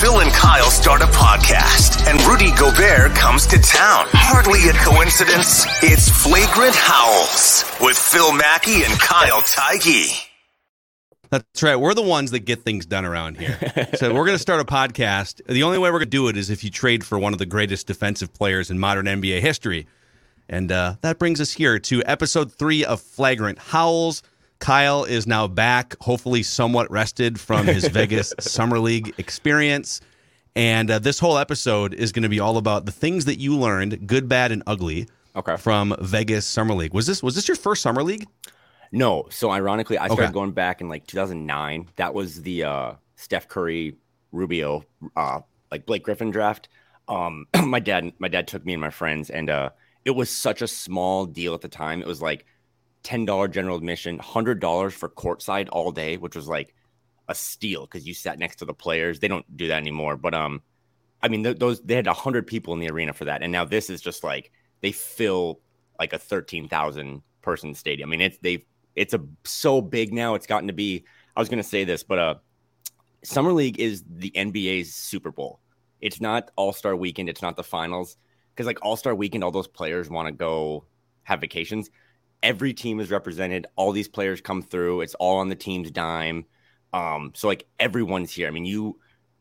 Phil 0.00 0.20
and 0.20 0.30
Kyle 0.30 0.70
start 0.70 1.00
a 1.00 1.06
podcast, 1.06 2.06
and 2.06 2.22
Rudy 2.26 2.50
Gobert 2.54 3.16
comes 3.16 3.46
to 3.46 3.56
town. 3.56 4.04
Hardly 4.12 4.68
a 4.68 4.74
coincidence. 4.74 5.64
It's 5.82 6.10
Flagrant 6.10 6.74
Howls 6.74 7.64
with 7.80 7.96
Phil 7.96 8.34
Mackey 8.34 8.84
and 8.84 8.92
Kyle 9.00 9.40
Theige. 9.40 10.28
That's 11.30 11.62
right. 11.62 11.76
We're 11.76 11.94
the 11.94 12.02
ones 12.02 12.30
that 12.32 12.40
get 12.40 12.62
things 12.62 12.84
done 12.84 13.06
around 13.06 13.38
here. 13.38 13.58
so 13.94 14.12
we're 14.12 14.26
going 14.26 14.36
to 14.36 14.38
start 14.38 14.60
a 14.60 14.64
podcast. 14.64 15.40
The 15.46 15.62
only 15.62 15.78
way 15.78 15.88
we're 15.88 16.00
going 16.00 16.10
to 16.10 16.10
do 16.10 16.28
it 16.28 16.36
is 16.36 16.50
if 16.50 16.62
you 16.62 16.70
trade 16.70 17.02
for 17.02 17.18
one 17.18 17.32
of 17.32 17.38
the 17.38 17.46
greatest 17.46 17.86
defensive 17.86 18.34
players 18.34 18.70
in 18.70 18.78
modern 18.78 19.06
NBA 19.06 19.40
history. 19.40 19.86
And 20.46 20.70
uh, 20.70 20.96
that 21.00 21.18
brings 21.18 21.40
us 21.40 21.52
here 21.52 21.78
to 21.78 22.02
episode 22.04 22.52
three 22.52 22.84
of 22.84 23.00
Flagrant 23.00 23.58
Howls. 23.58 24.22
Kyle 24.58 25.04
is 25.04 25.26
now 25.26 25.46
back, 25.46 25.94
hopefully 26.00 26.42
somewhat 26.42 26.90
rested 26.90 27.38
from 27.38 27.66
his 27.66 27.86
Vegas 27.88 28.32
Summer 28.40 28.78
League 28.78 29.14
experience. 29.18 30.00
And 30.54 30.90
uh, 30.90 30.98
this 30.98 31.18
whole 31.18 31.36
episode 31.36 31.92
is 31.92 32.12
going 32.12 32.22
to 32.22 32.28
be 32.30 32.40
all 32.40 32.56
about 32.56 32.86
the 32.86 32.92
things 32.92 33.26
that 33.26 33.38
you 33.38 33.56
learned, 33.56 34.06
good, 34.06 34.28
bad, 34.28 34.52
and 34.52 34.62
ugly, 34.66 35.06
Okay. 35.36 35.56
from 35.58 35.94
Vegas 36.00 36.46
Summer 36.46 36.72
League. 36.74 36.94
Was 36.94 37.06
this 37.06 37.22
was 37.22 37.34
this 37.34 37.46
your 37.46 37.56
first 37.56 37.82
Summer 37.82 38.02
League? 38.02 38.26
No, 38.90 39.26
so 39.30 39.50
ironically, 39.50 39.98
I 39.98 40.06
started 40.06 40.24
Okay. 40.24 40.32
going 40.32 40.52
back 40.52 40.80
in 40.80 40.88
like 40.88 41.06
2009. 41.06 41.90
That 41.96 42.14
was 42.14 42.40
the 42.40 42.64
uh, 42.64 42.92
Steph 43.16 43.46
Curry, 43.48 43.96
Rubio, 44.32 44.84
uh, 45.14 45.40
like 45.70 45.84
Blake 45.84 46.04
Griffin 46.04 46.30
draft. 46.30 46.70
Um, 47.08 47.46
my 47.64 47.80
dad, 47.80 48.12
my 48.18 48.28
dad 48.28 48.48
took 48.48 48.64
me 48.64 48.72
and 48.72 48.80
my 48.80 48.88
friends, 48.88 49.28
and 49.28 49.50
uh, 49.50 49.70
it 50.06 50.12
was 50.12 50.30
such 50.30 50.62
a 50.62 50.66
small 50.68 51.26
deal 51.26 51.52
at 51.52 51.60
the 51.60 51.68
time. 51.68 52.00
It 52.00 52.06
was 52.08 52.22
like 52.22 52.46
ten 53.06 53.24
dollar 53.24 53.46
general 53.46 53.76
admission, 53.76 54.18
hundred 54.18 54.58
dollars 54.58 54.92
for 54.92 55.08
courtside 55.08 55.68
all 55.70 55.92
day, 55.92 56.16
which 56.16 56.34
was 56.34 56.48
like 56.48 56.74
a 57.28 57.36
steal 57.36 57.82
because 57.82 58.04
you 58.04 58.12
sat 58.12 58.36
next 58.36 58.56
to 58.56 58.64
the 58.64 58.74
players. 58.74 59.20
They 59.20 59.28
don't 59.28 59.56
do 59.56 59.68
that 59.68 59.76
anymore, 59.76 60.16
but 60.16 60.34
um, 60.34 60.60
I 61.22 61.28
mean, 61.28 61.44
th- 61.44 61.58
those 61.58 61.80
they 61.82 61.94
had 61.94 62.08
hundred 62.08 62.48
people 62.48 62.74
in 62.74 62.80
the 62.80 62.90
arena 62.90 63.12
for 63.12 63.26
that, 63.26 63.44
and 63.44 63.52
now 63.52 63.64
this 63.64 63.90
is 63.90 64.00
just 64.00 64.24
like 64.24 64.50
they 64.80 64.90
fill 64.90 65.60
like 66.00 66.14
a 66.14 66.18
thirteen 66.18 66.68
thousand 66.68 67.22
person 67.42 67.74
stadium. 67.74 68.08
I 68.08 68.10
mean, 68.10 68.22
it's 68.22 68.38
they've 68.38 68.64
it's 68.96 69.14
a 69.14 69.20
so 69.44 69.80
big 69.80 70.12
now. 70.12 70.34
It's 70.34 70.48
gotten 70.48 70.66
to 70.66 70.74
be. 70.74 71.04
I 71.36 71.40
was 71.40 71.48
going 71.48 71.62
to 71.62 71.68
say 71.68 71.84
this, 71.84 72.02
but 72.02 72.18
uh, 72.18 72.34
summer 73.22 73.52
league 73.52 73.78
is 73.78 74.02
the 74.08 74.32
NBA's 74.32 74.92
Super 74.92 75.30
Bowl. 75.30 75.60
It's 76.00 76.20
not 76.20 76.50
All 76.56 76.72
Star 76.72 76.96
Weekend. 76.96 77.28
It's 77.28 77.42
not 77.42 77.54
the 77.54 77.62
finals 77.62 78.16
because 78.52 78.66
like 78.66 78.80
All 78.82 78.96
Star 78.96 79.14
Weekend, 79.14 79.44
all 79.44 79.52
those 79.52 79.68
players 79.68 80.10
want 80.10 80.26
to 80.26 80.32
go 80.32 80.86
have 81.22 81.40
vacations. 81.40 81.88
Every 82.42 82.72
team 82.74 83.00
is 83.00 83.10
represented. 83.10 83.66
All 83.76 83.92
these 83.92 84.08
players 84.08 84.40
come 84.40 84.62
through. 84.62 85.00
It's 85.00 85.14
all 85.14 85.38
on 85.38 85.48
the 85.48 85.54
team's 85.56 85.90
dime. 85.90 86.44
Um, 86.92 87.32
so 87.34 87.48
like 87.48 87.66
everyone's 87.80 88.32
here. 88.32 88.48
I 88.48 88.50
mean, 88.50 88.64
you. 88.64 88.98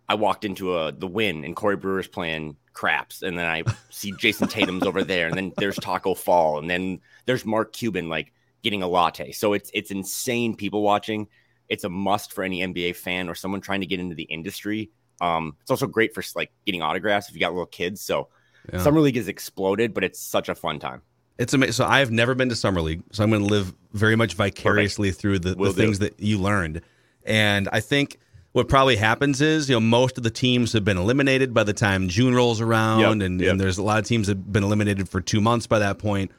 I 0.08 0.14
walked 0.14 0.46
into 0.46 0.78
a 0.78 0.92
the 0.92 1.08
Wynn 1.08 1.44
and 1.44 1.56
Corey 1.56 1.78
Brewer's 1.78 2.08
playing 2.08 2.58
craps, 2.74 3.24
and 3.24 3.40
then 3.40 3.46
I 3.48 3.64
see 3.90 4.12
Jayson 4.12 4.48
Tatum's 4.48 4.84
over 4.86 5.04
there, 5.04 5.28
and 5.28 5.36
then 5.36 5.52
there's 5.58 5.76
Taco 5.78 6.14
Fall, 6.14 6.60
and 6.60 6.70
then 6.70 7.00
there's 7.26 7.44
Mark 7.44 7.74
Cuban 7.74 8.08
like 8.08 8.32
getting 8.62 8.84
a 8.84 8.88
latte. 8.88 9.32
So 9.32 9.54
it's 9.54 9.72
it's 9.74 9.90
insane 9.90 10.56
people 10.56 10.84
watching. 10.84 11.28
It's 11.70 11.86
a 11.86 11.90
must 11.90 12.34
for 12.34 12.44
any 12.44 12.62
NBA 12.62 12.96
fan 12.98 13.30
or 13.30 13.34
someone 13.34 13.62
trying 13.62 13.82
to 13.82 13.88
get 13.88 14.00
into 14.00 14.14
the 14.14 14.24
industry. 14.24 14.92
Um, 15.22 15.56
it's 15.62 15.72
also 15.72 15.88
great 15.88 16.14
for 16.14 16.24
like 16.36 16.52
getting 16.68 16.84
autographs 16.84 17.30
if 17.30 17.34
you 17.34 17.40
got 17.40 17.54
little 17.54 17.66
kids. 17.66 18.02
So 18.02 18.30
Yeah. 18.72 18.80
summer 18.84 19.00
league 19.00 19.16
has 19.16 19.28
exploded, 19.28 19.94
but 19.96 20.04
it's 20.04 20.20
such 20.20 20.50
a 20.50 20.56
fun 20.56 20.78
time. 20.80 21.02
It's 21.38 21.54
amazing. 21.54 21.74
So 21.74 21.86
I've 21.86 22.12
never 22.12 22.34
been 22.36 22.50
to 22.50 22.56
summer 22.56 22.82
league, 22.82 23.04
so 23.12 23.24
I'm 23.24 23.30
going 23.30 23.44
to 23.44 23.50
live 23.50 23.74
very 23.94 24.16
much 24.16 24.36
vicariously 24.36 25.12
through 25.12 25.40
the, 25.40 25.56
the 25.56 25.56
do. 25.56 25.72
things 25.74 26.00
that 26.00 26.20
you 26.20 26.38
learned. 26.38 26.82
And 27.26 27.68
I 27.72 27.80
think 27.82 28.18
what 28.54 28.70
probably 28.70 28.96
happens 28.96 29.42
is, 29.42 29.70
you 29.70 29.76
know, 29.76 29.82
most 29.82 30.18
of 30.18 30.24
the 30.24 30.30
teams 30.30 30.72
have 30.74 30.86
been 30.86 30.98
eliminated 30.98 31.54
by 31.54 31.64
the 31.64 31.74
time 31.74 32.08
June 32.08 32.34
rolls 32.34 32.62
around, 32.62 33.02
Yep, 33.02 33.12
and, 33.12 33.42
yep. 33.42 33.52
and 33.52 33.60
there's 33.60 33.78
a 33.78 33.84
lot 33.84 34.00
of 34.00 34.06
teams 34.06 34.28
that 34.28 34.38
have 34.38 34.54
been 34.54 34.64
eliminated 34.64 35.10
for 35.10 35.20
two 35.20 35.42
months 35.42 35.68
by 35.68 35.80
that 35.80 35.98
point. 36.00 36.32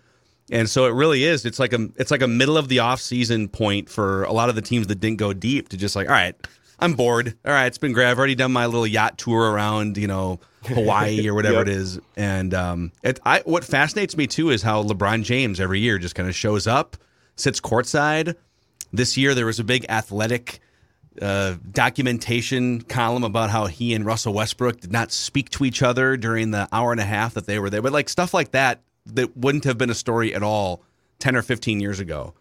And 0.50 0.70
so 0.70 0.86
it 0.86 0.92
really 0.92 1.24
is. 1.24 1.44
It's 1.44 1.58
like 1.58 1.72
a 1.72 1.88
it's 1.96 2.10
like 2.12 2.22
a 2.22 2.28
middle 2.28 2.56
of 2.56 2.68
the 2.68 2.78
off 2.78 3.00
season 3.00 3.48
point 3.48 3.90
for 3.90 4.22
a 4.24 4.32
lot 4.32 4.48
of 4.48 4.54
the 4.54 4.62
teams 4.62 4.86
that 4.86 5.00
didn't 5.00 5.18
go 5.18 5.32
deep 5.32 5.68
to 5.70 5.76
just 5.76 5.96
like, 5.96 6.06
all 6.08 6.14
right, 6.14 6.36
I'm 6.78 6.92
bored. 6.94 7.36
All 7.44 7.52
right, 7.52 7.66
it's 7.66 7.78
been 7.78 7.92
great. 7.92 8.06
I've 8.10 8.18
already 8.18 8.34
done 8.34 8.52
my 8.52 8.66
little 8.66 8.86
yacht 8.86 9.16
tour 9.18 9.50
around, 9.50 9.96
you 9.96 10.06
know, 10.06 10.40
Hawaii 10.66 11.26
or 11.28 11.34
whatever 11.34 11.58
Yep. 11.58 11.68
it 11.68 11.72
is. 11.72 11.98
And 12.16 12.52
um, 12.52 12.92
it, 13.02 13.18
I 13.24 13.40
what 13.46 13.64
fascinates 13.64 14.16
me 14.16 14.26
too 14.26 14.50
is 14.50 14.62
how 14.62 14.82
LeBron 14.82 15.22
James 15.22 15.58
every 15.60 15.80
year 15.80 15.98
just 15.98 16.14
kind 16.14 16.28
of 16.28 16.34
shows 16.34 16.66
up, 16.66 16.96
sits 17.36 17.60
courtside. 17.60 18.34
This 18.92 19.16
year 19.16 19.34
there 19.34 19.46
was 19.46 19.58
a 19.58 19.64
big 19.64 19.86
athletic 19.88 20.60
uh, 21.22 21.54
documentation 21.70 22.82
column 22.82 23.24
about 23.24 23.48
how 23.48 23.66
he 23.66 23.94
and 23.94 24.04
Russell 24.04 24.34
Westbrook 24.34 24.80
did 24.80 24.92
not 24.92 25.10
speak 25.12 25.48
to 25.50 25.64
each 25.64 25.82
other 25.82 26.16
during 26.18 26.50
the 26.50 26.68
hour 26.72 26.92
and 26.92 27.00
a 27.00 27.04
half 27.04 27.32
that 27.34 27.46
they 27.46 27.58
were 27.58 27.70
there. 27.70 27.80
But 27.80 27.92
like 27.92 28.08
stuff 28.10 28.34
like 28.34 28.50
that 28.50 28.82
that 29.06 29.34
wouldn't 29.36 29.64
have 29.64 29.78
been 29.78 29.88
a 29.88 29.94
story 29.94 30.34
at 30.34 30.42
all 30.42 30.82
10 31.20 31.36
or 31.36 31.42
15 31.42 31.80
years 31.80 32.00
ago 32.00 32.34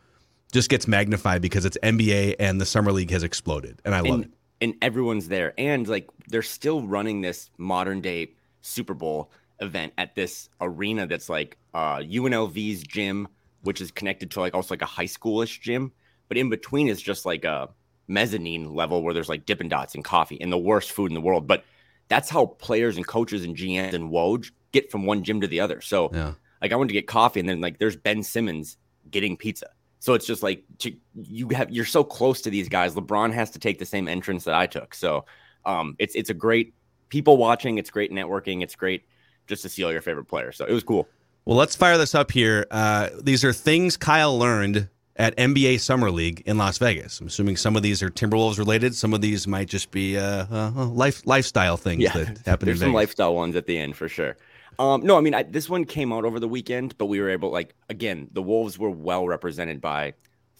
just 0.51 0.69
gets 0.69 0.87
magnified 0.87 1.41
because 1.41 1.65
it's 1.65 1.77
NBA 1.83 2.35
and 2.39 2.59
the 2.61 2.65
summer 2.65 2.91
league 2.91 3.11
has 3.11 3.23
exploded. 3.23 3.81
And 3.85 3.93
I 3.93 3.99
love 4.01 4.13
and, 4.15 4.23
it. 4.25 4.31
and 4.61 4.73
everyone's 4.81 5.27
there. 5.27 5.53
And 5.57 5.87
like 5.87 6.07
they're 6.27 6.41
still 6.41 6.81
running 6.81 7.21
this 7.21 7.49
modern 7.57 8.01
day 8.01 8.31
Super 8.61 8.93
Bowl 8.93 9.31
event 9.59 9.93
at 9.97 10.15
this 10.15 10.49
arena 10.61 11.07
that's 11.07 11.29
like 11.29 11.57
uh, 11.73 11.97
UNLV's 11.97 12.83
gym, 12.83 13.27
which 13.61 13.81
is 13.81 13.91
connected 13.91 14.31
to 14.31 14.39
like 14.39 14.53
also 14.53 14.73
like 14.73 14.81
a 14.81 14.85
high 14.85 15.05
schoolish 15.05 15.59
gym. 15.61 15.91
But 16.27 16.37
in 16.37 16.49
between 16.49 16.87
is 16.87 17.01
just 17.01 17.25
like 17.25 17.43
a 17.43 17.69
mezzanine 18.07 18.73
level 18.73 19.03
where 19.03 19.13
there's 19.13 19.29
like 19.29 19.45
Dippin' 19.45 19.69
Dots 19.69 19.95
and 19.95 20.03
coffee 20.03 20.39
and 20.41 20.51
the 20.51 20.57
worst 20.57 20.91
food 20.91 21.11
in 21.11 21.15
the 21.15 21.21
world. 21.21 21.47
But 21.47 21.65
that's 22.07 22.29
how 22.29 22.45
players 22.45 22.97
and 22.97 23.05
coaches 23.05 23.43
and 23.43 23.55
GMs 23.55 23.93
and 23.93 24.11
Woj 24.11 24.51
get 24.71 24.91
from 24.91 25.05
one 25.05 25.23
gym 25.23 25.41
to 25.41 25.47
the 25.47 25.59
other. 25.59 25.81
So 25.81 26.11
Yeah. 26.13 26.33
like 26.61 26.71
I 26.71 26.75
went 26.75 26.89
to 26.89 26.93
get 26.93 27.07
coffee 27.07 27.39
and 27.39 27.49
then 27.49 27.61
like 27.61 27.77
there's 27.79 27.95
Ben 27.95 28.23
Simmons 28.23 28.77
getting 29.09 29.37
pizza. 29.37 29.67
So 30.05 30.13
it's 30.13 30.27
just 30.27 30.43
like 30.43 30.63
to, 30.79 30.95
you 31.15 31.49
have 31.49 31.71
you're 31.71 31.83
so 31.83 32.03
close 32.03 32.39
to 32.41 32.51
these 32.51 32.69
guys. 32.69 32.93
LeBron 32.93 33.33
has 33.33 33.49
to 33.49 33.57
take 33.57 33.79
the 33.79 33.87
same 33.87 34.07
entrance 34.07 34.43
that 34.43 34.53
I 34.53 34.67
took. 34.67 34.93
So 34.93 35.25
um 35.65 35.95
it's 35.97 36.13
it's 36.13 36.29
a 36.29 36.33
great 36.35 36.75
people 37.09 37.37
watching, 37.37 37.79
it's 37.79 37.89
great 37.89 38.11
networking, 38.11 38.61
it's 38.61 38.75
great 38.75 39.07
just 39.47 39.63
to 39.63 39.69
see 39.69 39.83
all 39.83 39.91
your 39.91 40.03
favorite 40.03 40.25
players. 40.25 40.57
So 40.57 40.65
it 40.65 40.71
was 40.73 40.83
cool. 40.83 41.07
Well, 41.45 41.57
let's 41.57 41.75
fire 41.75 41.97
this 41.97 42.13
up 42.13 42.29
here. 42.29 42.67
Uh, 42.69 43.09
these 43.19 43.43
are 43.43 43.51
things 43.51 43.97
Kyle 43.97 44.37
learned 44.37 44.89
at 45.15 45.35
NBA 45.37 45.79
Summer 45.79 46.11
League 46.11 46.43
in 46.45 46.59
Las 46.59 46.77
Vegas. 46.77 47.19
I'm 47.19 47.25
assuming 47.25 47.57
some 47.57 47.75
of 47.75 47.81
these 47.81 48.03
are 48.03 48.11
Timberwolves 48.11 48.59
related. 48.59 48.93
Some 48.93 49.11
of 49.11 49.21
these 49.21 49.47
might 49.47 49.69
just 49.69 49.89
be 49.89 50.19
uh, 50.19 50.45
uh, 50.51 50.85
life 50.85 51.25
lifestyle 51.25 51.77
things 51.77 52.03
that 52.13 52.41
happen 52.45 52.67
There's 52.67 52.79
in 52.79 52.85
some 52.85 52.89
Vegas. 52.89 52.93
lifestyle 52.93 53.33
ones 53.33 53.55
at 53.55 53.65
the 53.65 53.75
end 53.75 53.95
for 53.95 54.07
sure. 54.07 54.37
Um, 54.77 55.01
no, 55.01 55.17
I 55.17 55.21
mean 55.21 55.33
I, 55.33 55.43
this 55.43 55.69
one 55.69 55.85
came 55.85 56.11
out 56.11 56.25
over 56.25 56.39
the 56.39 56.47
weekend, 56.47 56.97
but 56.97 57.05
we 57.05 57.19
were 57.19 57.29
able 57.29 57.51
like 57.51 57.75
again 57.89 58.27
the 58.33 58.41
Wolves 58.41 58.77
were 58.77 58.89
well 58.89 59.27
represented 59.27 59.81
by 59.81 60.13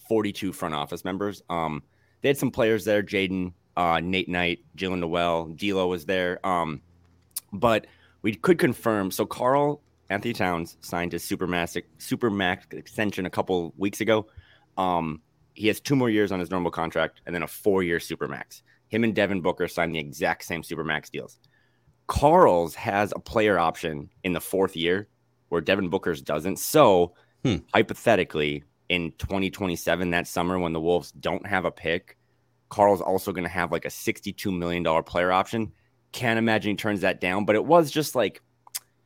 42 0.08 0.54
front 0.54 0.76
office 0.76 1.04
members. 1.04 1.42
Um, 1.50 1.84
they 2.22 2.30
had 2.30 2.38
some 2.38 2.52
players 2.52 2.86
there, 2.86 3.04
Jaden, 3.04 3.54
uh, 3.78 4.00
Nate 4.02 4.30
Knight, 4.30 4.60
Jalen 4.78 5.00
Noel, 5.00 5.48
D'Lo 5.56 5.88
was 5.88 6.06
there. 6.06 6.46
Um, 6.46 6.82
but 7.52 7.88
we 8.22 8.36
could 8.36 8.58
confirm. 8.58 9.12
So 9.12 9.26
Carl 9.26 9.82
Anthony 10.10 10.34
Towns 10.34 10.78
signed 10.82 11.12
his 11.12 11.24
supermax 11.24 11.82
supermax 12.00 12.74
extension 12.74 13.26
a 13.26 13.30
couple 13.30 13.74
weeks 13.78 14.02
ago. 14.02 14.28
Um, 14.78 15.22
he 15.54 15.68
has 15.68 15.80
two 15.80 15.96
more 15.96 16.10
years 16.10 16.32
on 16.32 16.40
his 16.40 16.52
normal 16.52 16.72
contract 16.72 17.22
and 17.26 17.34
then 17.34 17.44
a 17.44 17.48
four 17.48 17.84
year 17.84 17.98
supermax. 17.98 18.62
Him 18.88 19.04
and 19.04 19.16
Devin 19.16 19.42
Booker 19.42 19.68
signed 19.68 19.96
the 19.96 20.00
exact 20.00 20.44
same 20.44 20.62
supermax 20.62 21.10
deals. 21.10 21.40
Karl's 22.08 22.76
has 22.76 23.14
a 23.16 23.20
player 23.20 23.58
option 23.58 24.10
in 24.24 24.34
the 24.34 24.42
fourth 24.42 24.76
year 24.76 25.08
where 25.50 25.62
Devin 25.62 25.90
Booker's 25.90 26.22
doesn't. 26.22 26.60
So 26.60 27.14
Hmm. 27.44 27.58
hypothetically, 27.74 28.64
in 28.90 29.12
2027, 29.20 30.10
that 30.12 30.28
summer 30.28 30.58
when 30.58 30.74
the 30.74 30.82
Wolves 30.82 31.12
don't 31.12 31.46
have 31.46 31.66
a 31.66 31.72
pick, 31.72 32.18
Karl's 32.70 33.02
also 33.02 33.32
going 33.32 33.44
to 33.44 33.50
have 33.50 33.72
like 33.72 33.86
a 33.86 33.90
$62 33.90 34.56
million 34.58 34.84
player 35.04 35.32
option. 35.32 35.72
Can't 36.12 36.40
imagine 36.40 36.72
he 36.72 36.76
turns 36.76 37.02
that 37.02 37.22
down, 37.22 37.46
but 37.46 37.56
it 37.56 37.66
was 37.66 37.92
just 37.92 38.16
like 38.16 38.42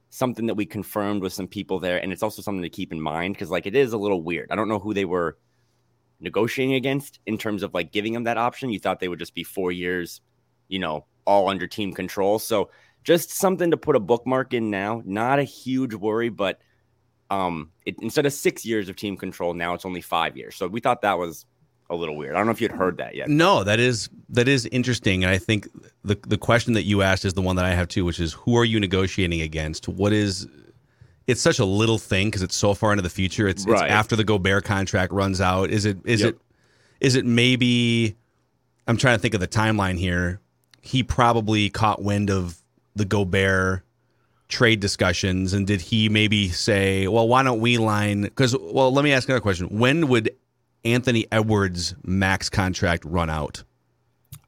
something 0.10 0.46
that 0.48 0.56
we 0.56 0.66
confirmed 0.66 1.22
with 1.22 1.34
some 1.34 1.48
people 1.48 1.80
there. 1.80 2.02
And 2.02 2.12
it's 2.14 2.24
also 2.24 2.42
something 2.42 2.62
to 2.62 2.70
keep 2.70 2.92
in 2.92 3.02
mind 3.02 3.36
because, 3.36 3.52
like, 3.52 3.68
it 3.68 3.76
is 3.76 3.94
a 3.94 3.98
little 3.98 4.22
weird. 4.22 4.52
I 4.52 4.56
don't 4.56 4.70
know 4.70 4.80
who 4.80 4.94
they 4.94 5.06
were 5.06 5.38
negotiating 6.20 6.76
against 6.76 7.20
in 7.26 7.38
terms 7.38 7.64
of 7.64 7.74
like 7.74 7.92
giving 7.92 8.14
him 8.14 8.24
that 8.26 8.38
option. 8.38 8.70
You 8.70 8.80
thought 8.80 9.00
they 9.00 9.08
would 9.08 9.20
just 9.20 9.36
be 9.36 9.44
four 9.44 9.72
years, 9.72 10.22
you 10.68 10.80
know, 10.80 11.06
all 11.26 11.50
under 11.50 11.68
team 11.68 11.94
control. 11.94 12.40
So 12.40 12.70
just 13.04 13.32
something 13.32 13.72
to 13.72 13.78
put 13.78 13.96
a 13.96 14.00
bookmark 14.00 14.54
in 14.54 14.70
now. 14.70 15.02
Not 15.06 15.40
a 15.40 15.44
huge 15.44 15.94
worry, 15.94 16.30
but 16.30 16.60
um, 17.30 17.72
it, 17.86 17.96
instead 18.02 18.26
of 18.26 18.34
six 18.34 18.66
years 18.66 18.90
of 18.90 18.96
team 18.96 19.18
control, 19.18 19.54
now 19.54 19.74
it's 19.74 19.86
only 19.86 20.02
five 20.02 20.38
years. 20.38 20.56
So 20.56 20.68
we 20.68 20.80
thought 20.80 21.02
that 21.02 21.18
was 21.18 21.46
a 21.90 21.96
little 21.96 22.16
weird. 22.16 22.36
I 22.36 22.38
don't 22.38 22.46
know 22.46 22.52
if 22.52 22.62
you'd 22.62 22.72
heard 22.72 22.98
that 22.98 23.16
yet. 23.16 23.30
No, 23.30 23.64
that 23.64 23.80
is 23.80 24.10
that 24.30 24.48
is 24.48 24.66
interesting, 24.68 25.24
and 25.24 25.32
I 25.32 25.38
think 25.38 25.68
the 26.04 26.18
the 26.28 26.38
question 26.38 26.74
that 26.74 26.84
you 26.84 27.02
asked 27.02 27.26
is 27.26 27.34
the 27.34 27.42
one 27.42 27.56
that 27.56 27.66
I 27.66 27.74
have 27.74 27.88
too, 27.88 28.06
which 28.06 28.20
is 28.20 28.34
who 28.34 28.58
are 28.58 28.66
you 28.66 28.80
negotiating 28.80 29.42
against? 29.42 29.88
What 29.88 30.14
is 30.14 30.48
it's 31.30 31.42
such 31.42 31.60
a 31.60 31.66
little 31.66 32.00
thing 32.00 32.28
because 32.28 32.42
it's 32.42 32.56
so 32.56 32.74
far 32.74 32.92
into 32.92 33.04
the 33.04 33.10
future. 33.10 33.48
It's, 33.48 33.64
right. 33.66 33.84
it's 33.84 33.92
after 33.92 34.16
the 34.16 34.24
Gobert 34.24 34.64
contract 34.64 35.14
runs 35.14 35.40
out. 35.40 35.70
Is 35.70 35.86
it 35.86 35.98
is 36.04 36.22
yep. 36.22 36.34
it 36.34 36.40
is 37.02 37.16
it 37.16 37.26
maybe? 37.26 38.16
I'm 38.88 38.98
trying 38.98 39.16
to 39.16 39.22
think 39.22 39.36
of 39.36 39.40
the 39.40 39.48
timeline 39.48 40.00
here. 40.00 40.42
He 40.82 41.04
probably 41.04 41.70
caught 41.70 42.02
wind 42.02 42.32
of 42.32 42.59
the 43.00 43.06
Gobert 43.06 43.84
trade 44.50 44.80
discussions, 44.80 45.54
and 45.54 45.66
did 45.66 45.82
he 45.82 46.10
maybe 46.10 46.50
say, 46.50 47.08
"Well, 47.08 47.28
why 47.28 47.42
don't 47.42 47.60
we 47.60 47.78
line?" 47.78 48.24
Because 48.24 48.56
well, 48.60 48.92
let 48.92 49.04
me 49.04 49.14
ask 49.14 49.28
another 49.28 49.42
question. 49.42 49.68
When 49.70 50.08
would 50.08 50.32
Anthony 50.84 51.26
Edwards' 51.32 51.96
max 52.04 52.50
contract 52.50 53.06
run 53.06 53.30
out? 53.30 53.64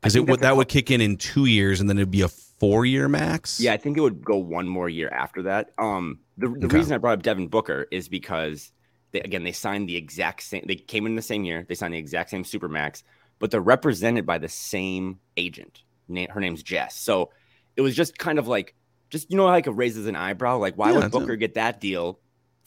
Because 0.01 0.15
it 0.15 0.27
would 0.27 0.41
that 0.41 0.55
would 0.55 0.67
kick 0.67 0.91
in 0.91 1.01
in 1.01 1.17
two 1.17 1.45
years, 1.45 1.79
and 1.79 1.89
then 1.89 1.97
it'd 1.97 2.11
be 2.11 2.21
a 2.21 2.27
four 2.27 2.85
year 2.85 3.07
max. 3.07 3.59
Yeah, 3.59 3.73
I 3.73 3.77
think 3.77 3.97
it 3.97 4.01
would 4.01 4.23
go 4.23 4.37
one 4.37 4.67
more 4.67 4.89
year 4.89 5.09
after 5.09 5.43
that. 5.43 5.71
Um, 5.77 6.19
the, 6.37 6.49
the 6.49 6.65
okay. 6.65 6.77
reason 6.77 6.93
I 6.93 6.97
brought 6.97 7.13
up 7.13 7.23
Devin 7.23 7.47
Booker 7.47 7.87
is 7.91 8.09
because 8.09 8.71
they, 9.11 9.21
again 9.21 9.43
they 9.43 9.51
signed 9.51 9.87
the 9.87 9.95
exact 9.95 10.43
same. 10.43 10.63
They 10.67 10.75
came 10.75 11.05
in 11.05 11.15
the 11.15 11.21
same 11.21 11.45
year. 11.45 11.65
They 11.67 11.75
signed 11.75 11.93
the 11.93 11.99
exact 11.99 12.31
same 12.31 12.43
super 12.43 12.67
max, 12.67 13.03
but 13.39 13.51
they're 13.51 13.61
represented 13.61 14.25
by 14.25 14.39
the 14.39 14.49
same 14.49 15.19
agent. 15.37 15.83
Her 16.29 16.41
name's 16.41 16.61
Jess. 16.61 16.97
So 16.97 17.29
it 17.75 17.81
was 17.81 17.95
just 17.95 18.17
kind 18.17 18.39
of 18.39 18.47
like, 18.47 18.75
just 19.09 19.29
you 19.29 19.37
know, 19.37 19.45
like 19.45 19.67
it 19.67 19.71
raises 19.71 20.07
an 20.07 20.15
eyebrow. 20.15 20.57
Like, 20.57 20.75
why 20.75 20.91
yeah, 20.91 20.99
would 20.99 21.11
Booker 21.11 21.33
a- 21.33 21.37
get 21.37 21.55
that 21.55 21.79
deal 21.79 22.19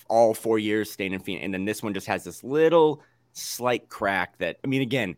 all 0.08 0.34
four 0.34 0.58
years 0.58 0.90
staying 0.90 1.12
in 1.12 1.20
Phoenix, 1.20 1.44
and 1.44 1.54
then 1.54 1.64
this 1.64 1.82
one 1.82 1.94
just 1.94 2.06
has 2.06 2.24
this 2.24 2.44
little 2.44 3.02
slight 3.32 3.88
crack 3.88 4.38
that 4.38 4.58
I 4.64 4.66
mean, 4.66 4.82
again, 4.82 5.16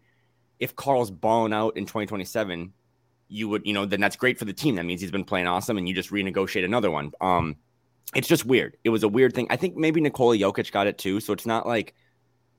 if 0.58 0.74
Karl's 0.76 1.10
balling 1.10 1.52
out 1.52 1.76
in 1.76 1.84
2027, 1.84 2.72
you 3.28 3.48
would, 3.48 3.62
you 3.66 3.72
know, 3.72 3.84
then 3.84 4.00
that's 4.00 4.16
great 4.16 4.38
for 4.38 4.44
the 4.44 4.52
team. 4.52 4.76
That 4.76 4.84
means 4.84 5.00
he's 5.00 5.10
been 5.10 5.24
playing 5.24 5.46
awesome, 5.46 5.78
and 5.78 5.88
you 5.88 5.94
just 5.94 6.10
renegotiate 6.10 6.64
another 6.64 6.90
one. 6.90 7.12
Um, 7.20 7.56
it's 8.14 8.28
just 8.28 8.44
weird. 8.44 8.76
It 8.84 8.90
was 8.90 9.02
a 9.02 9.08
weird 9.08 9.34
thing. 9.34 9.46
I 9.50 9.56
think 9.56 9.76
maybe 9.76 10.00
Nikola 10.00 10.36
Jokic 10.36 10.70
got 10.70 10.86
it 10.86 10.98
too, 10.98 11.20
so 11.20 11.32
it's 11.32 11.46
not 11.46 11.66
like 11.66 11.94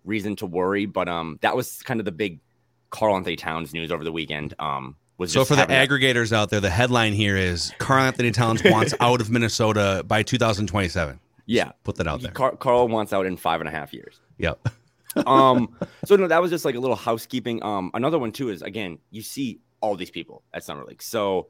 reason 0.04 0.36
to 0.38 0.46
worry. 0.46 0.86
But 0.86 1.08
um, 1.08 1.40
that 1.42 1.56
was 1.56 1.82
kind 1.84 2.00
of 2.00 2.06
the 2.06 2.12
big 2.12 2.42
Karl-Anthony 2.90 3.38
Towns 3.38 3.74
news 3.74 3.92
over 3.92 4.04
the 4.04 4.12
weekend. 4.12 4.54
Um, 4.60 4.96
so 5.26 5.46
for 5.46 5.56
the 5.56 5.64
aggregators 5.64 6.32
out 6.32 6.50
there, 6.50 6.60
the 6.60 6.70
headline 6.70 7.14
here 7.14 7.36
is 7.36 7.74
Karl-Anthony 7.80 8.32
Towns 8.32 8.64
wants 8.64 8.94
out 9.00 9.22
of 9.22 9.30
Minnesota 9.30 10.04
by 10.06 10.24
2027. 10.24 11.20
Yeah, 11.46 11.66
Just 11.66 11.84
put 11.84 11.96
that 11.96 12.08
out 12.08 12.22
there. 12.22 12.32
Car- 12.32 12.56
Karl 12.56 12.88
wants 12.88 13.14
out 13.14 13.26
in 13.26 13.38
five 13.38 13.62
and 13.62 13.68
a 13.68 13.72
half 13.72 13.94
years. 13.94 14.20
Yep. 14.38 14.68
um, 15.26 15.76
so 16.06 16.16
no, 16.16 16.28
that 16.28 16.42
was 16.42 16.52
just 16.52 16.66
like 16.66 16.76
a 16.76 16.80
little 16.80 16.96
housekeeping. 16.96 17.64
Um, 17.64 17.90
another 17.94 18.20
one 18.20 18.32
too 18.32 18.50
is 18.50 18.62
again, 18.62 19.00
you 19.10 19.22
see 19.22 19.62
all 19.82 19.96
these 19.96 20.12
people 20.12 20.44
at 20.54 20.64
Summer 20.64 20.84
League. 20.84 21.02
So 21.02 21.48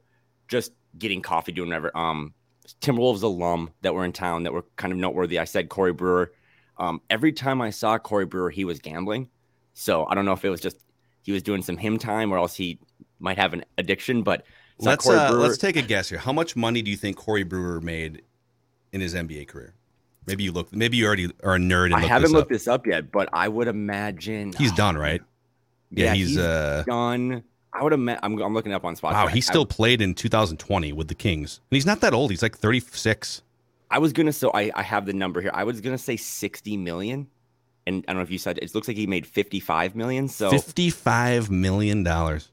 just 0.47 0.71
getting 0.97 1.21
coffee, 1.21 1.51
doing 1.51 1.69
whatever. 1.69 1.95
Um, 1.97 2.33
Timberwolves 2.81 3.23
alum 3.23 3.71
that 3.81 3.93
were 3.93 4.05
in 4.05 4.11
town 4.11 4.43
that 4.43 4.53
were 4.53 4.65
kind 4.75 4.93
of 4.93 4.99
noteworthy. 4.99 5.39
I 5.39 5.45
said 5.45 5.69
Corey 5.69 5.93
Brewer. 5.93 6.31
Um, 6.77 7.01
every 7.09 7.33
time 7.33 7.61
I 7.61 7.71
saw 7.71 7.97
Corey 7.97 8.25
Brewer, 8.25 8.49
he 8.49 8.65
was 8.65 8.79
gambling. 8.79 9.29
So 9.73 10.05
I 10.05 10.15
don't 10.15 10.25
know 10.25 10.33
if 10.33 10.45
it 10.45 10.49
was 10.49 10.61
just 10.61 10.77
he 11.23 11.31
was 11.31 11.43
doing 11.43 11.61
some 11.61 11.77
him 11.77 11.97
time 11.97 12.31
or 12.31 12.37
else 12.37 12.55
he 12.55 12.79
might 13.19 13.37
have 13.37 13.53
an 13.53 13.63
addiction. 13.77 14.23
But 14.23 14.45
let's 14.79 15.07
uh, 15.07 15.31
let's 15.31 15.57
take 15.57 15.75
a 15.75 15.81
guess 15.81 16.09
here. 16.09 16.19
How 16.19 16.33
much 16.33 16.55
money 16.55 16.81
do 16.81 16.91
you 16.91 16.97
think 16.97 17.17
Corey 17.17 17.43
Brewer 17.43 17.81
made 17.81 18.21
in 18.91 19.01
his 19.01 19.13
NBA 19.13 19.47
career? 19.47 19.73
Maybe 20.25 20.43
you 20.43 20.51
look. 20.51 20.73
Maybe 20.73 20.97
you 20.97 21.05
already 21.05 21.31
are 21.43 21.55
a 21.55 21.59
nerd. 21.59 21.93
I 21.93 22.01
haven't 22.01 22.23
this 22.23 22.31
looked 22.31 22.47
up. 22.47 22.49
this 22.49 22.67
up 22.67 22.85
yet, 22.85 23.11
but 23.11 23.29
I 23.31 23.47
would 23.47 23.67
imagine 23.67 24.53
he's 24.53 24.73
done, 24.73 24.97
right? 24.97 25.21
Yeah, 25.91 26.05
yeah 26.05 26.13
he's, 26.15 26.27
he's 26.29 26.37
uh, 26.37 26.83
done. 26.85 27.43
I 27.73 27.83
would 27.83 27.91
have 27.91 28.19
I'm, 28.23 28.41
I'm 28.41 28.53
looking 28.53 28.73
up 28.73 28.83
on 28.85 28.95
Spotify. 28.95 29.13
Wow, 29.13 29.27
he 29.27 29.41
still 29.41 29.61
I, 29.61 29.73
played 29.73 30.01
in 30.01 30.15
2020 30.15 30.93
with 30.93 31.07
the 31.07 31.15
Kings, 31.15 31.61
and 31.69 31.75
he's 31.75 31.85
not 31.85 32.01
that 32.01 32.13
old. 32.13 32.31
He's 32.31 32.41
like 32.41 32.57
36. 32.57 33.41
I 33.89 33.99
was 33.99 34.13
gonna 34.13 34.33
so 34.33 34.51
I, 34.53 34.71
I 34.75 34.83
have 34.83 35.05
the 35.05 35.13
number 35.13 35.41
here. 35.41 35.51
I 35.53 35.63
was 35.63 35.79
gonna 35.79 35.97
say 35.97 36.17
60 36.17 36.75
million, 36.77 37.27
and 37.85 38.03
I 38.07 38.11
don't 38.11 38.17
know 38.17 38.23
if 38.23 38.31
you 38.31 38.37
said 38.37 38.57
it 38.61 38.73
looks 38.75 38.87
like 38.87 38.97
he 38.97 39.07
made 39.07 39.25
55 39.25 39.95
million. 39.95 40.27
So 40.27 40.49
55 40.49 41.49
million 41.49 42.03
dollars. 42.03 42.49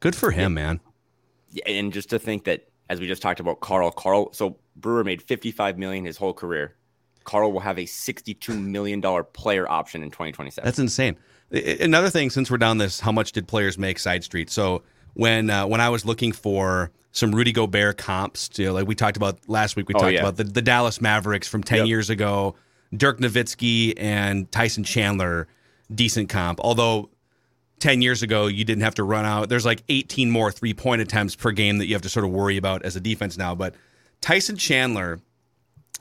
Good 0.00 0.14
for 0.14 0.30
him, 0.30 0.56
yeah. 0.56 0.64
man. 0.64 0.80
Yeah, 1.50 1.68
and 1.68 1.92
just 1.92 2.10
to 2.10 2.18
think 2.18 2.44
that 2.44 2.68
as 2.90 3.00
we 3.00 3.06
just 3.06 3.22
talked 3.22 3.40
about 3.40 3.60
Karl, 3.60 3.90
Karl, 3.90 4.32
So 4.32 4.58
Brewer 4.76 5.04
made 5.04 5.22
55 5.22 5.78
million 5.78 6.04
his 6.04 6.16
whole 6.16 6.32
career. 6.32 6.74
Karl 7.24 7.52
will 7.52 7.60
have 7.60 7.78
a 7.78 7.84
62 7.84 8.54
million 8.58 9.00
dollar 9.00 9.22
player 9.22 9.70
option 9.70 10.02
in 10.02 10.10
2027. 10.10 10.64
That's 10.64 10.78
insane. 10.78 11.16
Another 11.50 12.10
thing, 12.10 12.30
since 12.30 12.50
we're 12.50 12.58
down 12.58 12.78
this, 12.78 13.00
how 13.00 13.12
much 13.12 13.32
did 13.32 13.46
players 13.46 13.76
make 13.76 13.98
side 13.98 14.24
street? 14.24 14.50
So 14.50 14.82
when 15.14 15.50
uh, 15.50 15.66
when 15.66 15.80
I 15.80 15.88
was 15.90 16.06
looking 16.06 16.32
for 16.32 16.90
some 17.12 17.34
Rudy 17.34 17.52
Gobert 17.52 17.98
comps, 17.98 18.48
to, 18.50 18.70
like 18.72 18.86
we 18.86 18.94
talked 18.94 19.16
about 19.16 19.46
last 19.48 19.76
week, 19.76 19.88
we 19.88 19.94
oh, 19.94 19.98
talked 19.98 20.12
yeah. 20.14 20.20
about 20.20 20.36
the, 20.36 20.44
the 20.44 20.62
Dallas 20.62 21.00
Mavericks 21.00 21.48
from 21.48 21.62
10 21.62 21.78
yep. 21.78 21.86
years 21.86 22.10
ago, 22.10 22.54
Dirk 22.96 23.18
Nowitzki 23.18 23.94
and 23.96 24.50
Tyson 24.52 24.84
Chandler, 24.84 25.48
decent 25.94 26.28
comp. 26.28 26.60
Although 26.60 27.10
10 27.80 28.02
years 28.02 28.22
ago, 28.22 28.46
you 28.46 28.64
didn't 28.64 28.82
have 28.82 28.94
to 28.96 29.04
run 29.04 29.24
out. 29.24 29.48
There's 29.48 29.66
like 29.66 29.82
18 29.88 30.30
more 30.30 30.50
three 30.50 30.74
point 30.74 31.00
attempts 31.00 31.34
per 31.34 31.52
game 31.52 31.78
that 31.78 31.86
you 31.86 31.94
have 31.94 32.02
to 32.02 32.08
sort 32.08 32.24
of 32.24 32.30
worry 32.30 32.56
about 32.56 32.82
as 32.84 32.96
a 32.96 33.00
defense 33.00 33.36
now. 33.36 33.54
But 33.54 33.74
Tyson 34.20 34.56
Chandler 34.56 35.20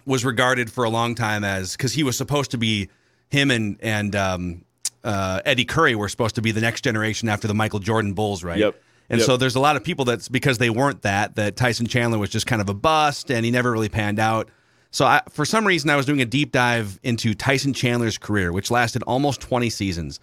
was 0.06 0.24
regarded 0.24 0.72
for 0.72 0.84
a 0.84 0.90
long 0.90 1.16
time 1.16 1.44
as 1.44 1.74
because 1.74 1.94
he 1.94 2.04
was 2.04 2.18
supposed 2.18 2.52
to 2.52 2.58
be 2.58 2.90
him 3.30 3.52
and 3.52 3.78
and 3.82 4.16
um, 4.16 4.66
uh, 5.04 5.42
Eddie 5.46 5.66
Curry 5.66 5.96
were 5.96 6.10
supposed 6.10 6.36
to 6.36 6.42
be 6.42 6.52
the 6.52 6.62
next 6.62 6.82
generation 6.82 7.30
after 7.30 7.48
the 7.48 7.54
Michael 7.54 7.80
Jordan 7.80 8.14
Bulls, 8.14 8.44
right? 8.44 8.58
Yep. 8.58 8.82
And 9.10 9.20
yep. 9.20 9.26
so 9.26 9.38
there's 9.38 9.56
a 9.56 9.60
lot 9.60 9.76
of 9.76 9.84
people 9.84 10.06
that's 10.06 10.28
because 10.28 10.58
they 10.58 10.70
weren't 10.70 11.04
that 11.04 11.36
that 11.36 11.56
Tyson 11.56 11.88
Chandler 11.88 12.18
was 12.18 12.30
just 12.30 12.48
kind 12.48 12.62
of 12.62 12.70
a 12.70 12.74
bust 12.74 13.32
and 13.32 13.46
he 13.46 13.52
never 13.52 13.72
really 13.72 13.90
panned 13.90 14.20
out. 14.20 14.50
So 14.92 15.06
I, 15.06 15.22
for 15.30 15.46
some 15.46 15.66
reason 15.66 15.90
I 15.90 15.96
was 15.96 16.06
doing 16.06 16.22
a 16.22 16.26
deep 16.26 16.52
dive 16.52 17.00
into 17.04 17.34
Tyson 17.34 17.74
Chandler's 17.74 18.18
career, 18.18 18.52
which 18.52 18.72
lasted 18.72 19.04
almost 19.04 19.42
20 19.42 19.70
seasons. 19.70 20.20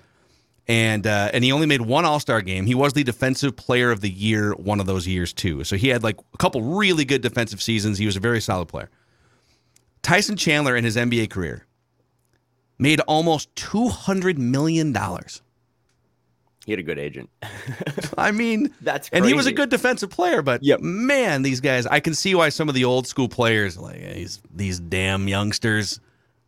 And 0.67 1.07
uh, 1.07 1.31
and 1.35 1.45
he 1.45 1.53
only 1.53 1.67
made 1.67 1.83
one 1.83 2.07
All 2.07 2.21
Star 2.21 2.41
game. 2.41 2.65
He 2.65 2.75
was 2.75 2.95
the 2.95 3.05
Defensive 3.05 3.55
Player 3.55 3.91
of 3.91 4.01
the 4.01 4.09
Year 4.09 4.53
one 4.55 4.81
of 4.81 4.87
those 4.87 5.07
years 5.07 5.33
too. 5.33 5.63
So 5.65 5.77
he 5.77 5.89
had 5.89 6.03
like 6.03 6.19
a 6.33 6.39
couple 6.39 6.63
really 6.63 7.05
good 7.05 7.21
defensive 7.21 7.61
seasons. 7.61 7.99
He 7.99 8.07
was 8.07 8.17
a 8.17 8.21
very 8.21 8.41
solid 8.41 8.69
player. 8.69 8.89
Tyson 10.03 10.37
Chandler 10.37 10.77
in 10.77 10.85
his 10.85 10.97
NBA 10.97 11.31
career 11.31 11.67
made 12.79 13.01
almost 13.01 13.55
$200 13.57 14.37
million. 14.37 14.95
He 16.67 16.73
had 16.73 16.79
a 16.79 16.83
good 16.83 16.99
agent. 16.99 17.31
I 18.19 18.31
mean, 18.31 18.73
that's 18.81 19.09
crazy. 19.09 19.19
and 19.19 19.27
he 19.27 19.35
was 19.35 19.47
a 19.47 19.53
good 19.53 19.71
defensive 19.71 20.11
player, 20.11 20.43
but 20.43 20.63
yep. 20.63 20.81
man, 20.81 21.43
these 21.43 21.61
guys, 21.61 21.87
I 21.87 22.01
can 22.01 22.15
see 22.15 22.35
why 22.35 22.49
some 22.49 22.69
of 22.69 22.75
the 22.75 22.85
old 22.85 23.07
school 23.07 23.29
players, 23.29 23.77
like 23.77 24.01
these, 24.01 24.41
these 24.55 24.81
damn 24.81 25.29
youngsters, 25.29 26.01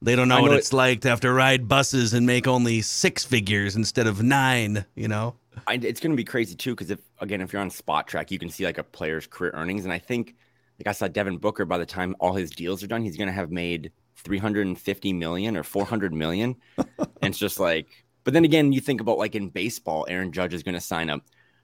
they 0.03 0.15
don't 0.15 0.29
know, 0.29 0.37
know 0.37 0.43
what 0.43 0.53
it's 0.53 0.73
it, 0.73 0.77
like 0.77 1.01
to 1.03 1.09
have 1.09 1.21
to 1.21 1.33
ride 1.33 1.69
buses 1.69 2.13
and 2.13 2.27
make 2.27 2.47
only 2.47 2.83
six 2.83 3.25
figures 3.25 3.77
instead 3.77 4.07
of 4.07 4.23
nine, 4.23 4.85
you 4.95 5.09
know? 5.09 5.35
I, 5.67 5.75
it's 5.75 6.01
going 6.01 6.11
to 6.11 6.17
be 6.17 6.25
crazy 6.25 6.55
too, 6.55 6.73
because 6.73 6.91
if, 6.91 7.01
again, 7.21 7.41
if 7.41 7.53
you're 7.53 7.63
on 7.63 7.71
Spotrac, 7.71 8.31
you 8.31 8.39
can 8.39 8.51
see 8.51 8.65
like 8.65 8.79
a 8.79 8.85
player's 8.85 9.27
career 9.27 9.53
earnings. 9.55 9.85
And 9.85 9.93
I 9.93 9.99
think 9.99 10.35
like 10.79 10.87
I 10.87 10.93
saw 10.93 11.09
Devin 11.09 11.39
Booker 11.39 11.65
by 11.65 11.79
the 11.79 11.87
time 11.87 12.15
all 12.21 12.35
his 12.35 12.51
deals 12.51 12.83
are 12.83 12.87
done, 12.87 13.03
he's 13.03 13.17
going 13.17 13.29
to 13.29 13.33
have 13.33 13.51
made 13.51 13.93
350 14.17 15.13
million 15.13 15.57
or 15.57 15.63
400 15.63 16.13
million. 16.13 16.57
and 16.77 16.89
it's 17.23 17.39
just 17.39 17.59
like, 17.59 17.89
but 18.25 18.35
then 18.35 18.45
again, 18.45 18.73
you 18.73 18.81
think 18.81 19.01
about 19.01 19.19
like 19.19 19.35
in 19.35 19.49
baseball, 19.49 20.07
Aaron 20.09 20.33
Judge 20.33 20.53
is 20.53 20.63
going 20.63 20.75
to 20.75 20.81
sign 20.81 21.11
up 21.11 21.23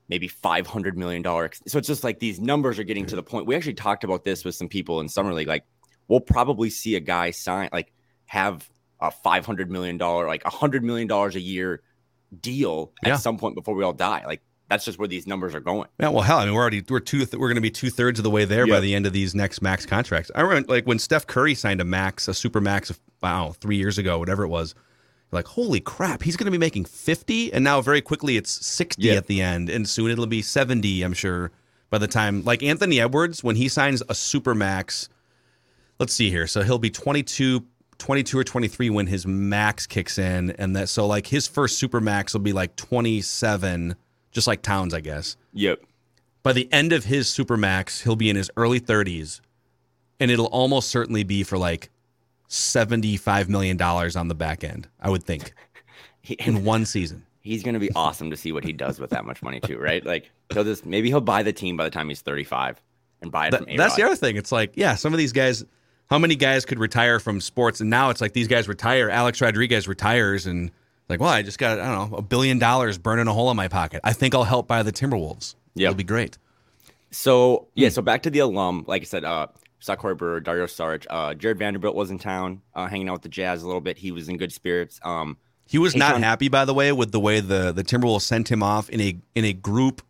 maybe 0.08 0.28
500 0.28 0.96
million 0.96 1.22
dollar. 1.22 1.50
So 1.66 1.78
it's 1.78 1.88
just 1.88 2.04
like 2.04 2.18
these 2.18 2.40
numbers 2.40 2.78
are 2.78 2.84
getting 2.84 3.06
to 3.06 3.16
the 3.16 3.22
point. 3.22 3.46
We 3.46 3.56
actually 3.56 3.74
talked 3.74 4.04
about 4.04 4.24
this 4.24 4.44
with 4.44 4.54
some 4.54 4.68
people 4.68 5.00
in 5.00 5.08
summer 5.08 5.32
league. 5.32 5.48
Like 5.48 5.64
we'll 6.08 6.20
probably 6.20 6.70
see 6.70 6.96
a 6.96 7.00
guy 7.00 7.30
sign 7.30 7.68
like 7.72 7.92
have 8.32 8.66
a 8.98 9.10
500 9.10 9.70
million 9.70 9.98
dollar, 9.98 10.26
like 10.26 10.42
a 10.46 10.50
hundred 10.50 10.82
million 10.82 11.06
dollars 11.06 11.36
a 11.36 11.40
year 11.40 11.82
deal 12.40 12.90
at 13.04 13.08
yeah. 13.08 13.16
some 13.16 13.36
point 13.36 13.54
before 13.54 13.74
we 13.74 13.84
all 13.84 13.92
die. 13.92 14.24
Like 14.24 14.40
that's 14.70 14.86
just 14.86 14.98
where 14.98 15.06
these 15.06 15.26
numbers 15.26 15.54
are 15.54 15.60
going. 15.60 15.86
Yeah, 16.00 16.08
well, 16.08 16.22
hell, 16.22 16.38
I 16.38 16.46
mean, 16.46 16.54
we're 16.54 16.62
already 16.62 16.82
we're 16.88 17.00
two 17.00 17.26
we're 17.32 17.48
going 17.48 17.56
to 17.56 17.60
be 17.60 17.70
two 17.70 17.90
thirds 17.90 18.18
of 18.18 18.22
the 18.22 18.30
way 18.30 18.46
there 18.46 18.66
yep. 18.66 18.76
by 18.76 18.80
the 18.80 18.94
end 18.94 19.04
of 19.04 19.12
these 19.12 19.34
next 19.34 19.60
max 19.60 19.84
contracts. 19.84 20.30
I 20.34 20.40
remember 20.40 20.72
like 20.72 20.86
when 20.86 20.98
Steph 20.98 21.26
Curry 21.26 21.54
signed 21.54 21.82
a 21.82 21.84
max, 21.84 22.26
a 22.26 22.32
super 22.32 22.62
max, 22.62 22.88
of, 22.88 22.98
wow, 23.22 23.54
three 23.60 23.76
years 23.76 23.98
ago, 23.98 24.18
whatever 24.18 24.44
it 24.44 24.48
was. 24.48 24.74
Like, 25.30 25.46
holy 25.46 25.80
crap, 25.80 26.22
he's 26.22 26.36
going 26.36 26.46
to 26.46 26.50
be 26.50 26.58
making 26.58 26.86
fifty, 26.86 27.52
and 27.52 27.62
now 27.62 27.82
very 27.82 28.00
quickly 28.00 28.38
it's 28.38 28.66
sixty 28.66 29.02
yep. 29.02 29.18
at 29.18 29.26
the 29.26 29.42
end, 29.42 29.68
and 29.68 29.86
soon 29.86 30.10
it'll 30.10 30.26
be 30.26 30.40
seventy. 30.40 31.02
I'm 31.02 31.12
sure 31.12 31.50
by 31.90 31.98
the 31.98 32.08
time 32.08 32.44
like 32.44 32.62
Anthony 32.62 32.98
Edwards 32.98 33.44
when 33.44 33.56
he 33.56 33.68
signs 33.68 34.02
a 34.08 34.14
super 34.14 34.54
max. 34.54 35.10
Let's 35.98 36.14
see 36.14 36.30
here. 36.30 36.46
So 36.46 36.62
he'll 36.62 36.80
be 36.80 36.90
22 36.90 37.64
22 38.02 38.36
or 38.38 38.42
23 38.44 38.90
when 38.90 39.06
his 39.06 39.26
max 39.26 39.86
kicks 39.86 40.18
in, 40.18 40.50
and 40.52 40.74
that 40.74 40.88
so 40.88 41.06
like 41.06 41.28
his 41.28 41.46
first 41.46 41.78
super 41.78 42.00
max 42.00 42.32
will 42.34 42.40
be 42.40 42.52
like 42.52 42.74
27, 42.76 43.94
just 44.32 44.46
like 44.48 44.60
Towns, 44.60 44.92
I 44.92 45.00
guess. 45.00 45.36
Yep. 45.52 45.80
By 46.42 46.52
the 46.52 46.68
end 46.72 46.92
of 46.92 47.04
his 47.04 47.28
super 47.28 47.56
max, 47.56 48.00
he'll 48.02 48.16
be 48.16 48.28
in 48.28 48.34
his 48.34 48.50
early 48.56 48.80
30s, 48.80 49.40
and 50.18 50.30
it'll 50.32 50.46
almost 50.46 50.88
certainly 50.90 51.22
be 51.22 51.44
for 51.44 51.56
like 51.56 51.90
75 52.48 53.48
million 53.48 53.76
dollars 53.76 54.16
on 54.16 54.28
the 54.28 54.34
back 54.34 54.64
end. 54.64 54.88
I 55.00 55.08
would 55.10 55.22
think 55.24 55.52
He, 56.22 56.34
in 56.34 56.64
one 56.66 56.84
season. 56.84 57.24
he's 57.40 57.62
going 57.62 57.74
to 57.74 57.80
be 57.80 57.90
awesome 57.94 58.30
to 58.30 58.36
see 58.36 58.52
what 58.52 58.64
he 58.64 58.72
does 58.72 58.98
with 59.00 59.10
that 59.10 59.24
much 59.24 59.42
money 59.42 59.60
too, 59.60 59.78
right? 59.78 60.04
Like 60.04 60.30
he'll 60.52 60.64
just 60.64 60.84
maybe 60.86 61.08
he'll 61.08 61.20
buy 61.20 61.42
the 61.42 61.52
team 61.52 61.76
by 61.76 61.84
the 61.84 61.90
time 61.90 62.08
he's 62.08 62.20
35 62.20 62.80
and 63.22 63.30
buy 63.30 63.46
it 63.48 63.50
That- 63.52 63.60
from 63.60 63.68
A-Rod. 63.68 63.78
that's 63.78 63.96
the 63.96 64.02
other 64.04 64.16
thing. 64.16 64.36
It's 64.36 64.50
like, 64.52 64.72
yeah, 64.74 64.94
some 64.96 65.12
of 65.14 65.18
these 65.18 65.32
guys, 65.32 65.64
how 66.12 66.18
many 66.18 66.36
guys 66.36 66.64
could 66.64 66.78
retire 66.78 67.18
from 67.18 67.40
sports? 67.40 67.80
And 67.80 67.88
now 67.88 68.10
it's 68.10 68.20
like 68.20 68.32
these 68.34 68.48
guys 68.48 68.68
retire. 68.68 69.08
Alex 69.08 69.40
Rodriguez 69.40 69.88
retires, 69.88 70.46
and 70.46 70.70
like, 71.08 71.20
well, 71.20 71.30
I 71.30 71.42
just 71.42 71.58
got, 71.58 71.80
I 71.80 71.94
don't 71.94 72.10
know, 72.10 72.16
a 72.18 72.22
billion 72.22 72.58
dollars 72.58 72.98
burning 72.98 73.26
a 73.28 73.32
hole 73.32 73.50
in 73.50 73.56
my 73.56 73.68
pocket. 73.68 74.00
I 74.04 74.12
think 74.12 74.34
I'll 74.34 74.44
help 74.44 74.68
buy 74.68 74.82
the 74.82 74.92
Timberwolves. 74.92 75.54
Yeah, 75.74 75.88
It'll 75.88 75.96
be 75.96 76.04
great. 76.04 76.36
So 77.10 77.68
yeah, 77.74 77.88
Hmm. 77.88 77.92
so 77.94 78.02
back 78.02 78.22
to 78.24 78.30
the 78.30 78.40
alum. 78.40 78.84
Like 78.86 79.02
I 79.02 79.04
said, 79.04 79.24
uh, 79.24 79.46
saw 79.80 79.96
Corey 79.96 80.14
Brewer, 80.14 80.40
Dario 80.40 80.66
Saric, 80.66 81.06
uh, 81.10 81.34
Jarred 81.34 81.58
Vanderbilt 81.58 81.94
was 81.94 82.10
in 82.10 82.18
town, 82.18 82.62
uh, 82.74 82.86
hanging 82.86 83.08
out 83.08 83.14
with 83.14 83.22
the 83.22 83.28
Jazz 83.28 83.62
a 83.62 83.66
little 83.66 83.80
bit. 83.80 83.98
He 83.98 84.12
was 84.12 84.28
in 84.28 84.36
good 84.36 84.52
spirits. 84.52 85.00
Um, 85.02 85.36
He 85.66 85.78
was 85.78 85.96
not 85.96 86.20
happy, 86.20 86.48
by 86.48 86.64
the 86.64 86.74
way, 86.74 86.92
with 86.92 87.12
the 87.12 87.20
way 87.20 87.40
the 87.40 87.72
the 87.72 87.82
Timberwolves 87.84 88.22
sent 88.22 88.50
him 88.50 88.62
off 88.62 88.88
in 88.90 89.00
a 89.00 89.18
in 89.34 89.44
a 89.44 89.52
group 89.52 90.02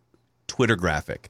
Twitter 0.47 0.75
graphic. 0.75 1.29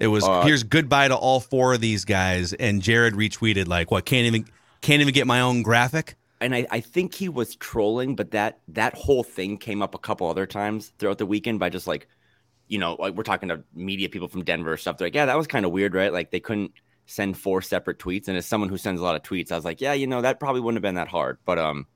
It 0.00 0.08
was 0.08 0.24
Uh, 0.24 0.42
here's 0.42 0.64
goodbye 0.64 1.08
to 1.08 1.16
all 1.16 1.38
four 1.38 1.74
of 1.74 1.80
these 1.80 2.04
guys, 2.04 2.52
and 2.54 2.82
Jarred 2.82 3.14
retweeted 3.14 3.68
like, 3.68 3.90
"What? 3.90 4.04
Can't 4.06 4.26
even 4.26 4.46
can't 4.80 5.00
even 5.00 5.14
get 5.14 5.26
my 5.26 5.40
own 5.40 5.62
graphic." 5.62 6.16
and 6.40 6.54
I, 6.54 6.66
I 6.70 6.80
think 6.80 7.14
he 7.14 7.28
was 7.28 7.54
trolling, 7.56 8.16
but 8.16 8.30
that 8.30 8.60
that 8.68 8.94
whole 8.94 9.22
thing 9.22 9.58
came 9.58 9.82
up 9.82 9.94
a 9.94 9.98
couple 9.98 10.28
other 10.28 10.46
times 10.46 10.92
throughout 10.98 11.18
the 11.18 11.26
weekend 11.26 11.60
by 11.60 11.68
just 11.68 11.86
like, 11.86 12.08
you 12.66 12.78
know, 12.78 12.96
like 12.98 13.14
we're 13.14 13.22
talking 13.24 13.50
to 13.50 13.62
media 13.74 14.08
people 14.08 14.28
from 14.28 14.44
Denver 14.44 14.76
stuff. 14.76 14.96
They're 14.96 15.06
like, 15.06 15.14
yeah, 15.14 15.26
that 15.26 15.36
was 15.36 15.46
kind 15.46 15.66
of 15.66 15.72
weird, 15.72 15.94
right? 15.94 16.12
Like 16.12 16.30
they 16.30 16.40
couldn't 16.40 16.72
send 17.06 17.36
four 17.36 17.60
separate 17.60 17.98
tweets. 17.98 18.28
And 18.28 18.36
as 18.36 18.46
someone 18.46 18.70
who 18.70 18.78
sends 18.78 19.00
a 19.00 19.04
lot 19.04 19.16
of 19.16 19.22
tweets, 19.22 19.52
I 19.52 19.56
was 19.56 19.64
like, 19.64 19.80
yeah, 19.80 19.92
you 19.92 20.06
know, 20.06 20.22
that 20.22 20.40
probably 20.40 20.62
wouldn't 20.62 20.76
have 20.76 20.82
been 20.82 20.94
that 20.94 21.08
hard. 21.08 21.38
But 21.44 21.58
um, 21.58 21.86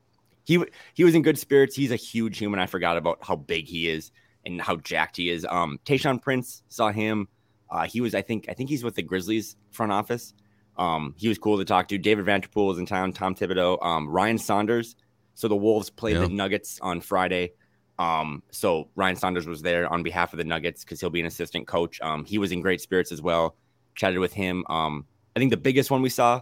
he 0.43 0.63
he 0.93 1.03
was 1.03 1.15
in 1.15 1.23
good 1.23 1.39
spirits. 1.39 1.75
He's 1.75 1.91
a 1.91 1.95
huge 1.95 2.37
human. 2.37 2.59
I 2.59 2.67
forgot 2.67 2.97
about 2.97 3.19
how 3.21 3.35
big 3.35 3.67
he 3.67 3.89
is 3.89 4.11
and 4.45 4.61
how 4.61 4.75
jacked 4.77 5.17
he 5.17 5.31
is. 5.31 5.45
Um, 5.49 5.79
Tayshaun 5.85 6.21
Prince 6.21 6.61
saw 6.69 6.91
him. 6.91 7.27
Uh, 7.69 7.85
he 7.87 8.01
was, 8.01 8.13
I 8.15 8.21
think, 8.21 8.45
I 8.49 8.53
think 8.53 8.69
he's 8.69 8.83
with 8.83 8.95
the 8.95 9.01
Grizzlies 9.03 9.55
front 9.71 9.91
office. 9.91 10.33
Um, 10.77 11.13
he 11.17 11.27
was 11.27 11.37
cool 11.37 11.57
to 11.57 11.65
talk 11.65 11.87
to. 11.89 11.97
David 11.97 12.25
Vanterpool 12.25 12.67
was 12.67 12.77
in 12.79 12.85
town. 12.85 13.13
Tom 13.13 13.33
Thibodeau, 13.35 13.83
um, 13.83 14.07
Ryan 14.09 14.37
Saunders. 14.37 14.95
So 15.33 15.47
the 15.47 15.55
Wolves 15.55 15.89
played 15.89 16.15
Yeah. 16.15 16.21
the 16.23 16.29
Nuggets 16.29 16.79
on 16.81 17.01
Friday. 17.01 17.53
Um, 17.97 18.43
so 18.51 18.89
Ryan 18.95 19.15
Saunders 19.15 19.47
was 19.47 19.61
there 19.61 19.87
on 19.91 20.03
behalf 20.03 20.33
of 20.33 20.37
the 20.37 20.43
Nuggets 20.43 20.83
because 20.83 20.99
he'll 20.99 21.09
be 21.09 21.21
an 21.21 21.25
assistant 21.25 21.65
coach. 21.67 21.99
Um, 22.01 22.25
he 22.25 22.37
was 22.37 22.51
in 22.51 22.61
great 22.61 22.81
spirits 22.81 23.11
as 23.11 23.21
well. 23.21 23.55
Chatted 23.95 24.19
with 24.19 24.33
him. 24.33 24.65
Um, 24.69 25.05
I 25.35 25.39
think 25.39 25.51
the 25.51 25.57
biggest 25.57 25.89
one 25.91 26.01
we 26.01 26.09
saw, 26.09 26.41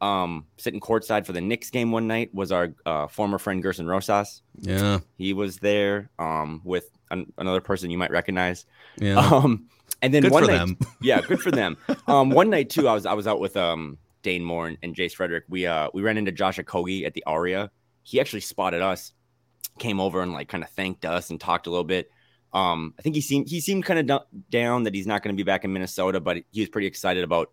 um, 0.00 0.46
sitting 0.56 0.80
courtside 0.80 1.24
for 1.26 1.32
the 1.32 1.40
Knicks 1.40 1.70
game 1.70 1.90
one 1.92 2.06
night 2.08 2.32
was 2.34 2.50
our 2.52 2.74
uh, 2.86 3.06
former 3.08 3.38
friend 3.38 3.62
Gersson 3.62 3.86
Rosas. 3.86 4.42
Yeah, 4.60 5.00
He 5.16 5.32
was 5.32 5.58
there 5.58 6.10
um, 6.18 6.60
with 6.64 6.90
an- 7.10 7.32
another 7.38 7.60
person 7.60 7.90
you 7.90 7.98
might 7.98 8.10
recognize. 8.10 8.66
yeah. 9.00 9.16
Um, 9.32 9.68
and 10.02 10.14
then 10.14 10.22
Good 10.22 10.32
one 10.32 10.46
night, 10.46 10.58
them. 10.58 10.78
yeah, 11.00 11.20
good 11.20 11.40
for 11.40 11.50
them. 11.50 11.76
Um, 12.06 12.30
one 12.30 12.48
night 12.48 12.70
too, 12.70 12.88
I 12.88 12.94
was 12.94 13.04
I 13.04 13.12
was 13.12 13.26
out 13.26 13.38
with 13.40 13.56
um 13.56 13.98
Dane 14.22 14.42
Moore 14.44 14.66
and, 14.66 14.78
and 14.82 14.94
Jace 14.94 15.12
Frederick. 15.12 15.44
We 15.48 15.66
uh 15.66 15.88
we 15.92 16.02
ran 16.02 16.16
into 16.16 16.32
Josh 16.32 16.58
Okogie 16.58 17.04
at 17.04 17.14
the 17.14 17.22
Aria. 17.24 17.70
He 18.02 18.20
actually 18.20 18.40
spotted 18.40 18.80
us, 18.80 19.12
came 19.78 20.00
over 20.00 20.22
and 20.22 20.32
like 20.32 20.48
kind 20.48 20.64
of 20.64 20.70
thanked 20.70 21.04
us 21.04 21.30
and 21.30 21.40
talked 21.40 21.66
a 21.66 21.70
little 21.70 21.84
bit. 21.84 22.10
Um, 22.52 22.94
I 22.98 23.02
think 23.02 23.14
he 23.14 23.20
seemed 23.20 23.48
he 23.48 23.60
seemed 23.60 23.84
kind 23.84 24.10
of 24.10 24.22
down 24.48 24.84
that 24.84 24.94
he's 24.94 25.06
not 25.06 25.22
going 25.22 25.34
to 25.36 25.40
be 25.40 25.44
back 25.46 25.64
in 25.64 25.72
Minnesota, 25.72 26.18
but 26.20 26.38
he 26.50 26.60
was 26.60 26.70
pretty 26.70 26.86
excited 26.86 27.24
about 27.24 27.50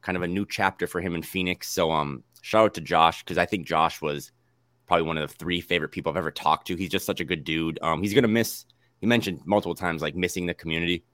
kind 0.00 0.16
of 0.16 0.22
a 0.22 0.28
new 0.28 0.46
chapter 0.46 0.86
for 0.86 1.00
him 1.00 1.14
in 1.14 1.22
Phoenix. 1.22 1.68
So 1.68 1.90
um, 1.90 2.22
shout 2.40 2.64
out 2.64 2.74
to 2.74 2.80
Josh 2.80 3.22
because 3.22 3.36
I 3.36 3.44
think 3.44 3.66
Josh 3.66 4.00
was 4.00 4.32
probably 4.86 5.06
one 5.06 5.18
of 5.18 5.28
the 5.28 5.34
three 5.36 5.60
favorite 5.60 5.90
people 5.90 6.10
I've 6.10 6.16
ever 6.16 6.30
talked 6.30 6.66
to. 6.68 6.76
He's 6.76 6.88
just 6.88 7.04
such 7.04 7.20
a 7.20 7.24
good 7.24 7.44
dude. 7.44 7.78
Um, 7.82 8.02
he's 8.02 8.14
gonna 8.14 8.28
miss. 8.28 8.64
He 9.00 9.06
mentioned 9.06 9.40
multiple 9.44 9.74
times 9.74 10.00
like 10.00 10.16
missing 10.16 10.46
the 10.46 10.54
community 10.54 11.04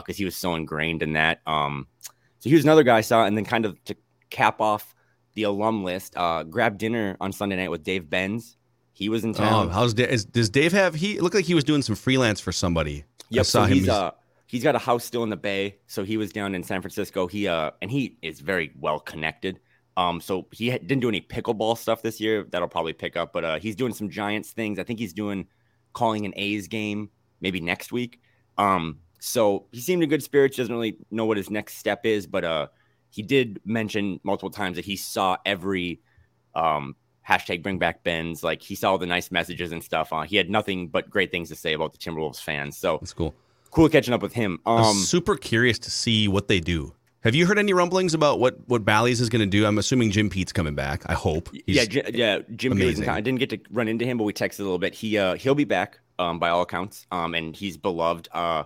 because 0.00 0.16
he 0.16 0.24
was 0.24 0.36
so 0.36 0.54
ingrained 0.54 1.02
in 1.02 1.12
that. 1.14 1.40
Um, 1.46 1.86
so 2.38 2.48
he 2.50 2.54
was 2.56 2.64
another 2.64 2.82
guy 2.82 2.98
I 2.98 3.00
saw, 3.02 3.24
and 3.24 3.36
then 3.36 3.44
kind 3.44 3.64
of 3.66 3.82
to 3.84 3.96
cap 4.30 4.60
off 4.60 4.94
the 5.34 5.44
alum 5.44 5.84
list, 5.84 6.14
uh, 6.16 6.42
grabbed 6.42 6.78
dinner 6.78 7.16
on 7.20 7.32
Sunday 7.32 7.56
night 7.56 7.70
with 7.70 7.82
Dave 7.84 8.08
Benz. 8.10 8.56
He 8.92 9.08
was 9.08 9.24
in 9.24 9.30
Oh, 9.30 9.34
town. 9.34 9.70
how's 9.70 9.94
Da- 9.94 10.04
is, 10.08 10.24
does 10.24 10.50
Dave 10.50 10.72
have? 10.72 10.94
He 10.94 11.18
looked 11.20 11.34
like 11.34 11.44
he 11.46 11.54
was 11.54 11.64
doing 11.64 11.82
some 11.82 11.96
freelance 11.96 12.40
for 12.40 12.52
somebody. 12.52 13.04
I 13.20 13.24
Yep. 13.30 13.46
saw 13.46 13.62
so 13.64 13.64
him. 13.64 13.78
he's 13.78 13.88
uh 13.88 14.10
he's 14.46 14.62
got 14.62 14.74
a 14.74 14.78
house 14.78 15.04
still 15.04 15.22
in 15.22 15.30
the 15.30 15.36
Bay, 15.36 15.76
so 15.86 16.04
he 16.04 16.16
was 16.18 16.30
down 16.32 16.54
in 16.54 16.62
San 16.62 16.82
Francisco. 16.82 17.26
He 17.26 17.48
uh 17.48 17.70
and 17.80 17.90
he 17.90 18.18
is 18.22 18.40
very 18.40 18.70
well 18.78 19.00
connected. 19.00 19.60
Um, 19.96 20.20
so 20.20 20.46
he 20.52 20.70
ha- 20.70 20.78
didn't 20.78 21.00
do 21.00 21.08
any 21.08 21.20
pickleball 21.20 21.76
stuff 21.78 22.02
this 22.02 22.18
year. 22.20 22.44
That'll 22.50 22.68
probably 22.68 22.92
pick 22.94 23.14
up, 23.16 23.32
but 23.32 23.44
uh, 23.44 23.58
he's 23.58 23.76
doing 23.76 23.92
some 23.92 24.08
Giants 24.08 24.50
things. 24.50 24.78
I 24.78 24.84
think 24.84 24.98
he's 24.98 25.12
doing 25.12 25.46
calling 25.92 26.24
an 26.24 26.32
A's 26.36 26.66
game 26.68 27.10
maybe 27.42 27.60
next 27.60 27.92
week. 27.92 28.18
Um, 28.56 29.00
so 29.24 29.66
he 29.72 29.80
seemed 29.80 30.02
in 30.02 30.08
good 30.08 30.22
spirits. 30.22 30.56
Doesn't 30.56 30.74
really 30.74 30.96
know 31.10 31.24
what 31.26 31.36
his 31.36 31.48
next 31.50 31.76
step 31.78 32.04
is, 32.04 32.26
but 32.26 32.44
uh, 32.44 32.66
he 33.10 33.22
did 33.22 33.60
mention 33.64 34.18
multiple 34.24 34.50
times 34.50 34.76
that 34.76 34.84
he 34.84 34.96
saw 34.96 35.36
every 35.46 36.00
um 36.54 36.96
hashtag 37.28 37.62
bring 37.62 37.78
back 37.78 38.02
Benz. 38.02 38.42
Like 38.42 38.62
he 38.62 38.74
saw 38.74 38.90
all 38.90 38.98
the 38.98 39.06
nice 39.06 39.30
messages 39.30 39.70
and 39.72 39.82
stuff. 39.82 40.12
Uh, 40.12 40.22
he 40.22 40.36
had 40.36 40.50
nothing 40.50 40.88
but 40.88 41.08
great 41.08 41.30
things 41.30 41.48
to 41.50 41.54
say 41.56 41.72
about 41.72 41.92
the 41.92 41.98
Timberwolves 41.98 42.40
fans. 42.40 42.76
So 42.76 42.98
That's 42.98 43.12
cool. 43.12 43.32
cool 43.70 43.88
catching 43.88 44.12
up 44.12 44.22
with 44.22 44.32
him. 44.32 44.58
I'm 44.66 44.84
Um, 44.84 44.96
super 44.96 45.36
curious 45.36 45.78
to 45.80 45.90
see 45.90 46.26
what 46.28 46.48
they 46.48 46.58
do. 46.60 46.94
Have 47.20 47.36
you 47.36 47.46
heard 47.46 47.58
any 47.60 47.72
rumblings 47.72 48.14
about 48.14 48.40
what 48.40 48.56
what 48.68 48.84
Bally's 48.84 49.20
is 49.20 49.28
going 49.28 49.40
to 49.40 49.46
do? 49.46 49.64
I'm 49.64 49.78
assuming 49.78 50.10
Jim 50.10 50.28
Pete's 50.30 50.52
coming 50.52 50.74
back. 50.74 51.04
I 51.06 51.14
hope. 51.14 51.48
yeah, 51.52 51.62
He's- 51.82 51.86
J- 51.86 52.10
yeah, 52.12 52.40
Jim 52.56 52.72
amazing. 52.72 53.08
I 53.08 53.20
didn't 53.20 53.38
get 53.38 53.50
to 53.50 53.60
run 53.70 53.86
into 53.86 54.04
him, 54.04 54.18
but 54.18 54.24
we 54.24 54.32
texted 54.32 54.58
a 54.60 54.62
little 54.64 54.80
bit. 54.80 54.92
He 54.94 55.16
uh 55.16 55.36
he'll 55.36 55.54
be 55.54 55.64
back 55.64 56.00
um 56.18 56.40
by 56.40 56.48
all 56.48 56.62
accounts. 56.62 57.06
Um 57.12 57.34
and 57.36 57.54
he's 57.54 57.76
beloved. 57.76 58.28
Uh 58.32 58.64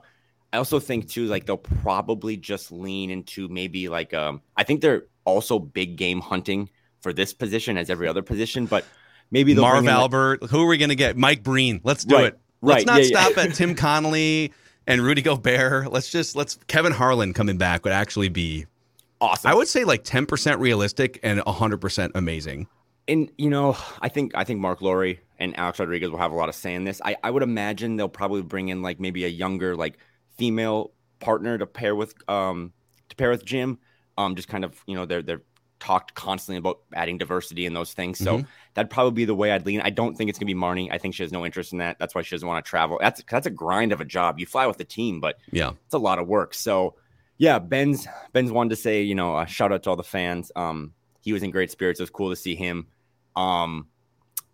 I 0.57 0.59
also 0.59 0.81
think 0.81 1.07
too 1.11 1.27
like 1.27 1.45
they'll 1.45 1.59
probably 1.59 2.39
just 2.39 2.73
lean 2.73 3.11
into 3.11 3.47
maybe 3.49 3.91
like 3.91 4.15
um 4.15 4.41
I 4.57 4.65
think 4.65 4.81
they're 4.81 5.05
also 5.27 5.59
big 5.59 5.97
game 5.97 6.21
hunting 6.23 6.71
for 7.01 7.13
this 7.13 7.35
position 7.35 7.77
as 7.77 7.91
every 7.91 8.09
other 8.09 8.23
position, 8.23 8.65
but 8.65 8.87
maybe 9.31 9.53
they'll 9.53 9.65
Marv 9.65 9.81
in, 9.81 9.85
like- 9.85 9.95
Albert. 9.95 10.45
Who 10.45 10.63
are 10.63 10.67
we 10.67 10.79
going 10.79 10.89
to 10.89 10.95
get? 10.95 11.15
Mike 11.17 11.43
Breen. 11.43 11.83
Let's 11.85 12.05
do 12.05 12.15
Right, 12.15 12.25
it. 12.29 12.39
Let's 12.63 12.79
right, 12.81 12.87
not 12.87 13.03
yeah, 13.05 13.09
yeah. 13.13 13.21
stop 13.35 13.37
at 13.45 13.55
Tim 13.55 13.75
Connelly 13.75 14.51
and 14.87 15.03
Rudy 15.03 15.21
Gobert. 15.21 15.93
Let's 15.93 16.11
just 16.11 16.35
let's 16.37 16.59
Kevin 16.69 16.93
Harlan 16.93 17.35
coming 17.35 17.59
back 17.59 17.85
would 17.85 17.93
actually 17.93 18.31
be 18.31 18.65
awesome. 19.21 19.51
I 19.51 19.55
would 19.55 19.69
say 19.69 19.85
like 19.85 20.05
10% 20.05 20.59
realistic 20.59 21.21
and 21.23 21.41
100% 21.41 22.11
amazing. 22.15 22.67
and 23.09 23.31
you 23.37 23.51
know, 23.51 23.77
I 24.01 24.09
think 24.09 24.33
I 24.35 24.45
think 24.45 24.61
Marc 24.61 24.81
Lore 24.81 25.17
and 25.39 25.59
Alex 25.59 25.79
Rodriguez 25.79 26.11
will 26.11 26.19
have 26.19 26.33
a 26.33 26.35
lot 26.35 26.49
of 26.49 26.55
say 26.55 26.75
in 26.75 26.85
this. 26.85 26.99
I, 27.05 27.17
I 27.23 27.31
would 27.31 27.43
imagine 27.43 27.97
they'll 27.97 28.09
probably 28.09 28.41
bring 28.41 28.69
in 28.71 28.81
like 28.81 28.99
maybe 28.99 29.27
a 29.27 29.29
younger 29.29 29.77
like 29.77 29.99
female 30.39 30.93
partner 31.21 31.57
to 31.59 31.67
pair 31.67 31.95
with 31.95 32.15
um 32.29 32.73
to 33.09 33.17
pair 33.17 33.31
with 33.31 33.45
Jim. 33.45 33.79
Um, 34.19 34.35
just 34.35 34.49
kind 34.49 34.65
of 34.65 34.83
you 34.87 34.95
know 34.95 35.07
they're 35.07 35.23
they're 35.23 35.43
talked 35.79 36.15
constantly 36.15 36.57
about 36.57 36.81
adding 36.95 37.19
diversity 37.19 37.67
and 37.67 37.77
those 37.77 37.93
things. 37.93 38.19
So 38.19 38.39
Mhm. 38.39 38.47
that'd 38.75 38.91
probably 38.91 39.13
be 39.13 39.25
the 39.27 39.35
way 39.35 39.53
I'd 39.53 39.67
lean. 39.67 39.83
I 39.83 39.91
don't 39.91 40.17
think 40.17 40.31
it's 40.31 40.39
gonna 40.39 40.47
be 40.47 40.55
Marney. 40.55 40.91
I 40.91 40.97
think 40.99 41.15
she 41.15 41.23
has 41.23 41.33
no 41.33 41.45
interest 41.45 41.73
in 41.73 41.79
that. 41.79 41.99
That's 41.99 42.15
why 42.15 42.23
she 42.23 42.35
doesn't 42.35 42.49
want 42.49 42.65
to 42.65 42.69
travel. 42.69 42.99
That's 43.01 43.23
that's 43.31 43.47
a 43.47 43.51
grind 43.51 43.93
of 43.93 44.01
a 44.01 44.05
job. 44.05 44.39
You 44.39 44.47
fly 44.47 44.67
with 44.67 44.79
the 44.79 44.85
team, 44.85 45.21
but 45.21 45.37
Yeah. 45.51 45.73
it's 45.85 45.95
a 45.95 45.99
lot 45.99 46.19
of 46.19 46.27
work. 46.27 46.55
So 46.55 46.95
yeah, 47.39 47.59
Ben's 47.59 48.07
Ben's 48.33 48.51
wanted 48.51 48.71
to 48.71 48.77
say, 48.77 49.03
you 49.03 49.15
know, 49.15 49.39
a 49.39 49.47
shout 49.47 49.71
out 49.71 49.83
to 49.83 49.91
all 49.91 49.97
the 49.97 50.03
fans. 50.03 50.51
Um, 50.57 50.95
he 51.21 51.35
was 51.35 51.43
in 51.43 51.51
great 51.51 51.71
spirits. 51.71 52.01
It 52.01 52.05
was 52.05 52.11
cool 52.11 52.31
to 52.31 52.37
see 52.37 52.55
him. 52.55 52.87
Um, 53.37 53.89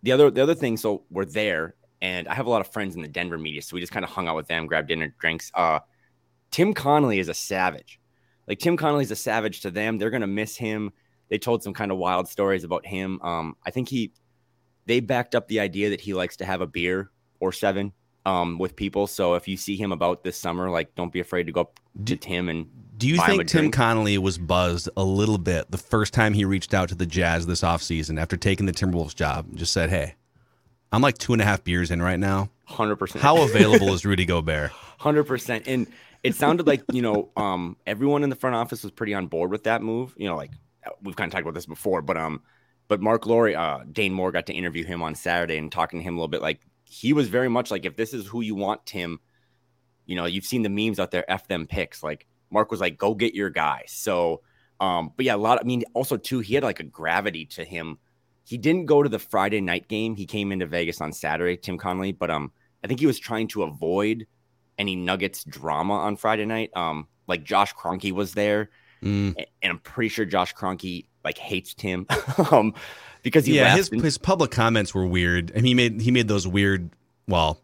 the 0.03 0.11
other 0.11 0.29
the 0.29 0.43
other 0.43 0.55
thing, 0.55 0.75
so 0.75 1.03
we're 1.09 1.23
there, 1.25 1.75
and 2.03 2.27
I 2.27 2.35
have 2.35 2.47
a 2.47 2.49
lot 2.49 2.59
of 2.59 2.67
friends 2.67 2.97
in 2.97 3.01
the 3.01 3.07
Denver 3.07 3.37
media, 3.37 3.61
so 3.61 3.75
we 3.75 3.79
just 3.79 3.93
kind 3.93 4.03
of 4.03 4.11
hung 4.11 4.27
out 4.27 4.35
with 4.35 4.47
them, 4.47 4.67
grabbed 4.67 4.89
dinner, 4.89 5.15
drinks. 5.19 5.49
Uh, 5.55 5.79
Tim 6.51 6.73
Connelly 6.73 7.17
is 7.17 7.29
a 7.29 7.33
savage. 7.33 7.97
Like 8.45 8.59
Tim 8.59 8.75
Connelly's 8.75 9.09
a 9.09 9.15
savage 9.15 9.61
to 9.61 9.71
them. 9.71 9.97
They're 9.97 10.09
gonna 10.09 10.27
miss 10.27 10.57
him. 10.57 10.91
They 11.29 11.37
told 11.37 11.63
some 11.63 11.73
kind 11.73 11.91
of 11.93 11.97
wild 11.97 12.27
stories 12.27 12.65
about 12.65 12.85
him. 12.85 13.21
Um, 13.21 13.55
I 13.65 13.71
think 13.71 13.87
he 13.87 14.11
they 14.85 14.99
backed 14.99 15.33
up 15.33 15.47
the 15.47 15.61
idea 15.61 15.89
that 15.91 16.01
he 16.01 16.13
likes 16.13 16.35
to 16.37 16.45
have 16.45 16.59
a 16.59 16.67
beer 16.67 17.09
or 17.39 17.53
seven 17.53 17.93
um 18.25 18.57
with 18.57 18.75
people. 18.75 19.07
So 19.07 19.35
if 19.35 19.47
you 19.47 19.55
see 19.55 19.77
him 19.77 19.93
about 19.93 20.25
this 20.25 20.37
summer, 20.37 20.69
like 20.69 20.93
don't 20.95 21.13
be 21.13 21.21
afraid 21.21 21.45
to 21.45 21.53
go 21.53 21.61
up 21.61 21.79
to 22.05 22.17
Tim 22.17 22.49
and 22.49 22.67
Do 22.97 23.07
you 23.07 23.15
buy 23.15 23.27
him 23.27 23.33
a 23.35 23.37
think 23.37 23.49
Tim 23.49 23.61
drink. 23.61 23.75
Connelly 23.75 24.17
was 24.17 24.37
buzzed 24.37 24.89
a 24.97 25.05
little 25.05 25.37
bit 25.37 25.71
the 25.71 25.77
first 25.77 26.13
time 26.13 26.33
he 26.33 26.43
reached 26.43 26.73
out 26.73 26.89
to 26.89 26.95
the 26.95 27.05
Jazz 27.05 27.47
this 27.47 27.61
offseason 27.61 28.19
after 28.19 28.35
taking 28.35 28.65
the 28.65 28.73
Timberwolves 28.73 29.15
job 29.15 29.45
and 29.47 29.57
just 29.57 29.71
said, 29.71 29.89
Hey, 29.89 30.15
I'm 30.93 31.01
like 31.01 31.17
two 31.17 31.33
and 31.33 31.41
a 31.41 31.45
half 31.45 31.63
beers 31.63 31.91
in 31.91 32.01
right 32.01 32.19
now. 32.19 32.49
hundred 32.65 32.97
percent 32.97 33.21
How 33.21 33.41
available 33.43 33.93
is 33.93 34.05
Rudy 34.05 34.25
Gobert? 34.25 34.71
Hundred 34.71 35.25
percent. 35.25 35.67
And 35.67 35.87
it 36.23 36.35
sounded 36.35 36.67
like 36.67 36.83
you 36.93 37.01
know, 37.01 37.31
um, 37.35 37.75
everyone 37.85 38.23
in 38.23 38.29
the 38.29 38.35
front 38.35 38.55
office 38.55 38.83
was 38.83 38.91
pretty 38.91 39.13
on 39.13 39.27
board 39.27 39.51
with 39.51 39.63
that 39.63 39.81
move. 39.81 40.13
You 40.17 40.29
know, 40.29 40.37
like 40.37 40.51
we've 41.01 41.15
kind 41.15 41.27
of 41.27 41.33
talked 41.33 41.41
about 41.41 41.55
this 41.55 41.65
before, 41.65 42.01
but 42.01 42.15
um, 42.15 42.41
but 42.87 43.01
Marc 43.01 43.25
Lore, 43.25 43.49
uh, 43.49 43.83
Dane 43.91 44.13
Moore 44.13 44.31
got 44.31 44.45
to 44.47 44.53
interview 44.53 44.83
him 44.83 45.01
on 45.01 45.15
Saturday 45.15 45.57
and 45.57 45.71
talking 45.71 45.99
to 45.99 46.03
him 46.03 46.15
a 46.15 46.17
little 46.17 46.27
bit. 46.27 46.41
Like 46.41 46.61
he 46.83 47.13
was 47.13 47.27
very 47.27 47.49
much 47.49 47.71
like, 47.71 47.85
if 47.85 47.95
this 47.95 48.13
is 48.13 48.27
who 48.27 48.41
you 48.41 48.55
want, 48.55 48.85
Tim, 48.85 49.19
you 50.05 50.15
know, 50.15 50.25
you've 50.25 50.45
seen 50.45 50.61
the 50.61 50.69
memes 50.69 50.99
out 50.99 51.11
there, 51.11 51.29
F 51.29 51.47
them 51.47 51.65
picks. 51.65 52.03
Like 52.03 52.27
Marc 52.51 52.71
was 52.71 52.81
like, 52.81 52.97
go 52.97 53.15
get 53.15 53.33
your 53.33 53.49
guy. 53.49 53.83
So, 53.87 54.41
um, 54.79 55.11
but 55.15 55.25
yeah, 55.25 55.35
a 55.35 55.37
lot. 55.37 55.59
I 55.59 55.63
mean, 55.63 55.83
also 55.93 56.17
too, 56.17 56.39
he 56.39 56.55
had 56.55 56.63
like 56.63 56.79
a 56.79 56.83
gravity 56.83 57.45
to 57.47 57.63
him. 57.63 57.97
He 58.43 58.57
didn't 58.57 58.85
go 58.85 59.01
to 59.01 59.09
the 59.09 59.19
Friday 59.19 59.61
night 59.61 59.87
game. 59.87 60.15
He 60.15 60.25
came 60.25 60.51
into 60.51 60.65
Vegas 60.65 60.99
on 61.01 61.13
Saturday, 61.13 61.57
Tim 61.57 61.77
Connelly, 61.77 62.11
but 62.11 62.29
um, 62.29 62.51
I 62.83 62.87
think 62.87 62.99
he 62.99 63.07
was 63.07 63.19
trying 63.19 63.47
to 63.49 63.63
avoid 63.63 64.27
any 64.77 64.95
Nuggets 64.95 65.43
drama 65.43 65.93
on 65.93 66.17
Friday 66.17 66.45
night. 66.45 66.71
Um, 66.75 67.07
like 67.27 67.43
Josh 67.43 67.73
Kroenke 67.73 68.11
was 68.11 68.33
there, 68.33 68.69
mm. 69.01 69.33
and 69.35 69.71
I'm 69.71 69.79
pretty 69.79 70.09
sure 70.09 70.25
Josh 70.25 70.53
Kroenke 70.53 71.05
like 71.23 71.37
hates 71.37 71.73
Tim, 71.73 72.05
um, 72.51 72.73
because 73.21 73.45
he 73.45 73.55
yeah 73.55 73.75
his 73.75 73.89
and- 73.89 74.01
his 74.01 74.17
public 74.17 74.51
comments 74.51 74.93
were 74.93 75.05
weird, 75.05 75.51
and 75.55 75.65
he 75.65 75.73
made 75.73 76.01
he 76.01 76.11
made 76.11 76.27
those 76.27 76.47
weird. 76.47 76.89
Well, 77.27 77.61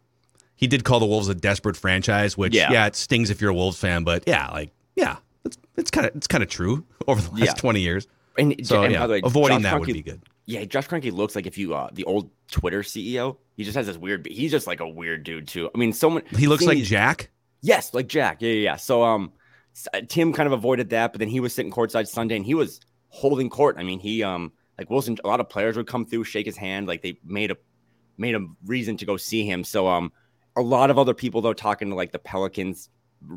he 0.56 0.66
did 0.66 0.84
call 0.84 1.00
the 1.00 1.06
Wolves 1.06 1.28
a 1.28 1.34
desperate 1.34 1.76
franchise, 1.76 2.36
which 2.36 2.54
yeah, 2.54 2.72
yeah 2.72 2.86
it 2.86 2.96
stings 2.96 3.30
if 3.30 3.40
you're 3.40 3.50
a 3.50 3.54
Wolves 3.54 3.78
fan, 3.78 4.04
but 4.04 4.24
yeah, 4.26 4.50
like 4.50 4.72
yeah, 4.96 5.16
it's 5.44 5.58
it's 5.76 5.90
kind 5.90 6.06
of 6.06 6.16
it's 6.16 6.26
kind 6.26 6.42
of 6.42 6.48
true 6.48 6.84
over 7.08 7.20
the 7.20 7.30
last 7.30 7.44
yeah. 7.44 7.52
20 7.54 7.80
years. 7.80 8.06
And, 8.38 8.66
so 8.66 8.82
and 8.82 8.92
yeah, 8.92 9.06
way, 9.06 9.20
avoiding 9.24 9.58
Josh 9.58 9.62
that 9.64 9.74
Kroenke, 9.74 9.86
would 9.86 9.92
be 9.94 10.02
good. 10.02 10.22
Yeah, 10.46 10.64
Josh 10.64 10.88
Kroenke 10.88 11.12
looks 11.12 11.36
like 11.36 11.46
if 11.46 11.56
you 11.58 11.74
uh, 11.74 11.90
the 11.92 12.04
old 12.04 12.30
Twitter 12.50 12.82
CEO. 12.82 13.36
He 13.56 13.64
just 13.64 13.76
has 13.76 13.86
this 13.86 13.96
weird. 13.96 14.26
He's 14.26 14.50
just 14.50 14.66
like 14.66 14.80
a 14.80 14.88
weird 14.88 15.22
dude 15.22 15.48
too. 15.48 15.70
I 15.74 15.78
mean, 15.78 15.92
someone 15.92 16.22
he 16.36 16.46
looks 16.46 16.64
like 16.64 16.78
Jack. 16.78 17.30
Yes, 17.60 17.92
like 17.92 18.08
Jack. 18.08 18.40
Yeah, 18.40 18.50
yeah, 18.50 18.62
yeah. 18.62 18.76
So 18.76 19.02
um, 19.02 19.32
uh, 19.92 20.00
Tim 20.08 20.32
kind 20.32 20.46
of 20.46 20.52
avoided 20.52 20.90
that, 20.90 21.12
but 21.12 21.18
then 21.18 21.28
he 21.28 21.40
was 21.40 21.54
sitting 21.54 21.70
courtside 21.70 22.08
Sunday, 22.08 22.36
and 22.36 22.44
he 22.44 22.54
was 22.54 22.80
holding 23.08 23.50
court. 23.50 23.76
I 23.78 23.82
mean, 23.82 24.00
he 24.00 24.22
um, 24.22 24.52
like 24.78 24.90
Wilson. 24.90 25.16
A 25.24 25.28
lot 25.28 25.40
of 25.40 25.48
players 25.48 25.76
would 25.76 25.86
come 25.86 26.06
through, 26.06 26.24
shake 26.24 26.46
his 26.46 26.56
hand, 26.56 26.86
like 26.86 27.02
they 27.02 27.18
made 27.24 27.50
a 27.50 27.56
made 28.16 28.34
a 28.34 28.46
reason 28.66 28.96
to 28.98 29.06
go 29.06 29.16
see 29.16 29.44
him. 29.44 29.64
So 29.64 29.88
um, 29.88 30.12
a 30.56 30.62
lot 30.62 30.90
of 30.90 30.98
other 30.98 31.14
people 31.14 31.40
though 31.40 31.52
talking 31.54 31.90
to 31.90 31.94
like 31.94 32.12
the 32.12 32.18
Pelicans 32.18 32.88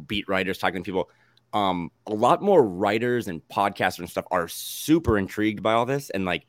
beat 0.07 0.27
writers, 0.27 0.57
talking 0.57 0.83
to 0.83 0.85
people. 0.85 1.09
Um, 1.53 1.91
a 2.07 2.13
lot 2.13 2.41
more 2.41 2.65
writers 2.65 3.27
and 3.27 3.39
podcasters 3.47 3.99
and 3.99 4.09
stuff 4.09 4.25
are 4.31 4.47
super 4.47 5.19
intrigued 5.19 5.61
by 5.61 5.73
all 5.73 5.85
this, 5.85 6.09
and 6.09 6.25
like 6.25 6.47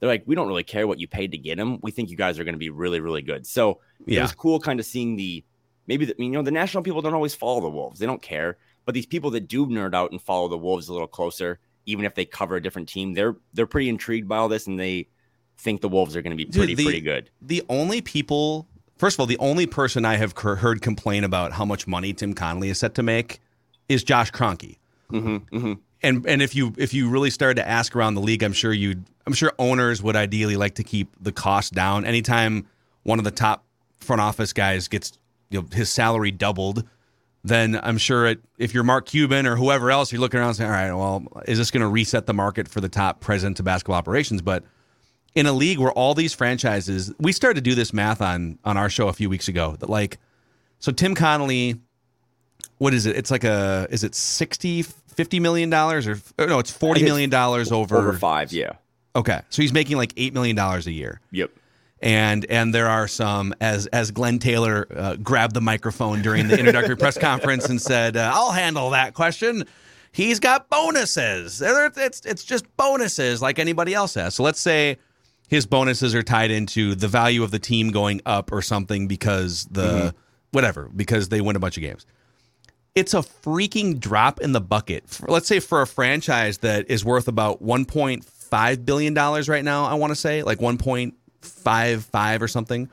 they're 0.00 0.08
like, 0.08 0.24
we 0.26 0.34
don't 0.34 0.48
really 0.48 0.64
care 0.64 0.86
what 0.86 0.98
you 0.98 1.06
paid 1.06 1.32
to 1.32 1.38
get 1.38 1.58
him. 1.58 1.78
We 1.82 1.90
think 1.90 2.10
you 2.10 2.16
guys 2.16 2.38
are 2.38 2.44
going 2.44 2.54
to 2.54 2.58
be 2.58 2.70
really, 2.70 3.00
really 3.00 3.22
good. 3.22 3.46
So 3.46 3.80
yeah. 4.06 4.20
it 4.20 4.22
was 4.22 4.32
cool 4.32 4.58
kind 4.58 4.80
of 4.80 4.86
seeing 4.86 5.16
the 5.16 5.44
maybe 5.86 6.06
the, 6.06 6.14
you 6.18 6.30
know 6.30 6.42
the 6.42 6.50
national 6.50 6.82
people 6.82 7.02
don't 7.02 7.14
always 7.14 7.34
follow 7.34 7.60
the 7.60 7.68
Wolves. 7.68 8.00
They 8.00 8.06
don't 8.06 8.22
care, 8.22 8.56
but 8.86 8.94
these 8.94 9.06
people 9.06 9.30
that 9.32 9.46
do 9.46 9.66
nerd 9.66 9.94
out 9.94 10.10
and 10.10 10.20
follow 10.20 10.48
the 10.48 10.58
Wolves 10.58 10.88
a 10.88 10.92
little 10.92 11.08
closer, 11.08 11.60
even 11.86 12.04
if 12.04 12.14
they 12.14 12.24
cover 12.24 12.56
a 12.56 12.62
different 12.62 12.88
team, 12.88 13.12
they're 13.12 13.36
they're 13.52 13.66
pretty 13.66 13.88
intrigued 13.88 14.26
by 14.26 14.38
all 14.38 14.48
this 14.48 14.66
and 14.66 14.80
they 14.80 15.08
think 15.58 15.82
the 15.82 15.88
Wolves 15.88 16.16
are 16.16 16.22
going 16.22 16.36
to 16.36 16.36
be 16.36 16.50
pretty 16.50 16.74
the, 16.74 16.84
pretty 16.84 17.00
good. 17.00 17.30
The 17.42 17.62
only 17.68 18.00
people, 18.00 18.66
first 18.96 19.16
of 19.16 19.20
all, 19.20 19.26
the 19.26 19.38
only 19.38 19.66
person 19.66 20.06
I 20.06 20.16
have 20.16 20.32
heard 20.36 20.80
complain 20.80 21.24
about 21.24 21.52
how 21.52 21.66
much 21.66 21.86
money 21.86 22.14
Tim 22.14 22.32
Connelly 22.34 22.70
is 22.70 22.78
set 22.78 22.94
to 22.94 23.02
make 23.02 23.40
is 23.88 24.02
Josh 24.02 24.32
Kroenke. 24.32 24.78
Mm-hmm, 25.12 25.56
mm-hmm. 25.56 25.72
And 26.02 26.26
and 26.26 26.40
if 26.40 26.54
you 26.54 26.72
if 26.78 26.94
you 26.94 27.08
really 27.08 27.30
started 27.30 27.56
to 27.56 27.68
ask 27.68 27.94
around 27.94 28.14
the 28.14 28.20
league, 28.20 28.42
I'm 28.42 28.52
sure 28.52 28.72
you'd 28.72 29.04
I'm 29.26 29.32
sure 29.32 29.52
owners 29.58 30.02
would 30.02 30.16
ideally 30.16 30.56
like 30.56 30.76
to 30.76 30.84
keep 30.84 31.14
the 31.20 31.32
cost 31.32 31.74
down. 31.74 32.04
Anytime 32.04 32.66
one 33.02 33.18
of 33.18 33.24
the 33.24 33.30
top 33.30 33.64
front 34.00 34.20
office 34.20 34.52
guys 34.52 34.88
gets 34.88 35.12
you 35.50 35.60
know, 35.60 35.68
his 35.72 35.90
salary 35.90 36.30
doubled, 36.30 36.84
then 37.44 37.78
I'm 37.82 37.98
sure 37.98 38.26
it, 38.26 38.40
if 38.58 38.74
you're 38.74 38.84
Mark 38.84 39.06
Cuban 39.06 39.46
or 39.46 39.56
whoever 39.56 39.90
else, 39.90 40.12
you're 40.12 40.20
looking 40.20 40.40
around 40.40 40.54
saying, 40.54 40.70
all 40.70 40.76
right, 40.76 40.92
well, 40.92 41.26
is 41.46 41.58
this 41.58 41.70
going 41.70 41.82
to 41.82 41.88
reset 41.88 42.26
the 42.26 42.34
market 42.34 42.68
for 42.68 42.80
the 42.80 42.88
top 42.88 43.20
president 43.20 43.58
of 43.58 43.64
basketball 43.64 43.96
operations? 43.96 44.42
But 44.42 44.64
in 45.34 45.46
a 45.46 45.52
league 45.52 45.78
where 45.78 45.92
all 45.92 46.14
these 46.14 46.34
franchises, 46.34 47.12
we 47.18 47.32
started 47.32 47.64
to 47.64 47.70
do 47.70 47.74
this 47.74 47.92
math 47.92 48.20
on 48.20 48.58
on 48.64 48.76
our 48.76 48.90
show 48.90 49.08
a 49.08 49.12
few 49.12 49.30
weeks 49.30 49.48
ago 49.48 49.76
that 49.80 49.88
like, 49.88 50.18
so 50.80 50.92
Tim 50.92 51.14
Connelly, 51.14 51.76
what 52.78 52.94
is 52.94 53.06
it? 53.06 53.16
It's 53.16 53.30
like 53.30 53.44
a, 53.44 53.86
is 53.90 54.04
it 54.04 54.14
60, 54.14 54.84
50 55.20 55.38
million 55.38 55.68
dollars 55.68 56.08
or, 56.08 56.18
or 56.38 56.46
no, 56.46 56.58
it's 56.60 56.70
40 56.70 57.02
million 57.02 57.28
dollars 57.28 57.70
over 57.70 57.98
over 57.98 58.14
five. 58.14 58.54
Yeah. 58.54 58.72
Okay, 59.14 59.42
so 59.50 59.60
he's 59.60 59.70
making 59.70 59.98
like 59.98 60.14
eight 60.16 60.32
million 60.32 60.56
dollars 60.56 60.86
a 60.86 60.92
year. 60.92 61.20
Yep. 61.30 61.50
And 62.00 62.46
and 62.46 62.74
there 62.74 62.88
are 62.88 63.06
some 63.06 63.54
as 63.60 63.86
as 63.88 64.12
Glenn 64.12 64.38
Taylor 64.38 64.86
uh, 64.96 65.16
grabbed 65.16 65.52
the 65.52 65.60
microphone 65.60 66.22
during 66.22 66.48
the 66.48 66.58
introductory 66.58 66.96
press 66.96 67.18
conference 67.18 67.68
and 67.68 67.82
said, 67.82 68.16
uh, 68.16 68.30
"I'll 68.32 68.52
handle 68.52 68.88
that 68.90 69.12
question." 69.12 69.66
He's 70.10 70.40
got 70.40 70.70
bonuses. 70.70 71.60
It's 71.60 72.24
it's 72.24 72.42
just 72.42 72.64
bonuses 72.78 73.42
like 73.42 73.58
anybody 73.58 73.92
else 73.92 74.14
has. 74.14 74.36
So 74.36 74.42
let's 74.42 74.58
say 74.58 74.96
his 75.48 75.66
bonuses 75.66 76.14
are 76.14 76.22
tied 76.22 76.50
into 76.50 76.94
the 76.94 77.08
value 77.08 77.42
of 77.42 77.50
the 77.50 77.58
team 77.58 77.90
going 77.90 78.22
up 78.24 78.52
or 78.52 78.62
something 78.62 79.06
because 79.06 79.66
the 79.66 79.82
mm-hmm. 79.82 80.18
whatever 80.52 80.88
because 80.96 81.28
they 81.28 81.42
win 81.42 81.56
a 81.56 81.60
bunch 81.60 81.76
of 81.76 81.82
games 81.82 82.06
it's 82.94 83.14
a 83.14 83.18
freaking 83.18 83.98
drop 83.98 84.40
in 84.40 84.52
the 84.52 84.60
bucket. 84.60 85.04
Let's 85.28 85.46
say 85.46 85.60
for 85.60 85.82
a 85.82 85.86
franchise 85.86 86.58
that 86.58 86.90
is 86.90 87.04
worth 87.04 87.28
about 87.28 87.62
1.5 87.62 88.84
billion 88.84 89.14
dollars 89.14 89.48
right 89.48 89.64
now. 89.64 89.84
I 89.84 89.94
want 89.94 90.10
to 90.10 90.16
say 90.16 90.42
like 90.42 90.60
one 90.60 90.78
point 90.78 91.14
five 91.40 92.04
five 92.04 92.42
or 92.42 92.48
something. 92.48 92.88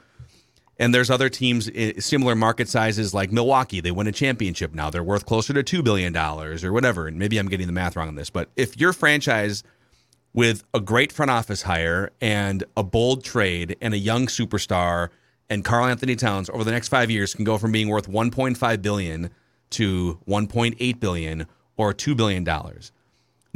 And 0.80 0.94
there's 0.94 1.10
other 1.10 1.28
teams 1.30 1.72
eh, 1.74 1.94
similar 2.00 2.36
market 2.36 2.70
sizes 2.70 3.14
like 3.14 3.32
Milwaukee. 3.32 3.82
They 3.82 3.90
win 3.92 4.06
a 4.06 4.12
championship 4.12 4.76
now. 4.76 4.92
They're 4.92 5.04
worth 5.04 5.26
closer 5.26 5.54
to 5.54 5.64
two 5.64 5.82
billion 5.82 6.14
dollars 6.14 6.64
or 6.64 6.72
whatever. 6.72 7.08
And 7.08 7.18
maybe 7.18 7.38
I'm 7.38 7.48
getting 7.48 7.68
the 7.68 7.74
math 7.74 7.96
wrong 7.96 8.08
on 8.08 8.16
this, 8.16 8.30
but 8.30 8.50
if 8.56 8.80
your 8.80 8.94
franchise 8.94 9.64
with 10.34 10.64
a 10.74 10.80
great 10.80 11.12
front 11.12 11.32
office 11.32 11.64
hire 11.64 12.12
and 12.22 12.64
a 12.76 12.84
bold 12.84 13.24
trade 13.24 13.76
and 13.82 13.96
a 13.96 13.98
young 13.98 14.28
superstar 14.28 15.10
and 15.50 15.66
Karl-Anthony 15.66 16.16
Towns 16.16 16.48
over 16.52 16.64
the 16.64 16.70
next 16.70 16.90
five 16.90 17.10
years 17.10 17.34
can 17.34 17.44
go 17.44 17.58
from 17.58 17.72
being 17.72 17.88
worth 17.88 18.08
1.5 18.08 18.82
billion 18.84 19.32
to 19.72 20.20
1.8 20.28 21.00
billion 21.00 21.48
or 21.76 21.94
two 21.94 22.16
billion 22.16 22.44
dollars 22.44 22.92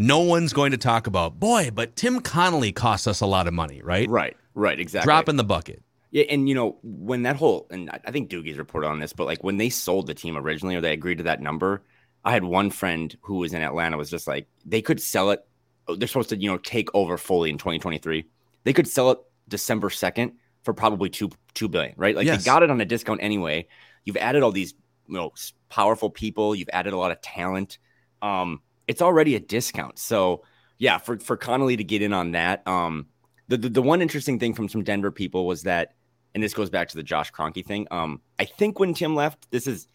no 0.01 0.19
one's 0.19 0.51
going 0.51 0.71
to 0.71 0.77
talk 0.77 1.05
about, 1.05 1.39
boy, 1.39 1.69
but 1.71 1.95
Tim 1.95 2.21
Connelly 2.21 2.71
costs 2.71 3.05
us 3.05 3.21
a 3.21 3.25
lot 3.25 3.47
of 3.47 3.53
money, 3.53 3.81
right? 3.83 4.09
Right, 4.09 4.35
right, 4.55 4.79
exactly. 4.79 5.05
Drop 5.05 5.29
in 5.29 5.35
the 5.35 5.43
bucket. 5.43 5.83
Yeah, 6.09 6.23
and 6.23 6.49
you 6.49 6.55
know, 6.55 6.77
when 6.83 7.21
that 7.23 7.35
whole, 7.35 7.67
and 7.69 7.89
I 8.05 8.11
think 8.11 8.29
Doogie's 8.29 8.57
reported 8.57 8.87
on 8.87 8.99
this, 8.99 9.13
but 9.13 9.27
like 9.27 9.43
when 9.43 9.57
they 9.57 9.69
sold 9.69 10.07
the 10.07 10.13
team 10.13 10.37
originally 10.37 10.75
or 10.75 10.81
they 10.81 10.91
agreed 10.91 11.19
to 11.19 11.23
that 11.25 11.39
number, 11.39 11.83
I 12.25 12.31
had 12.31 12.43
one 12.43 12.69
friend 12.69 13.15
who 13.21 13.35
was 13.35 13.53
in 13.53 13.61
Atlanta 13.61 13.95
was 13.95 14.09
just 14.09 14.27
like, 14.27 14.47
they 14.65 14.81
could 14.81 14.99
sell 14.99 15.29
it. 15.31 15.45
Oh, 15.87 15.95
they're 15.95 16.07
supposed 16.07 16.29
to, 16.29 16.37
you 16.37 16.49
know, 16.49 16.57
take 16.57 16.89
over 16.93 17.17
fully 17.17 17.49
in 17.49 17.57
2023. 17.57 18.25
They 18.63 18.73
could 18.73 18.87
sell 18.87 19.11
it 19.11 19.19
December 19.47 19.89
2nd 19.89 20.33
for 20.63 20.73
probably 20.73 21.09
two 21.09 21.29
two 21.53 21.67
billion, 21.67 21.93
right? 21.95 22.15
Like 22.15 22.25
yes. 22.25 22.43
they 22.43 22.45
got 22.45 22.63
it 22.63 22.69
on 22.69 22.81
a 22.81 22.85
discount 22.85 23.21
anyway. 23.23 23.67
You've 24.03 24.17
added 24.17 24.43
all 24.43 24.51
these, 24.51 24.73
you 25.11 25.17
know, 25.17 25.31
powerful 25.69 26.09
people. 26.09 26.55
You've 26.55 26.69
added 26.73 26.93
a 26.93 26.97
lot 26.97 27.11
of 27.11 27.21
talent. 27.21 27.77
Um, 28.21 28.61
it's 28.87 29.01
already 29.01 29.35
a 29.35 29.39
discount. 29.39 29.99
So 29.99 30.43
yeah, 30.77 30.97
for 30.97 31.19
for 31.19 31.37
Connelly 31.37 31.77
to 31.77 31.83
get 31.83 32.01
in 32.01 32.13
on 32.13 32.31
that, 32.31 32.67
um, 32.67 33.07
the, 33.47 33.57
the, 33.57 33.69
the 33.69 33.81
one 33.81 34.01
interesting 34.01 34.39
thing 34.39 34.53
from 34.53 34.69
some 34.69 34.83
Denver 34.83 35.11
people 35.11 35.45
was 35.45 35.63
that, 35.63 35.93
and 36.33 36.41
this 36.41 36.53
goes 36.53 36.69
back 36.69 36.89
to 36.89 36.95
the 36.95 37.03
Josh 37.03 37.31
Kroenke 37.31 37.65
thing. 37.65 37.87
Um, 37.91 38.21
I 38.39 38.45
think 38.45 38.79
when 38.79 38.93
Tim 38.93 39.15
left, 39.15 39.51
this 39.51 39.67
is 39.67 39.87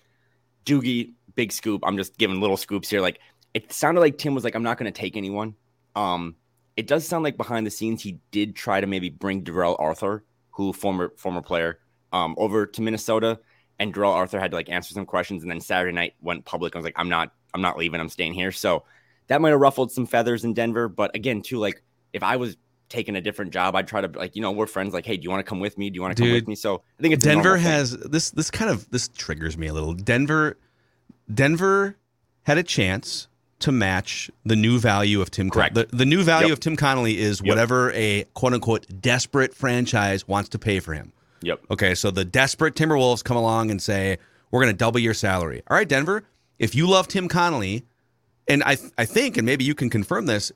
Doogie 0.64 1.14
big 1.34 1.52
scoop. 1.52 1.82
I'm 1.84 1.96
just 1.96 2.18
giving 2.18 2.40
little 2.40 2.56
scoops 2.56 2.88
here. 2.88 3.00
Like 3.00 3.20
it 3.54 3.72
sounded 3.72 4.00
like 4.00 4.18
Tim 4.18 4.34
was 4.34 4.44
like, 4.44 4.54
I'm 4.54 4.62
not 4.62 4.78
going 4.78 4.92
to 4.92 5.00
take 5.00 5.16
anyone. 5.16 5.54
Um, 5.94 6.36
it 6.76 6.86
does 6.86 7.06
sound 7.06 7.24
like 7.24 7.36
behind 7.36 7.66
the 7.66 7.70
scenes 7.70 8.02
he 8.02 8.18
did 8.30 8.54
try 8.54 8.80
to 8.80 8.86
maybe 8.86 9.08
bring 9.08 9.42
Darrell 9.42 9.76
Arthur, 9.78 10.24
who 10.50 10.72
former 10.72 11.12
former 11.16 11.40
player, 11.40 11.80
um, 12.12 12.34
over 12.38 12.66
to 12.66 12.82
Minnesota, 12.82 13.40
and 13.78 13.92
Darrell 13.92 14.12
Arthur 14.12 14.40
had 14.40 14.50
to 14.52 14.56
like 14.56 14.68
answer 14.68 14.94
some 14.94 15.06
questions, 15.06 15.42
and 15.42 15.50
then 15.50 15.60
Saturday 15.60 15.92
night 15.92 16.14
went 16.20 16.44
public 16.44 16.74
I 16.74 16.78
was 16.78 16.84
like, 16.84 16.94
I'm 16.96 17.08
not 17.08 17.32
I'm 17.54 17.62
not 17.62 17.78
leaving. 17.78 18.00
I'm 18.00 18.08
staying 18.08 18.34
here. 18.34 18.52
So 18.52 18.84
that 19.28 19.40
might 19.40 19.50
have 19.50 19.60
ruffled 19.60 19.92
some 19.92 20.06
feathers 20.06 20.44
in 20.44 20.54
Denver. 20.54 20.88
But 20.88 21.14
again, 21.14 21.42
too, 21.42 21.58
like 21.58 21.82
if 22.12 22.22
I 22.22 22.36
was 22.36 22.56
taking 22.88 23.16
a 23.16 23.20
different 23.20 23.52
job, 23.52 23.74
I'd 23.74 23.88
try 23.88 24.00
to 24.00 24.18
like, 24.18 24.36
you 24.36 24.42
know, 24.42 24.52
we're 24.52 24.66
friends. 24.66 24.94
Like, 24.94 25.06
hey, 25.06 25.16
do 25.16 25.22
you 25.22 25.30
want 25.30 25.44
to 25.44 25.48
come 25.48 25.60
with 25.60 25.76
me? 25.76 25.90
Do 25.90 25.96
you 25.96 26.02
want 26.02 26.16
to 26.16 26.22
come 26.22 26.32
with 26.32 26.48
me? 26.48 26.54
So 26.54 26.82
I 26.98 27.02
think 27.02 27.14
it's 27.14 27.24
Denver 27.24 27.56
has 27.56 27.92
this. 27.92 28.30
This 28.30 28.50
kind 28.50 28.70
of 28.70 28.88
this 28.90 29.08
triggers 29.08 29.56
me 29.56 29.66
a 29.66 29.72
little. 29.72 29.94
Denver, 29.94 30.56
Denver 31.32 31.96
had 32.44 32.58
a 32.58 32.62
chance 32.62 33.28
to 33.58 33.72
match 33.72 34.30
the 34.44 34.56
new 34.56 34.78
value 34.78 35.20
of 35.20 35.30
Tim. 35.30 35.50
Correct. 35.50 35.74
Con- 35.74 35.86
the, 35.90 35.96
the 35.96 36.04
new 36.04 36.22
value 36.22 36.48
yep. 36.48 36.54
of 36.54 36.60
Tim 36.60 36.76
Connelly 36.76 37.18
is 37.18 37.42
whatever 37.42 37.86
yep. 37.86 37.96
a 37.96 38.24
quote 38.34 38.52
unquote 38.52 38.86
desperate 39.00 39.54
franchise 39.54 40.28
wants 40.28 40.50
to 40.50 40.58
pay 40.58 40.80
for 40.80 40.94
him. 40.94 41.12
Yep. 41.46 41.66
Okay, 41.70 41.94
so 41.94 42.10
the 42.10 42.24
desperate 42.24 42.74
Timberwolves 42.74 43.22
come 43.22 43.36
along 43.36 43.70
and 43.70 43.80
say, 43.80 44.18
"We're 44.50 44.60
going 44.60 44.72
to 44.72 44.76
double 44.76 44.98
your 44.98 45.14
salary." 45.14 45.62
All 45.68 45.76
right, 45.76 45.88
Denver, 45.88 46.24
if 46.58 46.74
you 46.74 46.88
love 46.88 47.06
Tim 47.06 47.28
Connelly, 47.28 47.84
and 48.48 48.64
I 48.64 48.76
I 48.98 49.04
think, 49.04 49.36
and 49.36 49.46
maybe 49.46 49.62
you 49.64 49.74
can 49.74 49.88
confirm 49.88 50.26
this, 50.26 50.50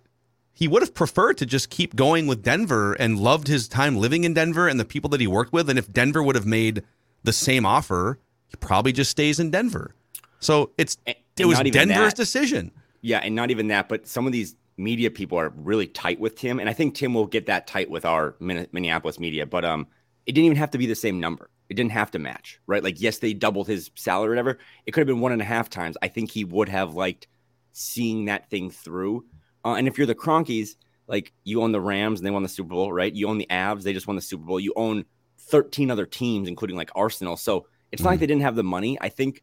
he 0.53 0.67
would 0.67 0.83
have 0.83 0.93
preferred 0.93 1.39
to 1.39 1.47
just 1.47 1.71
keep 1.71 1.95
going 1.95 2.27
with 2.27 2.43
Denver 2.43 2.95
and 2.95 3.21
loved 3.21 3.47
his 3.47 3.69
time 3.69 3.99
living 3.99 4.25
in 4.25 4.35
Denver 4.35 4.67
and 4.67 4.81
the 4.81 4.85
people 4.85 5.09
that 5.11 5.21
he 5.21 5.29
worked 5.29 5.53
with. 5.53 5.71
And 5.71 5.79
if 5.79 5.93
Denver 5.93 6.25
would 6.25 6.35
have 6.35 6.47
made 6.47 6.83
the 7.23 7.33
same 7.33 7.65
offer, 7.65 8.19
he 8.49 8.57
probably 8.57 8.93
just 8.93 9.13
stays 9.13 9.39
in 9.39 9.53
Denver. 9.53 9.95
So 10.41 10.73
it's 10.77 10.99
and, 11.07 11.15
it 11.39 11.47
was 11.47 11.61
Denver's 11.61 11.97
that. 11.97 12.17
decision. 12.17 12.73
Yeah, 13.01 13.19
and 13.19 13.37
not 13.37 13.53
even 13.53 13.69
that, 13.69 13.89
but 13.89 14.09
some 14.09 14.27
of 14.27 14.33
these 14.33 14.57
media 14.77 15.11
people 15.11 15.39
are 15.39 15.51
really 15.51 15.87
tight 15.87 16.19
with 16.19 16.35
Tim, 16.35 16.59
and 16.59 16.69
I 16.69 16.73
think 16.73 16.97
Tim 16.97 17.15
will 17.15 17.27
get 17.27 17.47
that 17.47 17.69
tight 17.69 17.91
with 17.91 18.05
our 18.05 18.35
Minneapolis 18.41 19.21
media. 19.21 19.47
But 19.47 19.65
um, 19.65 19.87
it 20.31 20.35
didn't 20.35 20.45
even 20.45 20.59
have 20.59 20.71
to 20.71 20.79
be 20.79 20.87
the 20.87 20.95
same 20.95 21.19
number. 21.19 21.51
It 21.69 21.75
didn't 21.75 21.91
have 21.91 22.13
to 22.13 22.21
match, 22.21 22.61
right? 22.69 22.85
Like, 22.85 23.01
yes, 23.01 23.19
they 23.19 23.35
doubled 23.35 23.67
his 23.67 23.91
salary, 23.97 24.29
or 24.29 24.31
whatever. 24.31 24.59
It 24.87 24.93
could 24.93 25.01
have 25.01 25.09
been 25.09 25.19
one 25.19 25.33
and 25.33 25.43
a 25.43 25.45
half 25.45 25.69
times. 25.69 25.97
I 26.03 26.07
think 26.07 26.31
he 26.31 26.45
would 26.45 26.69
have 26.69 26.95
liked 26.95 27.27
seeing 27.73 28.27
that 28.27 28.49
thing 28.49 28.71
through. 28.71 29.25
Uh, 29.65 29.75
and 29.75 29.89
if 29.89 29.99
you're 29.99 30.07
the 30.07 30.15
Kroenkes, 30.15 30.77
like 31.09 31.33
you 31.43 31.63
own 31.63 31.73
the 31.73 31.81
Rams 31.81 32.21
and 32.21 32.27
they 32.29 32.31
won 32.31 32.45
the 32.45 32.49
Super 32.49 32.69
Bowl, 32.69 32.93
right? 32.93 33.13
You 33.13 33.27
own 33.27 33.39
the 33.39 33.49
Avs, 33.51 33.83
they 33.83 33.93
just 33.93 34.07
won 34.07 34.15
the 34.15 34.23
Super 34.23 34.45
Bowl. 34.45 34.61
You 34.61 34.73
own 34.77 35.05
13 35.49 35.91
other 35.91 36.07
teams, 36.07 36.49
including 36.49 36.77
like 36.77 36.93
Arsenal. 36.95 37.37
So 37.37 37.67
it's 37.91 37.99
mm-hmm. 37.99 38.05
not 38.05 38.11
like 38.11 38.15
mm-hmm. 38.15 38.21
they 38.21 38.27
didn't 38.29 38.43
have 38.43 38.55
the 38.55 38.63
money. 38.63 38.99
I 39.01 39.09
think, 39.09 39.43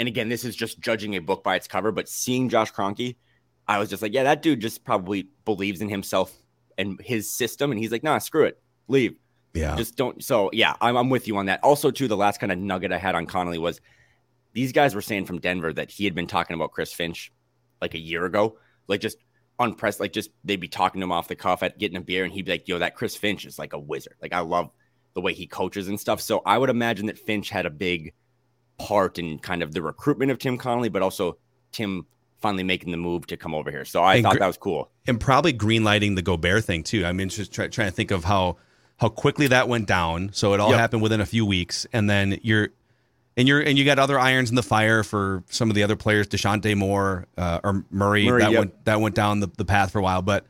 and 0.00 0.08
again, 0.08 0.28
this 0.28 0.42
is 0.42 0.56
just 0.56 0.80
judging 0.80 1.14
a 1.14 1.20
book 1.20 1.44
by 1.44 1.54
its 1.54 1.68
cover, 1.68 1.92
but 1.92 2.08
seeing 2.08 2.48
Josh 2.48 2.72
Kroenke, 2.72 3.14
I 3.68 3.78
was 3.78 3.88
just 3.88 4.02
like, 4.02 4.14
yeah, 4.14 4.24
that 4.24 4.42
dude 4.42 4.58
just 4.58 4.82
probably 4.82 5.28
believes 5.44 5.80
in 5.80 5.88
himself 5.88 6.36
and 6.76 7.00
his 7.04 7.30
system. 7.30 7.70
And 7.70 7.78
he's 7.78 7.92
like, 7.92 8.02
nah, 8.02 8.18
screw 8.18 8.46
it, 8.46 8.60
leave. 8.88 9.16
Yeah. 9.54 9.76
Just 9.76 9.96
don't. 9.96 10.22
So 10.22 10.50
yeah, 10.52 10.74
I'm, 10.80 10.96
I'm 10.96 11.10
with 11.10 11.26
you 11.26 11.36
on 11.36 11.46
that. 11.46 11.60
Also, 11.62 11.90
too, 11.90 12.08
the 12.08 12.16
last 12.16 12.38
kind 12.40 12.52
of 12.52 12.58
nugget 12.58 12.92
I 12.92 12.98
had 12.98 13.14
on 13.14 13.26
Connelly 13.26 13.58
was 13.58 13.80
these 14.52 14.72
guys 14.72 14.94
were 14.94 15.02
saying 15.02 15.26
from 15.26 15.40
Denver 15.40 15.72
that 15.72 15.90
he 15.90 16.04
had 16.04 16.14
been 16.14 16.26
talking 16.26 16.54
about 16.54 16.72
Chris 16.72 16.92
Finch 16.92 17.32
like 17.80 17.94
a 17.94 17.98
year 17.98 18.24
ago, 18.24 18.58
like 18.86 19.00
just 19.00 19.18
unpressed, 19.58 20.00
like 20.00 20.12
just 20.12 20.30
they'd 20.44 20.56
be 20.56 20.68
talking 20.68 21.00
to 21.00 21.04
him 21.04 21.12
off 21.12 21.28
the 21.28 21.36
cuff 21.36 21.62
at 21.62 21.78
getting 21.78 21.96
a 21.96 22.00
beer, 22.00 22.24
and 22.24 22.32
he'd 22.32 22.44
be 22.44 22.52
like, 22.52 22.68
"Yo, 22.68 22.78
that 22.78 22.94
Chris 22.94 23.16
Finch 23.16 23.44
is 23.44 23.58
like 23.58 23.72
a 23.72 23.78
wizard. 23.78 24.14
Like 24.22 24.32
I 24.32 24.40
love 24.40 24.70
the 25.14 25.20
way 25.20 25.32
he 25.32 25.46
coaches 25.46 25.88
and 25.88 25.98
stuff." 25.98 26.20
So 26.20 26.42
I 26.44 26.58
would 26.58 26.70
imagine 26.70 27.06
that 27.06 27.18
Finch 27.18 27.50
had 27.50 27.66
a 27.66 27.70
big 27.70 28.14
part 28.78 29.18
in 29.18 29.38
kind 29.38 29.62
of 29.62 29.72
the 29.72 29.82
recruitment 29.82 30.30
of 30.30 30.38
Tim 30.38 30.58
Connelly, 30.58 30.88
but 30.88 31.02
also 31.02 31.38
Tim 31.72 32.06
finally 32.40 32.62
making 32.62 32.92
the 32.92 32.96
move 32.96 33.26
to 33.26 33.36
come 33.36 33.54
over 33.54 33.70
here. 33.70 33.84
So 33.84 34.02
I 34.02 34.16
and 34.16 34.24
thought 34.24 34.38
that 34.38 34.46
was 34.46 34.58
cool, 34.58 34.90
and 35.06 35.20
probably 35.20 35.52
greenlighting 35.52 36.16
the 36.16 36.22
Gobert 36.22 36.64
thing 36.64 36.82
too. 36.82 37.04
I 37.04 37.12
mean, 37.12 37.28
just 37.28 37.52
try, 37.52 37.68
trying 37.68 37.88
to 37.88 37.94
think 37.94 38.10
of 38.10 38.24
how 38.24 38.56
how 38.98 39.08
quickly 39.08 39.46
that 39.46 39.68
went 39.68 39.86
down. 39.86 40.30
So 40.32 40.54
it 40.54 40.60
all 40.60 40.70
yep. 40.70 40.78
happened 40.78 41.02
within 41.02 41.20
a 41.20 41.26
few 41.26 41.46
weeks, 41.46 41.86
and 41.92 42.08
then 42.10 42.38
you're 42.42 42.68
and 43.36 43.48
you're 43.48 43.60
and 43.60 43.78
you 43.78 43.84
got 43.84 43.98
other 43.98 44.18
irons 44.18 44.50
in 44.50 44.56
the 44.56 44.62
fire 44.62 45.02
for 45.02 45.42
some 45.48 45.70
of 45.70 45.76
the 45.76 45.84
other 45.84 45.96
players, 45.96 46.26
Dejounte 46.26 46.76
Moore 46.76 47.26
uh, 47.38 47.60
or 47.64 47.84
Murray. 47.90 48.26
Murray 48.26 48.42
that 48.42 48.52
yep. 48.52 48.58
went 48.58 48.84
that 48.84 49.00
went 49.00 49.14
down 49.14 49.40
the, 49.40 49.48
the 49.56 49.64
path 49.64 49.92
for 49.92 50.00
a 50.00 50.02
while, 50.02 50.20
but 50.20 50.44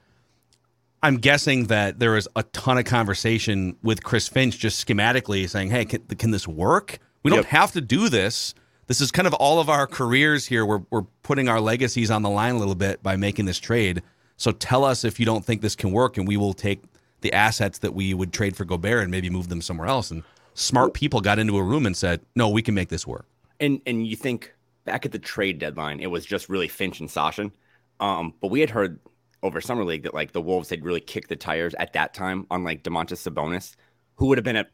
I'm 1.03 1.19
guessing 1.19 1.67
that 1.67 1.99
there 1.99 2.13
was 2.13 2.27
a 2.35 2.43
ton 2.43 2.79
of 2.79 2.87
conversation 2.87 3.77
with 3.83 4.03
Chris 4.03 4.27
Finch 4.27 4.59
just 4.59 4.85
schematically 4.85 5.49
saying, 5.49 5.71
"Hey, 5.71 5.85
can, 5.85 6.01
can 6.01 6.31
this 6.31 6.49
work? 6.49 6.99
We 7.23 7.31
don't 7.31 7.41
yep. 7.41 7.47
have 7.47 7.73
to 7.73 7.83
do 7.83 8.09
this. 8.09 8.55
This 8.87 9.03
is 9.03 9.11
kind 9.11 9.29
of 9.29 9.35
all 9.35 9.61
of 9.61 9.69
our 9.69 9.87
careers 9.87 10.47
here. 10.47 10.65
We're 10.65 10.83
we're 10.91 11.05
putting 11.23 11.49
our 11.49 11.61
legacies 11.61 12.11
on 12.11 12.23
the 12.23 12.31
line 12.31 12.55
a 12.55 12.59
little 12.59 12.75
bit 12.75 13.03
by 13.03 13.17
making 13.17 13.45
this 13.45 13.59
trade. 13.59 14.03
So 14.39 14.51
tell 14.51 14.85
us 14.85 15.05
if 15.05 15.21
you 15.21 15.27
don't 15.27 15.45
think 15.45 15.61
this 15.61 15.77
can 15.77 15.93
work, 15.93 16.17
and 16.17 16.27
we 16.27 16.39
will 16.39 16.55
take 16.55 16.83
the 17.21 17.33
assets 17.33 17.79
that 17.79 17.95
we 17.95 18.15
would 18.15 18.33
trade 18.33 18.57
for 18.57 18.65
Gobert 18.65 19.03
and 19.03 19.11
maybe 19.11 19.31
move 19.31 19.49
them 19.49 19.63
somewhere 19.63 19.89
else." 19.89 20.11
And 20.11 20.23
smart 20.55 20.95
people 20.95 21.21
got 21.21 21.39
into 21.39 21.57
a 21.57 21.63
room 21.63 21.87
and 21.87 21.97
said, 21.97 22.21
"No, 22.35 22.49
we 22.49 22.63
can 22.63 22.75
make 22.75 22.89
this 22.89 23.07
work." 23.07 23.27
And 23.61 23.81
and 23.87 24.07
you 24.07 24.17
think 24.17 24.55
back 24.85 25.05
at 25.05 25.13
the 25.13 25.19
trade 25.19 25.59
deadline, 25.59 26.01
it 26.01 26.11
was 26.11 26.25
just 26.25 26.49
really 26.49 26.69
Finch 26.69 27.01
and 27.01 27.09
Sachin. 27.09 27.53
Um, 28.01 28.35
but 28.41 28.51
we 28.51 28.61
had 28.61 28.71
heard 28.71 28.99
over 29.43 29.61
summer 29.61 29.85
league 29.85 30.03
that 30.03 30.15
like 30.15 30.33
the 30.33 30.41
Wolves 30.41 30.71
had 30.71 30.85
really 30.85 31.01
kicked 31.01 31.29
the 31.29 31.37
tires 31.37 31.75
at 31.79 31.93
that 31.93 32.15
time 32.15 32.47
on 32.51 32.65
like 32.65 32.83
Domantas 32.83 33.29
Sabonis, 33.29 33.77
who 34.17 34.27
would 34.27 34.39
have 34.39 34.45
been 34.45 34.57
a 34.57 34.67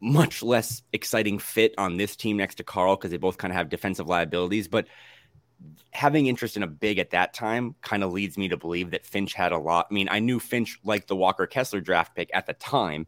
much 0.00 0.42
less 0.42 0.82
exciting 0.92 1.38
fit 1.38 1.74
on 1.78 1.96
this 1.96 2.16
team 2.16 2.36
next 2.36 2.56
to 2.56 2.64
Karl 2.64 2.96
because 2.96 3.10
they 3.10 3.16
both 3.16 3.38
kind 3.38 3.52
of 3.52 3.56
have 3.56 3.68
defensive 3.68 4.06
liabilities. 4.06 4.68
But 4.68 4.86
having 5.92 6.26
interest 6.26 6.56
in 6.56 6.62
a 6.62 6.66
big 6.66 6.98
at 6.98 7.10
that 7.10 7.34
time 7.34 7.74
kind 7.82 8.02
of 8.02 8.12
leads 8.12 8.36
me 8.36 8.48
to 8.48 8.56
believe 8.56 8.90
that 8.90 9.06
Finch 9.06 9.34
had 9.34 9.52
a 9.52 9.58
lot. 9.58 9.86
I 9.90 9.94
mean, 9.94 10.08
I 10.10 10.18
knew 10.18 10.40
Finch 10.40 10.78
liked 10.84 11.08
the 11.08 11.16
Walker 11.16 11.46
Kessler 11.46 11.80
draft 11.80 12.14
pick 12.14 12.30
at 12.32 12.46
the 12.46 12.54
time, 12.54 13.06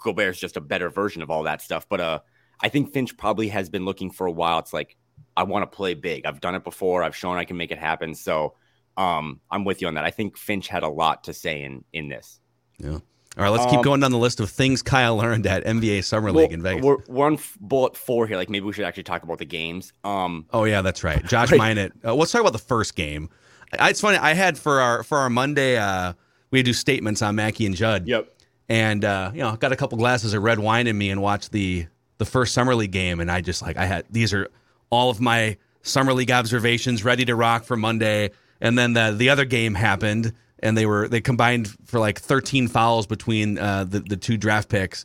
Gobert's 0.00 0.40
just 0.40 0.56
a 0.56 0.60
better 0.60 0.90
version 0.90 1.22
of 1.22 1.30
all 1.30 1.44
that 1.44 1.62
stuff. 1.62 1.88
But 1.88 2.00
uh, 2.00 2.20
I 2.60 2.68
think 2.68 2.92
Finch 2.92 3.16
probably 3.16 3.48
has 3.48 3.68
been 3.68 3.84
looking 3.84 4.10
for 4.10 4.26
a 4.26 4.32
while. 4.32 4.58
It's 4.58 4.72
like 4.72 4.96
I 5.36 5.44
want 5.44 5.70
to 5.70 5.76
play 5.76 5.94
big. 5.94 6.26
I've 6.26 6.40
done 6.40 6.54
it 6.54 6.64
before. 6.64 7.02
I've 7.02 7.16
shown 7.16 7.36
I 7.36 7.44
can 7.44 7.56
make 7.56 7.70
it 7.70 7.78
happen. 7.78 8.14
So 8.14 8.54
um, 8.96 9.40
I'm 9.50 9.64
with 9.64 9.80
you 9.80 9.88
on 9.88 9.94
that. 9.94 10.04
I 10.04 10.10
think 10.10 10.36
Finch 10.36 10.68
had 10.68 10.82
a 10.82 10.88
lot 10.88 11.24
to 11.24 11.34
say 11.34 11.62
in 11.62 11.84
in 11.92 12.08
this. 12.08 12.40
Yeah. 12.78 12.98
All 13.36 13.44
right, 13.44 13.50
let's 13.50 13.66
keep 13.66 13.78
um, 13.78 13.82
going 13.82 14.00
down 14.00 14.10
the 14.10 14.18
list 14.18 14.40
of 14.40 14.50
things 14.50 14.82
Kyle 14.82 15.16
learned 15.16 15.46
at 15.46 15.64
NBA 15.64 16.04
Summer 16.04 16.32
League 16.32 16.48
well, 16.48 16.54
in 16.54 16.62
Vegas. 16.62 16.84
We're, 16.84 16.96
we're 17.06 17.26
on 17.26 17.38
bullet 17.60 17.96
four 17.96 18.26
here. 18.26 18.36
Like 18.36 18.50
maybe 18.50 18.66
we 18.66 18.72
should 18.72 18.84
actually 18.84 19.04
talk 19.04 19.22
about 19.22 19.38
the 19.38 19.44
games. 19.44 19.92
Um, 20.02 20.46
oh 20.52 20.64
yeah, 20.64 20.82
that's 20.82 21.04
right. 21.04 21.24
Josh 21.24 21.52
right. 21.52 21.60
Minott. 21.60 21.92
Uh, 22.04 22.14
let's 22.14 22.32
talk 22.32 22.40
about 22.40 22.52
the 22.52 22.58
first 22.58 22.96
game. 22.96 23.30
I, 23.78 23.90
it's 23.90 24.00
funny. 24.00 24.18
I 24.18 24.34
had 24.34 24.58
for 24.58 24.80
our 24.80 25.04
for 25.04 25.18
our 25.18 25.30
Monday, 25.30 25.78
uh, 25.78 26.14
we 26.50 26.62
do 26.64 26.72
statements 26.72 27.22
on 27.22 27.36
Mackey 27.36 27.66
and 27.66 27.76
Judd. 27.76 28.08
Yep 28.08 28.34
and 28.70 29.04
uh, 29.04 29.32
you 29.34 29.40
know 29.40 29.54
got 29.56 29.72
a 29.72 29.76
couple 29.76 29.98
glasses 29.98 30.32
of 30.32 30.42
red 30.42 30.58
wine 30.58 30.86
in 30.86 30.96
me 30.96 31.10
and 31.10 31.20
watched 31.20 31.52
the 31.52 31.86
the 32.16 32.24
first 32.24 32.54
summer 32.54 32.74
league 32.74 32.92
game 32.92 33.20
and 33.20 33.30
i 33.30 33.40
just 33.42 33.60
like 33.60 33.76
i 33.76 33.84
had 33.84 34.06
these 34.08 34.32
are 34.32 34.48
all 34.88 35.10
of 35.10 35.20
my 35.20 35.58
summer 35.82 36.14
league 36.14 36.30
observations 36.30 37.04
ready 37.04 37.24
to 37.24 37.34
rock 37.34 37.64
for 37.64 37.76
monday 37.76 38.30
and 38.60 38.78
then 38.78 38.94
the 38.94 39.12
the 39.16 39.28
other 39.28 39.44
game 39.44 39.74
happened 39.74 40.32
and 40.62 40.76
they 40.76 40.86
were 40.86 41.08
they 41.08 41.20
combined 41.20 41.68
for 41.84 41.98
like 41.98 42.20
13 42.20 42.68
fouls 42.68 43.06
between 43.06 43.58
uh, 43.58 43.84
the 43.84 44.00
the 44.00 44.16
two 44.16 44.36
draft 44.36 44.68
picks 44.68 45.04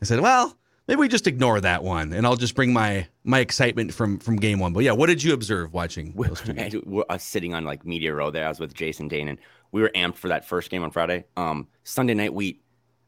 i 0.00 0.04
said 0.04 0.20
well 0.20 0.56
maybe 0.88 0.98
we 0.98 1.08
just 1.08 1.26
ignore 1.26 1.60
that 1.60 1.82
one 1.82 2.12
and 2.12 2.26
i'll 2.26 2.36
just 2.36 2.54
bring 2.54 2.72
my 2.72 3.06
my 3.24 3.38
excitement 3.38 3.92
from 3.92 4.18
from 4.18 4.36
game 4.36 4.58
one 4.58 4.72
but 4.72 4.84
yeah 4.84 4.92
what 4.92 5.06
did 5.06 5.22
you 5.22 5.32
observe 5.32 5.72
watching 5.72 6.12
those 6.12 6.40
two 6.40 6.52
games? 6.54 6.74
we're 6.86 7.04
uh, 7.08 7.18
sitting 7.18 7.54
on 7.54 7.64
like 7.64 7.84
media 7.84 8.12
row 8.14 8.30
there 8.30 8.46
i 8.46 8.48
was 8.48 8.60
with 8.60 8.74
jason 8.74 9.08
dane 9.08 9.28
and 9.28 9.38
we 9.70 9.80
were 9.80 9.90
amped 9.94 10.16
for 10.16 10.28
that 10.28 10.44
first 10.44 10.70
game 10.70 10.82
on 10.82 10.90
friday 10.90 11.24
um 11.36 11.66
sunday 11.84 12.14
night 12.14 12.32
we 12.32 12.60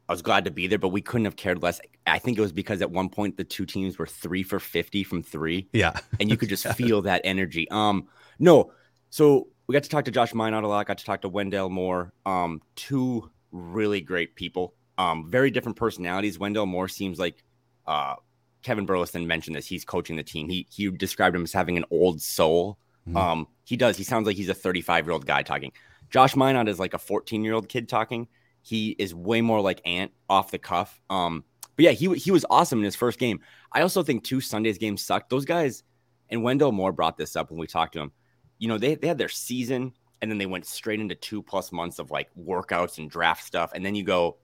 I 0.07 0.13
was 0.13 0.21
glad 0.21 0.45
to 0.45 0.51
be 0.51 0.67
there, 0.67 0.77
but 0.77 0.89
we 0.89 1.01
couldn't 1.01 1.25
have 1.25 1.35
cared 1.35 1.63
less. 1.63 1.81
I 2.05 2.19
think 2.19 2.37
it 2.37 2.41
was 2.41 2.51
because 2.51 2.81
at 2.81 2.91
one 2.91 3.09
point 3.09 3.37
the 3.37 3.43
two 3.43 3.65
teams 3.65 3.97
were 3.97 4.05
three 4.05 4.43
for 4.43 4.59
fifty 4.59 5.03
from 5.03 5.23
three. 5.23 5.67
Yeah, 5.73 5.99
and 6.19 6.29
you 6.29 6.37
could 6.37 6.49
just 6.55 6.67
feel 6.73 7.01
that 7.03 7.21
energy. 7.23 7.67
Um, 7.71 8.07
no, 8.37 8.71
so 9.09 9.47
we 9.67 9.73
got 9.73 9.83
to 9.83 9.89
talk 9.89 10.05
to 10.05 10.11
Josh 10.11 10.33
Minott 10.33 10.63
a 10.63 10.67
lot. 10.67 10.85
Got 10.85 10.97
to 10.99 11.05
talk 11.05 11.21
to 11.21 11.29
Wendell 11.29 11.69
Moore. 11.69 12.13
Um, 12.25 12.61
two 12.75 13.29
really 13.51 14.01
great 14.01 14.35
people. 14.35 14.73
Um, 14.97 15.29
very 15.29 15.51
different 15.51 15.77
personalities. 15.77 16.39
Wendell 16.39 16.65
Moore 16.65 16.87
seems 16.87 17.19
like 17.19 17.43
uh, 17.87 18.15
Kevin 18.63 18.85
Burleson 18.85 19.27
mentioned 19.27 19.55
this. 19.55 19.67
He's 19.67 19.85
coaching 19.85 20.15
the 20.15 20.23
team. 20.23 20.49
He 20.49 20.67
he 20.69 20.89
described 20.89 21.35
him 21.35 21.43
as 21.43 21.53
having 21.53 21.77
an 21.77 21.85
old 21.91 22.21
soul. 22.21 22.77
Mm-hmm. 23.07 23.17
Um, 23.17 23.47
he 23.63 23.77
does. 23.77 23.97
He 23.97 24.03
sounds 24.03 24.25
like 24.25 24.37
he's 24.37 24.49
a 24.49 24.53
35 24.53 25.05
year 25.05 25.13
old 25.13 25.25
guy 25.25 25.43
talking. 25.43 25.71
Josh 26.09 26.35
Minott 26.35 26.67
is 26.67 26.79
like 26.79 26.93
a 26.93 26.99
14 26.99 27.43
year 27.43 27.53
old 27.53 27.67
kid 27.67 27.89
talking. 27.89 28.27
He 28.61 28.95
is 28.97 29.13
way 29.13 29.41
more 29.41 29.61
like 29.61 29.81
Ant 29.85 30.11
off 30.29 30.51
the 30.51 30.57
cuff. 30.57 31.01
Um, 31.09 31.43
but 31.75 31.85
yeah, 31.85 31.91
he 31.91 32.13
he 32.15 32.31
was 32.31 32.45
awesome 32.49 32.79
in 32.79 32.85
his 32.85 32.95
first 32.95 33.19
game. 33.19 33.39
I 33.71 33.81
also 33.81 34.03
think 34.03 34.23
two 34.23 34.41
Sundays 34.41 34.77
games 34.77 35.03
sucked. 35.03 35.29
Those 35.29 35.45
guys 35.45 35.83
and 36.29 36.43
Wendell 36.43 36.71
Moore 36.71 36.91
brought 36.91 37.17
this 37.17 37.35
up 37.35 37.51
when 37.51 37.59
we 37.59 37.67
talked 37.67 37.93
to 37.93 38.01
him. 38.01 38.11
You 38.57 38.67
know, 38.67 38.77
they 38.77 38.95
they 38.95 39.07
had 39.07 39.17
their 39.17 39.29
season 39.29 39.93
and 40.21 40.31
then 40.31 40.37
they 40.37 40.45
went 40.45 40.65
straight 40.65 40.99
into 40.99 41.15
two 41.15 41.41
plus 41.41 41.71
months 41.71 41.99
of 41.99 42.11
like 42.11 42.29
workouts 42.39 42.97
and 42.97 43.09
draft 43.09 43.43
stuff. 43.43 43.71
And 43.73 43.85
then 43.85 43.95
you 43.95 44.03
go, 44.03 44.37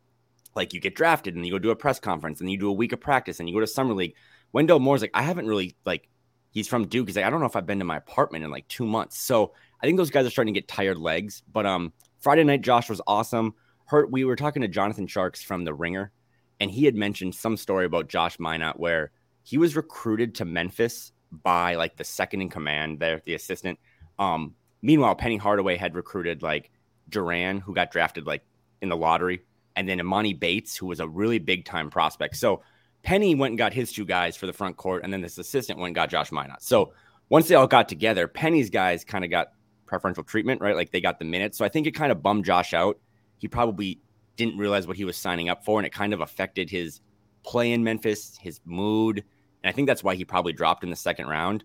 like, 0.55 0.73
you 0.73 0.79
get 0.79 0.95
drafted 0.95 1.35
and 1.35 1.45
you 1.45 1.51
go 1.51 1.59
do 1.59 1.71
a 1.71 1.75
press 1.75 1.99
conference 1.99 2.41
and 2.41 2.51
you 2.51 2.57
do 2.57 2.69
a 2.69 2.73
week 2.73 2.91
of 2.91 2.99
practice 2.99 3.39
and 3.39 3.47
you 3.47 3.55
go 3.55 3.61
to 3.61 3.67
summer 3.67 3.93
league. 3.93 4.15
Wendell 4.51 4.79
Moore's 4.79 5.01
like, 5.01 5.11
I 5.13 5.21
haven't 5.21 5.47
really 5.47 5.75
like 5.85 6.09
he's 6.51 6.67
from 6.67 6.87
Duke. 6.87 7.07
He's 7.07 7.15
like, 7.15 7.25
I 7.25 7.29
don't 7.29 7.39
know 7.39 7.45
if 7.45 7.55
I've 7.55 7.65
been 7.65 7.79
to 7.79 7.85
my 7.85 7.97
apartment 7.97 8.43
in 8.43 8.51
like 8.51 8.67
two 8.67 8.85
months. 8.85 9.19
So 9.19 9.53
I 9.81 9.85
think 9.85 9.97
those 9.97 10.11
guys 10.11 10.25
are 10.25 10.29
starting 10.29 10.53
to 10.53 10.59
get 10.59 10.67
tired 10.67 10.97
legs. 10.97 11.41
But 11.51 11.65
um 11.65 11.93
Friday 12.19 12.43
night, 12.43 12.61
Josh 12.61 12.89
was 12.89 13.01
awesome 13.07 13.55
heard 13.91 14.09
we 14.09 14.23
were 14.23 14.37
talking 14.37 14.61
to 14.61 14.69
Jonathan 14.69 15.05
Tjarks 15.05 15.43
from 15.43 15.65
The 15.65 15.73
Ringer, 15.73 16.13
and 16.61 16.71
he 16.71 16.85
had 16.85 16.95
mentioned 16.95 17.35
some 17.35 17.57
story 17.57 17.85
about 17.85 18.07
Josh 18.07 18.37
Minott 18.37 18.79
where 18.79 19.11
he 19.43 19.57
was 19.57 19.75
recruited 19.75 20.35
to 20.35 20.45
Memphis 20.45 21.11
by 21.29 21.75
like 21.75 21.97
the 21.97 22.05
second 22.05 22.41
in 22.41 22.49
command 22.49 22.99
there, 22.99 23.21
the 23.25 23.33
assistant. 23.33 23.77
Um, 24.19 24.55
meanwhile, 24.81 25.15
Penny 25.15 25.37
Hardaway 25.37 25.77
had 25.77 25.95
recruited 25.95 26.41
like 26.41 26.71
Duren, 27.09 27.61
who 27.61 27.73
got 27.73 27.91
drafted 27.91 28.25
like 28.25 28.43
in 28.81 28.89
the 28.89 28.97
lottery, 28.97 29.41
and 29.75 29.87
then 29.87 29.99
Emoni 29.99 30.37
Bates, 30.37 30.75
who 30.75 30.87
was 30.87 30.99
a 30.99 31.07
really 31.07 31.39
big 31.39 31.65
time 31.65 31.89
prospect. 31.89 32.35
So 32.35 32.61
Penny 33.03 33.35
went 33.35 33.51
and 33.51 33.57
got 33.57 33.73
his 33.73 33.91
two 33.91 34.05
guys 34.05 34.35
for 34.35 34.47
the 34.47 34.53
front 34.53 34.77
court, 34.77 35.03
and 35.03 35.11
then 35.11 35.21
this 35.21 35.37
assistant 35.37 35.79
went 35.79 35.89
and 35.89 35.95
got 35.95 36.09
Josh 36.09 36.29
Minott. 36.31 36.61
So 36.61 36.93
once 37.29 37.47
they 37.47 37.55
all 37.55 37.67
got 37.67 37.89
together, 37.89 38.27
Penny's 38.27 38.69
guys 38.69 39.03
kind 39.03 39.23
of 39.23 39.31
got 39.31 39.51
preferential 39.85 40.23
treatment, 40.23 40.61
right? 40.61 40.75
Like 40.75 40.91
they 40.91 41.01
got 41.01 41.19
the 41.19 41.25
minutes. 41.25 41.57
So 41.57 41.65
I 41.65 41.69
think 41.69 41.87
it 41.87 41.91
kind 41.91 42.11
of 42.11 42.21
bummed 42.21 42.45
Josh 42.45 42.73
out 42.73 42.99
he 43.41 43.47
probably 43.47 43.99
didn't 44.37 44.57
realize 44.57 44.85
what 44.85 44.95
he 44.95 45.03
was 45.03 45.17
signing 45.17 45.49
up 45.49 45.65
for, 45.65 45.79
and 45.79 45.85
it 45.85 45.91
kind 45.91 46.13
of 46.13 46.21
affected 46.21 46.69
his 46.69 47.01
play 47.43 47.71
in 47.71 47.83
Memphis, 47.83 48.37
his 48.39 48.61
mood. 48.65 49.23
And 49.63 49.69
I 49.69 49.71
think 49.73 49.87
that's 49.87 50.03
why 50.03 50.13
he 50.13 50.23
probably 50.23 50.53
dropped 50.53 50.83
in 50.83 50.91
the 50.91 50.95
second 50.95 51.25
round. 51.25 51.63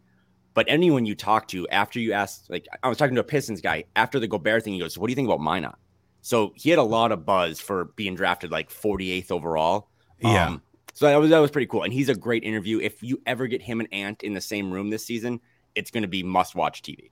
But 0.56 0.64
anyone 0.70 1.04
you 1.04 1.14
talk 1.14 1.48
to 1.48 1.68
after 1.68 2.00
you 2.00 2.14
ask, 2.14 2.46
like 2.48 2.66
I 2.82 2.88
was 2.88 2.96
talking 2.96 3.14
to 3.16 3.20
a 3.20 3.24
Pistons 3.24 3.60
guy 3.60 3.84
after 3.94 4.18
the 4.18 4.26
Gobert 4.26 4.64
thing, 4.64 4.72
he 4.72 4.80
goes, 4.80 4.96
"What 4.96 5.08
do 5.08 5.12
you 5.12 5.14
think 5.14 5.28
about 5.28 5.40
Minott?" 5.40 5.74
So 6.22 6.54
he 6.56 6.70
had 6.70 6.78
a 6.78 6.82
lot 6.82 7.12
of 7.12 7.26
buzz 7.26 7.60
for 7.60 7.84
being 7.94 8.14
drafted 8.14 8.50
like 8.50 8.70
48th 8.70 9.30
overall. 9.30 9.90
Yeah. 10.18 10.46
Um, 10.46 10.62
so 10.94 11.04
that 11.04 11.16
was 11.16 11.28
that 11.28 11.40
was 11.40 11.50
pretty 11.50 11.66
cool, 11.66 11.82
and 11.82 11.92
he's 11.92 12.08
a 12.08 12.14
great 12.14 12.42
interview. 12.42 12.80
If 12.80 13.02
you 13.02 13.20
ever 13.26 13.46
get 13.48 13.60
him 13.60 13.80
and 13.80 13.88
Ant 13.92 14.22
in 14.22 14.32
the 14.32 14.40
same 14.40 14.72
room 14.72 14.88
this 14.88 15.04
season, 15.04 15.40
it's 15.74 15.90
going 15.90 16.04
to 16.04 16.08
be 16.08 16.22
must 16.22 16.54
watch 16.54 16.80
TV. 16.80 17.10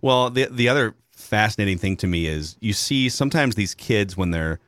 Well, 0.00 0.28
the 0.28 0.48
the 0.50 0.68
other 0.68 0.96
fascinating 1.12 1.78
thing 1.78 1.96
to 1.98 2.08
me 2.08 2.26
is 2.26 2.56
you 2.58 2.72
see 2.72 3.08
sometimes 3.08 3.54
these 3.54 3.72
kids 3.72 4.16
when 4.16 4.32
they're 4.32 4.58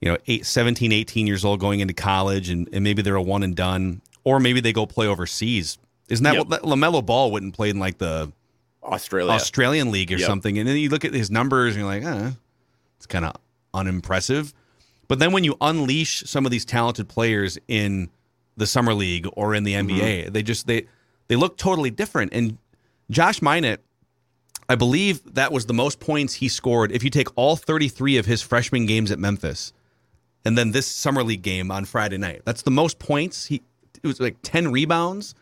you 0.00 0.12
know 0.12 0.16
eight, 0.28 0.46
17 0.46 0.92
18 0.92 1.26
years 1.26 1.44
old 1.44 1.58
going 1.58 1.80
into 1.80 1.94
college 1.94 2.50
and, 2.50 2.68
and 2.72 2.84
maybe 2.84 3.02
they're 3.02 3.16
a 3.16 3.22
one 3.22 3.42
and 3.42 3.56
done 3.56 4.00
or 4.22 4.38
maybe 4.38 4.60
they 4.60 4.72
go 4.72 4.86
play 4.86 5.08
overseas 5.08 5.78
isn't 6.08 6.24
that 6.24 6.34
Yep. 6.34 6.46
what 6.48 6.62
lamelo 6.62 7.04
ball 7.04 7.30
wouldn't 7.32 7.54
play 7.54 7.70
in 7.70 7.78
like 7.78 7.98
the 7.98 8.30
Australia. 8.82 9.32
australian 9.32 9.90
league 9.90 10.12
or 10.12 10.16
Yep. 10.16 10.26
something 10.26 10.58
and 10.58 10.68
then 10.68 10.76
you 10.76 10.88
look 10.90 11.04
at 11.04 11.14
his 11.14 11.30
numbers 11.30 11.74
and 11.76 11.84
you're 11.84 11.92
like 11.92 12.04
eh, 12.04 12.30
it's 12.98 13.06
kind 13.06 13.24
of 13.24 13.34
unimpressive 13.72 14.52
but 15.08 15.18
then 15.18 15.32
when 15.32 15.44
you 15.44 15.56
unleash 15.60 16.22
some 16.26 16.44
of 16.44 16.50
these 16.50 16.64
talented 16.64 17.08
players 17.08 17.58
in 17.68 18.10
the 18.56 18.66
summer 18.66 18.94
league 18.94 19.26
or 19.34 19.54
in 19.54 19.64
the 19.64 19.74
Mm-hmm. 19.74 19.90
nba 20.00 20.32
they 20.32 20.42
just 20.42 20.66
they 20.66 20.86
they 21.28 21.36
look 21.36 21.56
totally 21.56 21.90
different 21.90 22.32
and 22.34 22.58
josh 23.10 23.40
minott 23.40 23.78
I 24.66 24.76
believe 24.76 25.34
that 25.34 25.52
was 25.52 25.66
the 25.66 25.74
most 25.74 26.00
points 26.00 26.32
he 26.34 26.48
scored 26.48 26.90
if 26.90 27.04
you 27.04 27.10
take 27.10 27.28
all 27.36 27.54
33 27.54 28.16
of 28.16 28.24
his 28.24 28.40
freshman 28.40 28.86
games 28.86 29.10
at 29.10 29.18
Memphis 29.18 29.74
and 30.42 30.56
then 30.56 30.70
this 30.72 30.86
summer 30.86 31.22
league 31.22 31.42
game 31.42 31.70
on 31.70 31.84
Friday 31.84 32.16
night. 32.16 32.40
That's 32.46 32.62
the 32.62 32.70
most 32.70 32.98
points. 32.98 33.44
He 33.44 33.60
it 34.02 34.06
was 34.06 34.20
like 34.20 34.36
10 34.42 34.72
rebounds, 34.72 35.34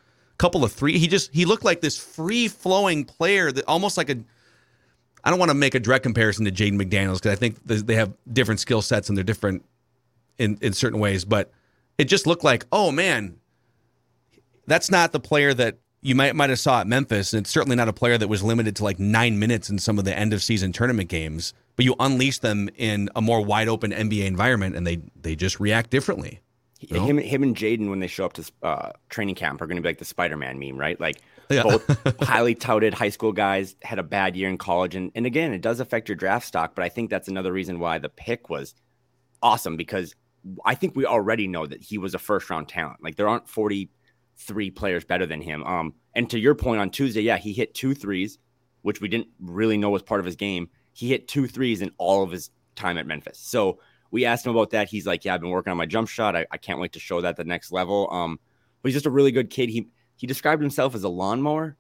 couple 0.43 0.65
of 0.65 0.73
three. 0.73 0.99
He 0.99 1.07
just 1.07 1.33
he 1.33 1.45
looked 1.45 1.65
like 1.65 1.81
this 1.81 1.97
free-flowing 1.97 3.05
player 3.05 3.53
that 3.53 3.65
almost 3.69 3.97
like 3.97 4.11
a 4.11 4.17
I 5.23 5.31
don't 5.31 5.39
want 5.39 5.51
to 5.51 5.55
make 5.55 5.77
a 5.77 5.81
direct 5.81 6.03
comparison 6.03 6.45
to 6.47 6.51
Jaden 6.51 6.83
McDaniels 6.83 7.23
because 7.23 7.31
I 7.31 7.37
think 7.37 7.65
they 7.65 7.95
have 7.95 8.13
different 8.33 8.59
skill 8.59 8.83
sets 8.83 9.09
and 9.09 9.17
they're 9.17 9.23
different 9.23 9.65
in 10.39 10.59
in 10.61 10.73
certain 10.73 10.99
ways, 10.99 11.25
but 11.25 11.53
it 11.97 12.07
just 12.07 12.27
looked 12.27 12.43
like, 12.43 12.67
"Oh 12.73 12.91
man, 12.91 13.37
that's 14.67 14.91
not 14.91 15.13
the 15.13 15.21
player 15.21 15.55
that 15.55 15.79
you 16.01 16.17
might 16.17 16.35
might 16.35 16.51
have 16.51 16.59
saw 16.59 16.81
at 16.81 16.89
Memphis, 16.89 17.33
and 17.33 17.45
it's 17.45 17.51
certainly 17.51 17.77
not 17.77 17.89
a 17.89 17.93
player 17.93 18.19
that 18.19 18.27
was 18.27 18.43
limited 18.43 18.75
to 18.77 18.85
like 18.85 18.99
nine 18.99 19.39
minutes 19.39 19.71
in 19.71 19.79
some 19.79 19.97
of 19.97 20.05
the 20.05 20.19
end 20.19 20.33
of 20.33 20.43
season 20.43 20.73
tournament 20.73 21.09
games. 21.09 21.55
But 21.77 21.85
you 21.85 21.95
unleash 22.01 22.41
them 22.41 22.69
in 22.77 23.09
a 23.15 23.23
more 23.23 23.41
wide 23.45 23.69
open 23.69 23.93
NBA 23.93 24.27
environment, 24.27 24.75
and 24.75 24.85
they 24.85 25.03
they 25.21 25.37
just 25.37 25.61
react 25.61 25.91
differently. 25.91 26.41
Know? 26.91 27.05
Him, 27.05 27.19
him 27.19 27.43
and 27.43 27.57
Jaden, 27.57 27.89
when 27.91 28.01
they 28.01 28.07
show 28.07 28.25
up 28.25 28.33
to 28.35 28.51
uh, 28.63 28.91
training 29.09 29.35
camp, 29.35 29.61
are 29.61 29.67
going 29.67 29.77
to 29.77 29.83
be 29.83 29.89
like 29.89 29.99
the 29.99 30.05
Spider 30.05 30.37
Man 30.37 30.59
meme, 30.59 30.77
right? 30.77 30.99
Like 31.01 31.19
Yeah. 31.51 31.63
both 31.63 32.21
highly 32.23 32.55
touted 32.55 32.95
high 32.95 33.09
school 33.11 33.33
guys 33.33 33.77
had 33.83 33.99
a 33.99 34.03
bad 34.03 34.37
year 34.37 34.49
in 34.49 34.59
college. 34.59 34.95
And, 34.95 35.13
and 35.15 35.27
again, 35.27 35.53
it 35.53 35.61
does 35.61 35.81
affect 35.81 36.09
your 36.09 36.17
draft 36.17 36.47
stock. 36.47 36.75
But 36.75 36.85
I 36.85 36.89
think 36.89 37.11
that's 37.11 37.29
another 37.29 37.53
reason 37.53 37.79
why 37.79 37.99
the 37.99 38.09
pick 38.09 38.49
was 38.51 38.75
awesome 39.43 39.77
because 39.77 40.15
I 40.65 40.75
think 40.75 40.97
we 40.97 41.07
already 41.07 41.47
know 41.47 41.67
that 41.67 41.83
he 41.83 41.99
was 41.99 42.15
a 42.15 42.19
first 42.19 42.51
round 42.51 42.69
talent. 42.69 43.03
Like 43.03 43.17
there 43.17 43.29
aren't 43.29 43.49
43 43.49 44.71
players 44.71 45.05
better 45.05 45.27
than 45.27 45.41
him. 45.41 45.63
Um, 45.65 45.95
and 46.15 46.29
to 46.31 46.39
your 46.39 46.55
point 46.55 46.81
on 46.81 46.91
Tuesday, 46.91 47.23
yeah, 47.23 47.39
he 47.39 47.53
hit 47.53 47.75
two 47.75 47.95
threes, 47.95 48.39
which 48.83 49.01
we 49.01 49.09
didn't 49.09 49.29
really 49.41 49.77
know 49.77 49.91
was 49.91 50.03
part 50.03 50.21
of 50.21 50.27
his 50.27 50.37
game. 50.37 50.69
He 50.93 51.09
hit 51.09 51.29
two 51.29 51.47
threes 51.47 51.81
in 51.81 51.91
all 51.99 52.23
of 52.23 52.31
his 52.31 52.51
time 52.75 52.99
at 52.99 53.07
Memphis. 53.07 53.39
So 53.39 53.79
we 54.13 54.25
asked 54.25 54.47
him 54.47 54.53
about 54.53 54.71
that. 54.71 54.89
He's 54.89 55.07
like, 55.07 55.25
Yeah, 55.25 55.35
I've 55.35 55.41
been 55.41 55.51
working 55.51 55.73
on 55.73 55.77
my 55.77 55.87
jump 55.87 56.09
shot. 56.09 56.37
I, 56.37 56.47
I 56.53 56.57
can't 56.59 56.79
wait 56.79 56.93
to 56.93 57.01
show 57.01 57.21
that 57.23 57.37
the 57.37 57.45
next 57.45 57.73
level. 57.73 58.09
Um, 58.13 58.39
but 58.83 58.89
he's 58.89 58.95
just 58.95 59.07
a 59.07 59.11
really 59.11 59.33
good 59.33 59.51
kid. 59.51 59.69
He 59.69 59.89
he 60.17 60.27
described 60.29 60.63
himself 60.63 60.95
as 60.95 61.03
a 61.03 61.09
lawnmower 61.09 61.77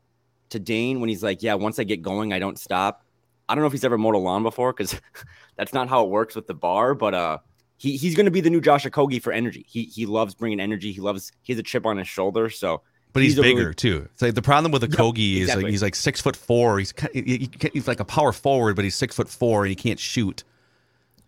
to 0.51 0.59
Dane 0.59 0.99
when 1.01 1.09
he's 1.09 1.23
like, 1.23 1.43
Yeah, 1.43 1.55
once 1.55 1.79
I 1.79 1.85
get 1.85 2.03
going, 2.03 2.33
I 2.33 2.41
don't 2.41 2.59
stop. 2.59 3.05
I 3.49 3.55
don't 3.55 3.63
know 3.63 3.67
if 3.67 3.73
he's 3.73 3.85
ever 3.85 3.99
mowed 3.99 4.15
a 4.15 4.19
lawn 4.19 4.43
before 4.43 4.73
because 4.73 4.99
that's 5.57 5.73
not 5.73 5.89
how 5.89 6.05
it 6.05 6.11
works 6.11 6.35
with 6.35 6.47
the 6.49 6.55
bar, 6.55 6.95
but 6.95 7.15
uh 7.15 7.39
he, 7.77 7.97
he's 7.97 8.15
going 8.15 8.27
to 8.27 8.31
be 8.31 8.41
the 8.41 8.49
new 8.51 8.61
Josh 8.61 8.85
Okogie 8.87 9.21
for 9.21 9.33
energy. 9.33 9.67
He 9.69 9.83
he 9.85 10.07
loves 10.07 10.35
bringing 10.35 10.61
energy. 10.61 10.93
He 10.93 11.01
loves 11.01 11.33
he 11.43 11.53
has 11.53 11.61
a 11.61 11.63
chip 11.65 11.85
on 11.85 11.97
his 11.99 12.07
shoulder. 12.09 12.49
So 12.49 12.81
But 13.13 13.25
he's, 13.25 13.33
He's 13.33 13.39
a 13.39 13.43
really- 13.43 13.55
bigger 13.57 13.75
too. 13.75 14.09
It's 14.13 14.23
like 14.23 14.35
the 14.35 14.41
problem 14.43 14.71
with 14.73 14.83
Okogie 14.83 15.39
is 15.39 15.55
like 15.55 15.67
he's 15.67 15.83
like 15.83 15.97
six 15.97 16.21
foot 16.21 16.37
four. 16.37 16.79
He's 16.79 16.95
he- 17.13 17.23
he 17.23 17.51
he's 17.73 17.89
like 17.89 18.01
a 18.01 18.05
power 18.05 18.33
forward, 18.33 18.77
but 18.77 18.85
he's 18.85 18.95
six 18.95 19.17
foot 19.17 19.29
four 19.29 19.65
and 19.65 19.69
he 19.71 19.75
can't 19.77 19.99
shoot. 19.99 20.45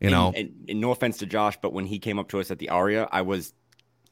You 0.01 0.11
know, 0.11 0.29
and, 0.29 0.37
and, 0.37 0.71
and 0.71 0.81
no 0.81 0.91
offense 0.91 1.19
to 1.19 1.27
Josh, 1.27 1.57
but 1.63 1.73
when 1.73 1.87
he 1.87 1.99
came 1.99 2.19
up 2.19 2.29
to 2.31 2.41
us 2.41 2.51
at 2.51 2.59
the 2.59 2.69
Aria, 2.69 3.09
I 3.11 3.23
was 3.23 3.55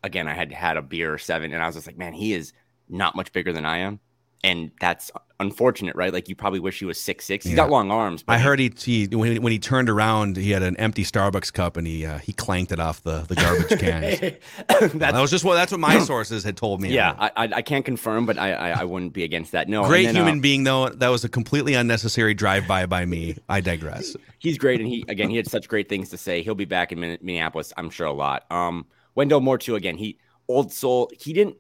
again, 0.03 0.29
I 0.29 0.35
had 0.35 0.53
had 0.53 0.77
a 0.77 0.83
beer 0.83 1.13
or 1.13 1.19
seven, 1.19 1.53
and 1.53 1.63
I 1.63 1.67
was 1.67 1.77
just 1.77 1.87
like, 1.87 1.99
man, 1.99 2.13
he 2.13 2.33
is 2.33 2.53
not 2.89 3.17
much 3.17 3.33
bigger 3.33 3.53
than 3.53 3.65
I 3.65 3.79
am, 3.79 4.01
and 4.45 4.71
that's 4.81 5.11
unfortunate, 5.39 5.97
right? 5.97 6.13
Like 6.13 6.29
you 6.29 6.37
probably 6.37 6.61
wish 6.61 6.79
he 6.79 6.85
was 6.85 6.99
six 7.01 7.25
six. 7.25 7.45
He's 7.45 7.53
Yeah. 7.53 7.57
got 7.57 7.71
long 7.71 7.91
arms. 7.91 8.23
But 8.23 8.35
I 8.35 8.39
heard 8.39 8.59
he, 8.61 8.73
he 8.77 9.07
when, 9.09 9.33
he- 9.33 9.39
when 9.39 9.53
he 9.53 9.59
turned 9.59 9.89
around, 9.91 10.37
he 10.37 10.51
had 10.51 10.63
an 10.63 10.77
empty 10.77 11.05
Starbucks 11.05 11.53
cup 11.53 11.77
and 11.77 11.87
he 11.87 12.07
uh, 12.07 12.19
he 12.19 12.33
clanked 12.33 12.71
it 12.73 12.79
off 12.81 13.03
the, 13.03 13.21
the 13.23 13.35
garbage 13.35 13.79
can. 13.81 14.37
that 14.99 15.15
was 15.15 15.31
just 15.31 15.45
what 15.45 15.55
that's 15.55 15.73
what 15.73 15.81
my 15.81 15.99
sources 16.01 16.45
had 16.45 16.57
told 16.57 16.81
me. 16.81 16.91
yeah. 16.93 17.15
I, 17.19 17.31
I 17.45 17.49
I 17.57 17.63
can't 17.63 17.85
confirm, 17.85 18.27
but 18.27 18.39
I, 18.39 18.53
I 18.53 18.69
I 18.81 18.85
wouldn't 18.85 19.13
be 19.13 19.25
against 19.25 19.53
that. 19.53 19.69
No, 19.69 19.85
Great 19.85 20.07
then, 20.07 20.15
human 20.17 20.39
uh, 20.39 20.43
being 20.43 20.65
though. 20.65 20.89
That 20.89 21.09
was 21.09 21.25
a 21.25 21.29
completely 21.29 21.75
unnecessary 21.75 22.35
drive 22.35 22.67
by 22.67 22.87
by 22.87 23.05
me. 23.05 23.37
I 23.49 23.61
digress. 23.61 24.17
he's 24.39 24.59
great, 24.59 24.81
and 24.81 24.89
he 24.89 25.05
again 25.09 25.31
he 25.31 25.37
had 25.37 25.49
such 25.49 25.69
great 25.69 25.89
things 25.89 26.09
to 26.11 26.17
say. 26.17 26.43
He'll 26.43 26.55
be 26.55 26.65
back 26.65 26.93
in 26.93 27.01
Minneapolis, 27.01 27.73
I'm 27.77 27.91
sure 27.91 28.07
a 28.07 28.13
lot. 28.13 28.45
Um, 28.51 28.87
Wendell 29.15 29.41
Moore 29.41 29.59
too. 29.59 29.75
Again, 29.77 29.97
he 29.97 30.19
old 30.49 30.73
soul. 30.73 31.11
He 31.19 31.33
didn't 31.33 31.57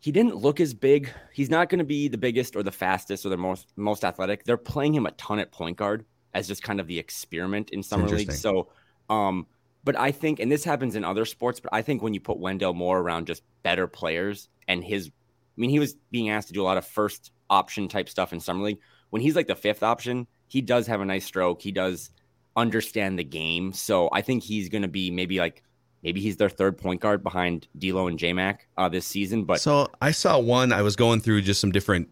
he 0.00 0.12
didn't 0.12 0.36
look 0.36 0.60
as 0.60 0.74
big. 0.74 1.10
He's 1.32 1.50
not 1.50 1.68
going 1.68 1.78
to 1.78 1.84
be 1.84 2.08
the 2.08 2.18
biggest 2.18 2.56
or 2.56 2.62
the 2.62 2.72
fastest 2.72 3.24
or 3.26 3.28
the 3.28 3.36
most 3.36 3.72
most 3.76 4.04
athletic. 4.04 4.44
They're 4.44 4.56
playing 4.56 4.94
him 4.94 5.06
a 5.06 5.12
ton 5.12 5.38
at 5.38 5.52
point 5.52 5.76
guard 5.76 6.04
as 6.34 6.48
just 6.48 6.62
kind 6.62 6.80
of 6.80 6.86
the 6.86 6.98
experiment 6.98 7.70
in 7.70 7.82
summer 7.82 8.08
league. 8.08 8.32
So, 8.32 8.68
um, 9.08 9.46
but 9.84 9.98
I 9.98 10.10
think, 10.12 10.40
and 10.40 10.50
this 10.50 10.64
happens 10.64 10.94
in 10.94 11.04
other 11.04 11.24
sports, 11.24 11.60
but 11.60 11.72
I 11.72 11.82
think 11.82 12.02
when 12.02 12.14
you 12.14 12.20
put 12.20 12.38
Wendell 12.38 12.74
Moore 12.74 13.00
around 13.00 13.26
just 13.26 13.42
better 13.62 13.86
players 13.86 14.48
and 14.68 14.84
his, 14.84 15.08
I 15.08 15.60
mean, 15.60 15.70
he 15.70 15.78
was 15.78 15.94
being 16.10 16.30
asked 16.30 16.48
to 16.48 16.54
do 16.54 16.62
a 16.62 16.64
lot 16.64 16.76
of 16.76 16.86
first 16.86 17.32
option 17.48 17.88
type 17.88 18.08
stuff 18.08 18.32
in 18.32 18.40
summer 18.40 18.64
league. 18.64 18.78
When 19.10 19.20
he's 19.20 19.36
like 19.36 19.48
the 19.48 19.56
fifth 19.56 19.82
option, 19.82 20.26
he 20.46 20.60
does 20.60 20.86
have 20.86 21.00
a 21.00 21.04
nice 21.04 21.24
stroke. 21.24 21.60
He 21.60 21.72
does 21.72 22.10
understand 22.56 23.18
the 23.18 23.24
game. 23.24 23.72
So 23.72 24.08
I 24.12 24.22
think 24.22 24.42
he's 24.42 24.68
going 24.68 24.82
to 24.82 24.88
be 24.88 25.10
maybe 25.10 25.38
like 25.38 25.62
maybe 26.02 26.20
he's 26.20 26.36
their 26.36 26.48
third 26.48 26.78
point 26.78 27.00
guard 27.00 27.22
behind 27.22 27.68
D'Lo 27.78 28.06
and 28.06 28.18
J 28.18 28.32
Mac 28.32 28.66
uh, 28.76 28.88
this 28.88 29.06
season. 29.06 29.44
But 29.44 29.60
So 29.60 29.88
I 30.00 30.10
saw 30.12 30.38
one. 30.38 30.72
I 30.72 30.82
was 30.82 30.96
going 30.96 31.20
through 31.20 31.42
just 31.42 31.60
some 31.60 31.72
different, 31.72 32.08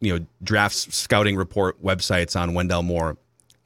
you 0.00 0.18
know, 0.18 0.26
drafts 0.42 0.94
scouting 0.94 1.36
report 1.36 1.82
websites 1.82 2.38
on 2.40 2.54
Wendell 2.54 2.82
Moore, 2.82 3.16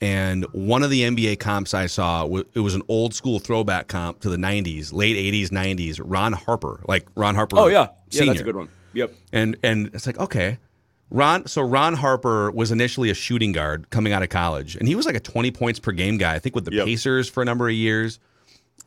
and 0.00 0.44
one 0.52 0.82
of 0.82 0.90
the 0.90 1.02
NBA 1.02 1.38
comps 1.40 1.72
I 1.72 1.86
saw 1.86 2.26
it 2.26 2.60
was 2.60 2.74
an 2.74 2.82
old 2.88 3.14
school 3.14 3.38
throwback 3.38 3.88
comp 3.88 4.20
to 4.20 4.28
the 4.28 4.36
'90s, 4.36 4.92
late 4.92 5.16
'80s, 5.16 5.48
'90s. 5.48 6.00
Ron 6.04 6.32
Harper, 6.34 6.82
like 6.86 7.06
Ron 7.14 7.34
Harper. 7.34 7.56
oh 7.58 7.68
yeah, 7.68 7.78
yeah, 7.78 7.88
senior. 8.10 8.32
that's 8.34 8.40
a 8.40 8.44
good 8.44 8.56
one. 8.56 8.68
Yep. 8.92 9.14
And 9.32 9.56
and 9.62 9.90
it's 9.94 10.06
like 10.06 10.18
okay, 10.18 10.58
Ron. 11.10 11.46
So 11.46 11.62
Ron 11.62 11.94
Harper 11.94 12.50
was 12.50 12.70
initially 12.70 13.08
a 13.10 13.14
shooting 13.14 13.52
guard 13.52 13.88
coming 13.90 14.12
out 14.12 14.22
of 14.22 14.28
college, 14.28 14.76
and 14.76 14.86
he 14.88 14.94
was 14.94 15.06
like 15.06 15.16
a 15.16 15.20
20 15.20 15.50
points 15.50 15.78
per 15.78 15.92
game 15.92 16.18
guy. 16.18 16.34
I 16.34 16.38
think 16.38 16.54
with 16.54 16.64
the 16.66 16.72
Yep. 16.74 16.86
Pacers 16.86 17.28
for 17.28 17.42
a 17.42 17.46
number 17.46 17.68
of 17.68 17.74
years. 17.74 18.18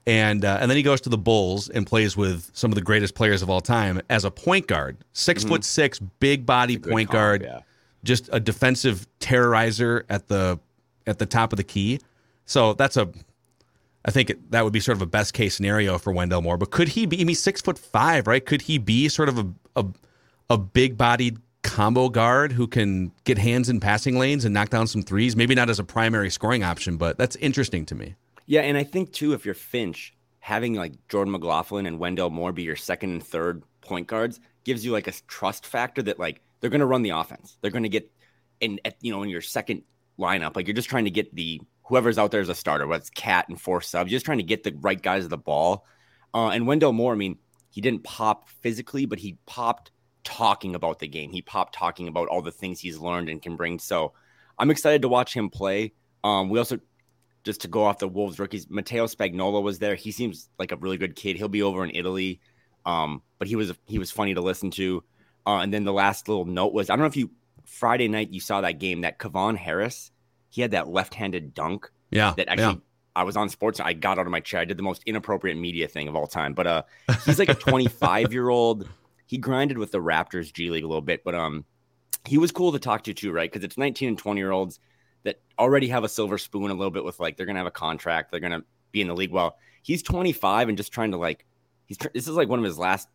And 0.10 0.44
uh, 0.44 0.58
and 0.60 0.72
then 0.72 0.76
he 0.76 0.82
goes 0.82 1.02
to 1.02 1.10
the 1.10 1.20
Bulls 1.20 1.70
and 1.70 1.86
plays 1.86 2.18
with 2.18 2.50
some 2.54 2.72
of 2.72 2.76
the 2.76 2.82
greatest 2.82 3.14
players 3.14 3.44
of 3.44 3.50
all 3.52 3.62
time 3.62 4.02
as 4.10 4.26
a 4.26 4.32
point 4.32 4.66
guard, 4.66 4.98
6 5.14 5.44
foot 5.44 5.64
six, 5.64 6.00
big 6.00 6.48
body 6.48 6.78
Mm-hmm. 6.78 6.90
Point 6.90 7.10
guard, 7.12 7.44
yeah. 7.44 7.60
just 8.04 8.28
a 8.34 8.40
defensive 8.40 9.06
terrorizer 9.20 10.06
at 10.10 10.28
the 10.28 10.60
at 11.06 11.20
the 11.20 11.28
top 11.28 11.54
of 11.54 11.58
the 11.58 11.64
key. 11.64 12.00
So 12.46 12.74
that's 12.74 12.98
a, 12.98 13.12
I 14.04 14.10
think 14.10 14.32
it, 14.32 14.52
that 14.52 14.64
would 14.64 14.74
be 14.74 14.80
sort 14.80 14.98
of 14.98 15.04
a 15.04 15.06
best 15.06 15.36
case 15.36 15.54
scenario 15.54 16.00
for 16.00 16.12
Wendell 16.12 16.42
Moore. 16.42 16.58
But 16.58 16.72
could 16.72 16.88
he 16.88 17.06
be? 17.06 17.22
I 17.22 17.24
mean, 17.24 17.36
six 17.36 17.62
foot 17.62 17.78
five, 17.78 18.26
right? 18.26 18.44
Could 18.44 18.64
he 18.64 18.80
be 18.80 19.10
sort 19.10 19.30
of 19.30 19.38
a 19.38 19.48
a, 19.76 19.86
a 20.50 20.58
big 20.58 20.98
bodied 20.98 21.38
combo 21.62 22.10
guard 22.10 22.52
who 22.54 22.66
can 22.66 23.12
get 23.26 23.38
hands 23.38 23.70
in 23.70 23.80
passing 23.80 24.18
lanes 24.18 24.44
and 24.44 24.56
knock 24.56 24.70
down 24.70 24.88
some 24.88 25.04
threes? 25.04 25.36
Maybe 25.36 25.54
not 25.54 25.70
as 25.70 25.78
a 25.78 25.84
primary 25.84 26.32
scoring 26.32 26.64
option, 26.64 26.98
but 26.98 27.16
that's 27.20 27.36
interesting 27.36 27.86
to 27.86 27.94
me. 27.94 28.16
Yeah, 28.50 28.62
and 28.62 28.76
I 28.76 28.84
think 28.84 29.14
too, 29.14 29.34
if 29.34 29.46
you're 29.46 29.54
Finch, 29.54 30.16
having 30.40 30.74
like 30.74 30.94
Jordan 31.08 31.34
McLaughlin 31.34 31.86
and 31.86 32.00
Wendell 32.00 32.32
Moore 32.32 32.52
be 32.52 32.64
your 32.64 32.76
second 32.76 33.12
and 33.12 33.24
third 33.24 33.62
point 33.82 34.08
guards 34.08 34.40
gives 34.64 34.84
you 34.84 34.92
like 34.92 35.08
a 35.08 35.14
trust 35.28 35.68
factor 35.68 36.02
that 36.02 36.18
like 36.18 36.42
they're 36.60 36.72
going 36.72 36.80
to 36.80 36.88
run 36.88 37.04
the 37.04 37.12
offense. 37.12 37.60
They're 37.62 37.70
going 37.70 37.84
to 37.84 37.90
get 37.90 38.12
in 38.60 38.80
at 38.84 38.96
you 39.02 39.12
know 39.12 39.22
in 39.22 39.30
your 39.30 39.44
second 39.44 39.84
lineup, 40.18 40.56
like 40.56 40.66
you're 40.66 40.74
just 40.74 40.90
trying 40.90 41.06
to 41.06 41.12
get 41.12 41.36
the 41.36 41.62
whoever's 41.84 42.18
out 42.18 42.32
there 42.32 42.42
as 42.42 42.50
a 42.50 42.56
starter, 42.56 42.88
whether 42.88 43.00
it's 43.00 43.12
KAT 43.12 43.50
and 43.50 43.62
four 43.62 43.82
subs, 43.82 44.10
you're 44.10 44.18
just 44.18 44.26
trying 44.26 44.40
to 44.40 44.44
get 44.44 44.64
the 44.64 44.76
right 44.82 45.00
guys 45.00 45.28
the 45.28 45.38
ball. 45.38 45.86
Uh, 46.34 46.50
and 46.50 46.66
Wendell 46.66 46.92
Moore, 46.92 47.14
I 47.14 47.18
mean, 47.18 47.38
he 47.70 47.82
didn't 47.82 48.04
pop 48.04 48.50
physically, 48.50 49.06
but 49.06 49.20
he 49.20 49.38
popped 49.46 49.92
talking 50.24 50.74
about 50.74 50.98
the 50.98 51.08
game. 51.08 51.30
He 51.30 51.44
popped 51.44 51.76
talking 51.76 52.08
about 52.08 52.30
all 52.30 52.42
the 52.42 52.52
things 52.52 52.80
he's 52.80 52.98
learned 52.98 53.30
and 53.30 53.44
can 53.44 53.56
bring. 53.56 53.78
So 53.78 54.14
I'm 54.58 54.72
excited 54.72 55.04
to 55.04 55.08
watch 55.08 55.36
him 55.36 55.52
play. 55.52 55.94
Um, 56.24 56.50
we 56.50 56.58
also 56.58 56.80
just 57.50 57.62
to 57.62 57.68
go 57.68 57.84
off 57.84 57.98
the 57.98 58.08
Wolves 58.08 58.38
rookies, 58.38 58.70
Matteo 58.70 59.08
Spagnola 59.08 59.64
was 59.64 59.80
there. 59.80 59.96
He 59.96 60.12
seems 60.12 60.50
like 60.60 60.72
a 60.72 60.76
really 60.76 60.98
good 60.98 61.16
kid. 61.16 61.36
He'll 61.36 61.48
be 61.48 61.64
over 61.64 61.84
in 61.84 61.90
Italy, 61.96 62.42
um, 62.86 63.24
but 63.40 63.48
he 63.48 63.56
was 63.56 63.74
he 63.88 63.98
was 63.98 64.12
funny 64.12 64.36
to 64.36 64.42
listen 64.42 64.70
to. 64.72 65.04
Uh, 65.48 65.58
and 65.58 65.74
then 65.74 65.84
the 65.84 65.94
last 65.94 66.28
little 66.28 66.46
note 66.46 66.74
was 66.74 66.92
I 66.92 66.94
don't 66.94 67.00
know 67.00 67.08
if 67.08 67.18
you 67.18 67.32
Friday 67.66 68.08
night 68.08 68.32
you 68.32 68.40
saw 68.40 68.62
that 68.62 68.74
game 68.74 69.02
that 69.02 69.18
Kevon 69.18 69.58
Harris 69.58 70.12
he 70.50 70.62
had 70.62 70.72
that 70.72 70.88
left-handed 70.88 71.56
dunk 71.56 71.90
Yeah, 72.12 72.34
that 72.38 72.46
yeah. 72.46 72.54
actually 72.54 72.82
I 73.16 73.24
was 73.24 73.36
on 73.36 73.50
sports. 73.50 73.80
I 73.80 73.94
got 73.94 74.20
out 74.20 74.28
of 74.28 74.32
my 74.32 74.40
chair. 74.40 74.62
I 74.62 74.66
did 74.66 74.78
the 74.78 74.84
most 74.84 75.02
inappropriate 75.06 75.58
media 75.58 75.88
thing 75.88 76.08
of 76.08 76.16
all 76.16 76.28
time. 76.28 76.54
But 76.54 76.68
uh, 76.68 76.84
he's 77.26 77.40
like 77.40 77.50
a 77.50 77.54
25 77.70 78.32
year 78.32 78.50
old. 78.50 78.88
He 79.26 79.38
grinded 79.38 79.78
with 79.78 79.92
the 79.92 79.98
Raptors 79.98 80.54
G 80.54 80.70
League 80.70 80.84
a 80.84 80.88
little 80.88 81.02
bit, 81.02 81.24
but 81.24 81.36
um, 81.36 81.66
he 82.26 82.38
was 82.38 82.52
cool 82.52 82.72
to 82.72 82.80
talk 82.80 83.04
to 83.04 83.14
too, 83.14 83.32
right? 83.32 83.52
Because 83.52 83.64
it's 83.64 83.78
19 83.78 84.10
and 84.10 84.18
20 84.18 84.40
year 84.40 84.52
olds. 84.52 84.80
That 85.24 85.40
already 85.58 85.88
have 85.90 86.04
a 86.04 86.10
silver 86.10 86.38
spoon 86.38 86.72
a 86.72 86.74
little 86.74 86.92
bit 86.92 87.04
with 87.04 87.20
like 87.20 87.38
they're 87.38 87.46
gonna 87.46 87.60
have 87.60 87.68
a 87.68 87.72
contract, 87.72 88.32
they're 88.32 88.40
gonna 88.40 88.64
be 88.92 89.02
in 89.02 89.08
the 89.08 89.16
league. 89.16 89.32
Well, 89.32 89.58
he's 89.82 90.04
25 90.04 90.70
and 90.70 90.78
just 90.78 90.92
trying 90.92 91.12
to 91.12 91.18
like 91.18 91.46
he's 91.86 91.98
this 92.14 92.28
is 92.28 92.36
like 92.36 92.50
one 92.50 92.60
of 92.60 92.66
his 92.66 92.78
last 92.78 93.08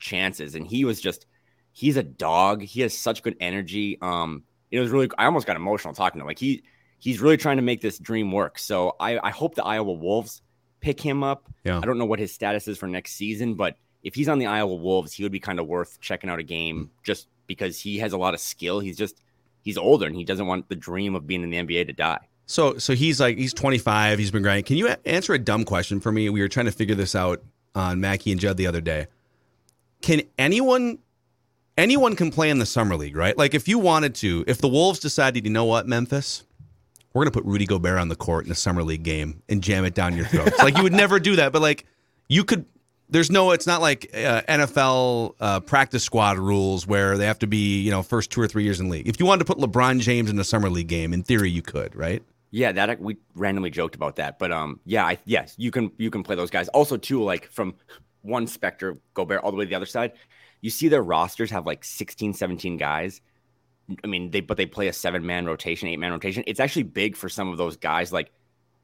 chances, 0.00 0.54
and 0.54 0.66
he 0.66 0.84
was 0.84 1.00
just 1.00 1.26
he's 1.72 1.96
a 1.96 2.02
dog. 2.02 2.62
He 2.62 2.80
has 2.82 2.96
such 2.96 3.22
good 3.22 3.36
energy. 3.40 3.98
Um, 4.00 4.44
it 4.70 4.80
was 4.80 4.90
really 4.90 5.08
I 5.18 5.26
almost 5.26 5.46
got 5.46 5.56
emotional 5.56 5.94
talking 5.94 6.18
to 6.18 6.22
him. 6.22 6.28
Like 6.28 6.38
he 6.38 6.62
he's 6.98 7.20
really 7.20 7.36
trying 7.36 7.56
to 7.56 7.62
make 7.62 7.80
this 7.80 7.98
dream 7.98 8.32
work. 8.32 8.58
So 8.58 8.96
I 9.00 9.18
I 9.22 9.30
hope 9.30 9.54
the 9.54 9.64
Iowa 9.64 9.92
Wolves 9.92 10.42
pick 10.80 11.00
him 11.00 11.22
up. 11.22 11.48
Yeah. 11.64 11.78
I 11.78 11.82
don't 11.82 11.98
know 11.98 12.04
what 12.04 12.18
his 12.18 12.32
status 12.32 12.68
is 12.68 12.76
for 12.76 12.88
next 12.88 13.12
season, 13.14 13.54
but 13.54 13.76
if 14.02 14.14
he's 14.14 14.28
on 14.28 14.38
the 14.38 14.46
Iowa 14.46 14.74
Wolves, 14.74 15.12
he 15.12 15.22
would 15.22 15.32
be 15.32 15.40
kind 15.40 15.60
of 15.60 15.66
worth 15.66 16.00
checking 16.00 16.28
out 16.28 16.40
a 16.40 16.42
game 16.42 16.90
just 17.04 17.28
because 17.46 17.78
he 17.78 17.98
has 17.98 18.12
a 18.12 18.18
lot 18.18 18.34
of 18.34 18.40
skill. 18.40 18.80
He's 18.80 18.96
just 18.96 19.21
he's 19.62 19.78
older 19.78 20.06
and 20.06 20.14
he 20.14 20.24
doesn't 20.24 20.46
want 20.46 20.68
the 20.68 20.76
dream 20.76 21.14
of 21.14 21.26
being 21.26 21.42
in 21.42 21.50
the 21.50 21.56
NBA 21.56 21.86
to 21.86 21.92
die. 21.92 22.18
So 22.46 22.76
so 22.78 22.92
he's 22.94 23.20
like 23.20 23.38
he's 23.38 23.54
25. 23.54 24.18
He's 24.18 24.30
been 24.30 24.42
grinding. 24.42 24.64
Can 24.64 24.76
you 24.76 24.88
a- 24.88 25.08
answer 25.08 25.32
a 25.32 25.38
dumb 25.38 25.64
question 25.64 26.00
for 26.00 26.12
me? 26.12 26.28
We 26.28 26.40
were 26.40 26.48
trying 26.48 26.66
to 26.66 26.72
figure 26.72 26.94
this 26.94 27.14
out 27.14 27.42
on 27.74 28.00
Mackie 28.00 28.30
and 28.32 28.40
Judd 28.40 28.56
the 28.56 28.66
other 28.66 28.80
day. 28.80 29.06
Can 30.02 30.22
anyone 30.38 30.98
anyone 31.78 32.16
can 32.16 32.30
play 32.30 32.50
in 32.50 32.58
the 32.58 32.66
summer 32.66 32.96
league, 32.96 33.16
right? 33.16 33.36
Like 33.38 33.54
if 33.54 33.68
you 33.68 33.78
wanted 33.78 34.14
to, 34.16 34.44
if 34.46 34.58
the 34.58 34.68
Wolves 34.68 34.98
decided, 34.98 35.44
you 35.46 35.50
know 35.52 35.64
what, 35.64 35.86
Memphis, 35.86 36.44
we're 37.14 37.22
gonna 37.24 37.30
put 37.30 37.44
Rudy 37.44 37.64
Gobert 37.64 37.98
on 37.98 38.08
the 38.08 38.16
court 38.16 38.44
in 38.44 38.52
a 38.52 38.56
summer 38.56 38.82
league 38.82 39.02
game 39.04 39.42
and 39.48 39.62
jam 39.62 39.84
it 39.84 39.94
down 39.94 40.16
your 40.16 40.26
throats. 40.26 40.58
like 40.58 40.76
you 40.76 40.82
would 40.82 40.92
never 40.92 41.18
do 41.20 41.36
that, 41.36 41.52
but 41.52 41.62
like 41.62 41.86
you 42.28 42.44
could. 42.44 42.66
There's 43.12 43.30
no. 43.30 43.50
It's 43.50 43.66
not 43.66 43.82
like 43.82 44.10
uh, 44.14 44.40
NFL 44.48 45.34
uh, 45.38 45.60
practice 45.60 46.02
squad 46.02 46.38
rules 46.38 46.86
where 46.86 47.18
they 47.18 47.26
have 47.26 47.38
to 47.40 47.46
be, 47.46 47.82
you 47.82 47.90
know, 47.90 48.02
first 48.02 48.30
two 48.30 48.40
or 48.40 48.48
three 48.48 48.64
years 48.64 48.80
in 48.80 48.88
league. 48.88 49.06
If 49.06 49.20
you 49.20 49.26
wanted 49.26 49.46
to 49.46 49.54
put 49.54 49.58
LeBron 49.58 50.00
James 50.00 50.30
in 50.30 50.38
a 50.38 50.44
summer 50.44 50.70
league 50.70 50.88
game, 50.88 51.12
in 51.12 51.22
theory, 51.22 51.50
you 51.50 51.60
could, 51.60 51.94
right? 51.94 52.22
Yeah, 52.50 52.72
that 52.72 53.00
we 53.00 53.18
randomly 53.34 53.70
joked 53.70 53.94
about 53.94 54.16
that, 54.16 54.38
but 54.38 54.50
um, 54.50 54.80
yeah, 54.86 55.04
I, 55.04 55.18
yes, 55.26 55.54
you 55.58 55.70
can 55.70 55.92
you 55.98 56.10
can 56.10 56.22
play 56.22 56.36
those 56.36 56.50
guys. 56.50 56.68
Also, 56.68 56.96
too, 56.96 57.22
like 57.22 57.46
from 57.46 57.74
one 58.22 58.46
specter 58.46 58.98
Gobert 59.14 59.42
all 59.42 59.50
the 59.50 59.58
way 59.58 59.64
to 59.64 59.68
the 59.68 59.74
other 59.74 59.86
side, 59.86 60.12
you 60.62 60.70
see 60.70 60.88
their 60.88 61.02
rosters 61.02 61.50
have 61.50 61.66
like 61.66 61.84
16, 61.84 62.32
17 62.32 62.78
guys. 62.78 63.20
I 64.02 64.06
mean, 64.06 64.30
they 64.30 64.40
but 64.40 64.56
they 64.56 64.66
play 64.66 64.88
a 64.88 64.92
seven 64.92 65.26
man 65.26 65.44
rotation, 65.44 65.88
eight 65.88 65.98
man 65.98 66.12
rotation. 66.12 66.44
It's 66.46 66.60
actually 66.60 66.84
big 66.84 67.16
for 67.16 67.28
some 67.28 67.50
of 67.50 67.58
those 67.58 67.76
guys. 67.76 68.12
Like, 68.12 68.32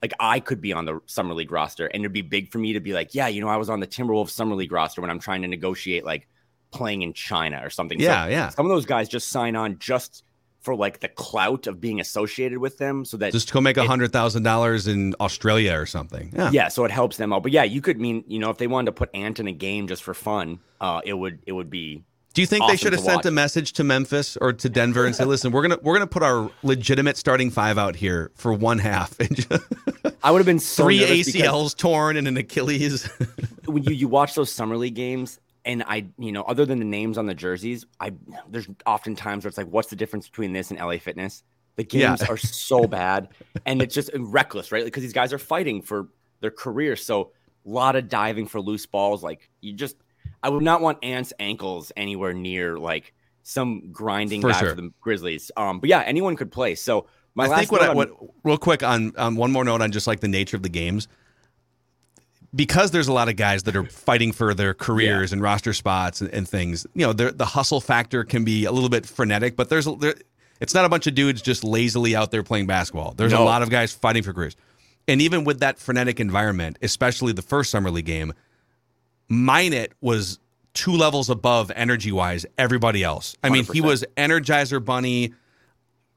like 0.03 0.13
I 0.21 0.41
could 0.41 0.61
be 0.61 0.73
on 0.73 0.85
the 0.85 1.01
summer 1.07 1.35
league 1.35 1.51
roster, 1.51 1.87
and 1.87 2.03
it'd 2.03 2.13
be 2.13 2.23
big 2.23 2.51
for 2.51 2.59
me 2.59 2.73
to 2.75 2.81
be 2.81 2.93
like, 2.93 3.15
yeah, 3.15 3.29
you 3.29 3.41
know, 3.41 3.49
I 3.49 3.57
was 3.57 3.69
on 3.69 3.81
the 3.81 3.87
Timberwolves 3.87 4.31
summer 4.31 4.55
league 4.55 4.73
roster 4.73 5.01
when 5.01 5.11
I'm 5.11 5.19
trying 5.19 5.43
to 5.43 5.49
negotiate 5.49 6.05
like 6.05 6.29
playing 6.71 7.03
in 7.03 7.13
China 7.13 7.61
or 7.63 7.71
something. 7.71 7.99
Yeah, 7.99 8.25
so 8.25 8.31
yeah. 8.31 8.49
Some 8.51 8.67
of 8.67 8.71
those 8.71 8.87
guys 8.87 9.09
just 9.09 9.29
sign 9.29 9.57
on 9.57 9.79
just 9.79 10.25
for 10.61 10.75
like 10.75 11.01
the 11.01 11.09
clout 11.09 11.67
of 11.67 11.81
being 11.81 12.01
associated 12.01 12.59
with 12.59 12.79
them, 12.79 13.05
so 13.05 13.17
that 13.17 13.33
Just 13.33 13.49
to 13.49 13.55
go 13.55 13.61
make 13.61 13.77
a 13.77 13.87
hundred 13.87 14.13
thousand 14.13 14.43
dollars 14.43 14.87
in 14.87 15.15
Australia 15.21 15.75
or 15.79 15.87
something. 15.87 16.33
Yeah. 16.35 16.51
yeah, 16.53 16.69
so 16.69 16.85
it 16.85 16.91
helps 16.91 17.17
them 17.17 17.33
out. 17.33 17.43
But 17.43 17.53
yeah, 17.53 17.65
you 17.65 17.81
could 17.81 18.01
mean 18.01 18.25
you 18.27 18.39
know 18.39 18.51
if 18.51 18.59
they 18.59 18.67
wanted 18.67 18.87
to 18.87 18.93
put 18.93 19.11
Ant 19.15 19.41
in 19.41 19.49
a 19.49 19.53
game 19.53 19.89
just 19.89 20.03
for 20.03 20.15
fun, 20.15 20.61
uh, 20.81 21.01
it 21.05 21.15
would 21.15 21.41
it 21.47 21.53
would 21.53 21.71
be 21.71 22.05
Do 22.39 22.43
you 22.43 22.47
think 22.47 22.69
they 22.69 22.77
should 22.77 22.93
have 22.93 23.03
sent 23.03 23.17
watch. 23.17 23.27
a 23.27 23.33
message 23.33 23.73
to 23.73 23.83
Memphis 23.83 24.37
or 24.37 24.53
to 24.53 24.69
Denver 24.69 25.05
and 25.05 25.13
said, 25.13 25.27
"Listen, 25.27 25.51
we're 25.51 25.63
gonna 25.63 25.79
we're 25.83 25.95
gonna 25.95 26.07
put 26.07 26.23
our 26.23 26.49
legitimate 26.63 27.17
starting 27.17 27.51
five 27.51 27.79
out 27.79 27.97
here 27.97 28.31
for 28.37 28.53
one 28.53 28.79
half 28.79 29.19
and 29.19 29.35
just 29.35 29.51
I 30.23 30.31
would 30.31 30.39
have 30.39 30.47
been 30.47 30.61
so 30.61 30.85
three 30.85 31.01
ACLs 31.01 31.77
torn 31.77 32.17
and 32.17 32.29
an 32.29 32.37
Achilles." 32.37 33.11
when 33.67 33.83
you 33.83 33.93
you 33.93 34.07
watch 34.07 34.37
those 34.37 34.53
summer 34.53 34.77
league 34.77 34.95
games 34.95 35.41
and 35.65 35.83
I 35.83 36.07
you 36.17 36.31
know 36.31 36.43
other 36.43 36.65
than 36.65 36.79
the 36.79 36.85
names 36.85 37.19
on 37.19 37.27
the 37.27 37.35
jerseys, 37.35 37.87
I 37.99 38.13
there's 38.49 38.69
often 38.87 39.17
times 39.17 39.43
where 39.43 39.49
it's 39.49 39.59
like 39.59 39.67
what's 39.67 39.91
the 39.91 39.97
difference 39.97 40.29
between 40.29 40.53
this 40.53 40.71
and 40.71 40.79
LA 40.79 40.99
Fitness? 40.99 41.43
The 41.75 41.89
Yeah. 41.91 42.11
games 42.11 42.23
are 42.23 42.37
so 42.37 42.87
bad 42.87 43.31
and 43.67 43.83
it's 43.83 43.97
just 43.97 44.11
reckless, 44.15 44.71
right? 44.71 44.85
Because 44.85 45.03
these 45.03 45.13
guys 45.13 45.33
are 45.33 45.39
fighting 45.39 45.83
for 45.83 46.07
their 46.39 46.53
career, 46.53 46.95
so 46.95 47.33
a 47.67 47.69
lot 47.69 47.97
of 47.97 48.09
diving 48.09 48.47
for 48.47 48.61
loose 48.61 48.87
balls. 48.87 49.25
Like 49.25 49.51
you 49.61 49.73
just, 49.73 49.97
I 50.43 50.49
would 50.51 50.63
not 50.63 50.81
want 50.81 50.99
Ant's 51.03 51.33
ankles 51.39 51.93
anywhere 51.97 52.33
near 52.33 52.79
like 52.79 53.13
some 53.43 53.91
grinding 53.93 54.41
For 54.41 54.51
guy 54.51 54.61
sure. 54.61 54.71
for 54.71 54.77
the 54.77 54.93
Grizzlies. 55.01 55.51
Um, 55.57 55.81
but 55.81 55.89
yeah, 55.89 56.01
anyone 56.01 56.37
could 56.37 56.53
play. 56.53 56.75
So 56.75 57.07
my 57.35 57.45
I 57.45 57.49
last 57.49 57.59
think 57.61 57.73
what, 57.73 57.83
I, 57.83 57.95
what 57.95 58.11
real 58.45 58.59
quick 58.59 58.83
on 58.83 59.15
on 59.17 59.37
one 59.37 59.53
more 59.53 59.65
note 59.65 59.81
on 59.81 59.91
just 59.91 60.07
like 60.07 60.21
the 60.21 60.29
nature 60.29 60.57
of 60.57 60.63
the 60.63 60.69
games. 60.69 61.09
Because 62.55 62.93
there's 62.93 63.09
a 63.09 63.13
lot 63.13 63.29
of 63.29 63.37
guys 63.37 63.65
that 63.65 63.77
are 63.77 63.85
fighting 63.85 64.33
for 64.33 64.55
their 64.55 64.73
careers 64.73 65.35
and 65.35 65.43
roster 65.43 65.75
spots 65.75 66.23
and, 66.23 66.33
and 66.33 66.49
things, 66.49 66.87
you 66.95 67.07
know, 67.07 67.13
the 67.13 67.31
the 67.31 67.45
hustle 67.45 67.81
factor 67.81 68.25
can 68.25 68.45
be 68.45 68.65
a 68.65 68.73
little 68.73 68.89
bit 68.89 69.05
frenetic. 69.05 69.55
But 69.55 69.69
there's 69.69 69.87
there, 69.99 70.15
it's 70.61 70.73
not 70.73 70.85
a 70.85 70.89
bunch 70.89 71.07
of 71.07 71.15
dudes 71.15 71.43
just 71.43 71.63
lazily 71.63 72.17
out 72.17 72.31
there 72.31 72.43
playing 72.43 72.67
basketball. 72.67 73.13
There's 73.13 73.35
a 73.35 73.41
lot 73.41 73.63
of 73.63 73.69
guys 73.69 73.93
fighting 73.93 74.23
for 74.23 74.33
careers, 74.33 74.57
and 75.07 75.21
even 75.21 75.45
with 75.45 75.61
that 75.61 75.79
frenetic 75.79 76.21
environment, 76.21 76.79
especially 76.81 77.33
the 77.33 77.43
first 77.43 77.71
summer 77.71 77.91
league 77.91 78.07
game, 78.07 78.33
Minott 79.31 79.93
was 80.01 80.39
two 80.75 80.93
levels 80.93 81.29
above 81.29 81.73
energy 81.75 82.13
wise 82.13 82.47
everybody 82.57 83.03
else. 83.03 83.37
I 83.43 83.51
mean, 83.51 83.65
he 83.65 83.81
100%. 83.81 83.85
was 83.85 84.05
Energizer 84.17 84.85
Bunny. 84.85 85.35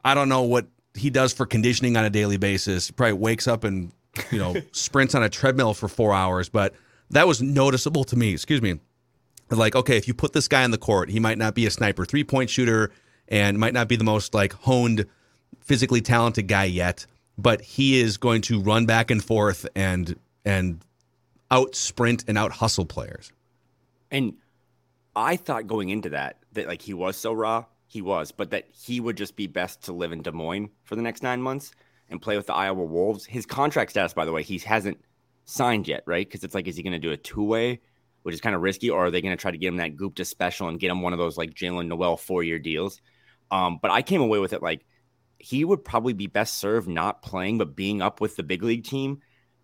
I 0.03 0.13
don't 0.13 0.29
know 0.29 0.43
what 0.43 0.67
he 0.93 1.09
does 1.09 1.33
for 1.33 1.45
conditioning 1.45 1.97
on 1.97 2.05
a 2.05 2.09
daily 2.09 2.37
basis. 2.37 2.87
He 2.87 2.93
probably 2.93 3.13
wakes 3.13 3.47
up 3.47 3.63
and 3.63 3.91
you 4.29 4.39
know 4.39 4.55
sprints 4.71 5.15
on 5.15 5.23
a 5.23 5.29
treadmill 5.29 5.73
for 5.73 5.87
four 5.87 6.13
hours, 6.13 6.49
but 6.49 6.73
that 7.09 7.27
was 7.27 7.41
noticeable 7.41 8.03
to 8.05 8.15
me. 8.15 8.33
Excuse 8.33 8.61
me. 8.61 8.79
Like, 9.49 9.75
okay, 9.75 9.97
if 9.97 10.07
you 10.07 10.13
put 10.13 10.31
this 10.31 10.47
guy 10.47 10.63
on 10.63 10.71
the 10.71 10.77
court, 10.77 11.09
he 11.09 11.19
might 11.19 11.37
not 11.37 11.55
be 11.55 11.65
a 11.65 11.71
sniper 11.71 12.05
three 12.05 12.23
point 12.23 12.49
shooter 12.49 12.91
and 13.27 13.57
might 13.57 13.73
not 13.73 13.87
be 13.87 13.95
the 13.95 14.03
most 14.03 14.33
like 14.33 14.53
honed, 14.53 15.05
physically 15.59 16.01
talented 16.01 16.47
guy 16.47 16.65
yet, 16.65 17.05
but 17.37 17.61
he 17.61 17.99
is 17.99 18.17
going 18.17 18.41
to 18.43 18.61
run 18.61 18.85
back 18.85 19.11
and 19.11 19.23
forth 19.23 19.67
and 19.75 20.17
and 20.45 20.83
out 21.51 21.75
sprint 21.75 22.25
and 22.27 22.37
out 22.37 22.51
hustle 22.51 22.85
players. 22.85 23.31
And 24.09 24.33
I 25.15 25.35
thought 25.35 25.67
going 25.67 25.89
into 25.89 26.09
that 26.09 26.37
that 26.53 26.67
like 26.67 26.81
he 26.81 26.93
was 26.93 27.17
so 27.17 27.33
raw, 27.33 27.65
he 27.87 28.01
was, 28.01 28.31
but 28.31 28.51
that 28.51 28.67
he 28.71 28.99
would 28.99 29.17
just 29.17 29.35
be 29.35 29.47
best 29.47 29.83
to 29.83 29.93
live 29.93 30.11
in 30.11 30.21
Des 30.21 30.31
Moines 30.31 30.69
for 30.83 30.95
the 30.95 31.01
next 31.01 31.21
nine 31.21 31.41
months 31.41 31.71
and 32.09 32.21
play 32.21 32.37
with 32.37 32.47
the 32.47 32.53
Iowa 32.53 32.83
Wolves. 32.83 33.25
His 33.25 33.45
contract 33.45 33.91
status, 33.91 34.13
by 34.13 34.25
the 34.25 34.31
way, 34.31 34.43
he 34.43 34.57
hasn't 34.59 34.99
signed 35.45 35.87
yet, 35.87 36.03
right? 36.05 36.27
Because 36.27 36.43
it's 36.43 36.55
like, 36.55 36.67
is 36.67 36.77
he 36.77 36.83
going 36.83 36.93
to 36.93 36.99
do 36.99 37.11
a 37.11 37.17
two 37.17 37.43
way, 37.43 37.81
which 38.23 38.33
is 38.33 38.41
kind 38.41 38.55
of 38.55 38.61
risky, 38.61 38.89
or 38.89 39.05
are 39.05 39.11
they 39.11 39.21
going 39.21 39.35
to 39.35 39.41
try 39.41 39.51
to 39.51 39.57
get 39.57 39.67
him 39.67 39.77
that 39.77 39.97
Gupta 39.97 40.23
special 40.23 40.69
and 40.69 40.79
get 40.79 40.91
him 40.91 41.01
one 41.01 41.13
of 41.13 41.19
those 41.19 41.37
like 41.37 41.53
Jaylen 41.53 41.87
Nowell 41.87 42.17
four 42.17 42.43
year 42.43 42.59
deals? 42.59 43.01
Um, 43.49 43.79
but 43.81 43.91
I 43.91 44.01
came 44.01 44.21
away 44.21 44.39
with 44.39 44.53
it 44.53 44.61
like 44.61 44.85
he 45.37 45.65
would 45.65 45.83
probably 45.83 46.13
be 46.13 46.27
best 46.27 46.59
served 46.59 46.87
not 46.87 47.21
playing, 47.21 47.57
but 47.57 47.75
being 47.75 48.01
up 48.01 48.21
with 48.21 48.35
the 48.35 48.43
big 48.43 48.63
league 48.63 48.85
team. 48.85 49.21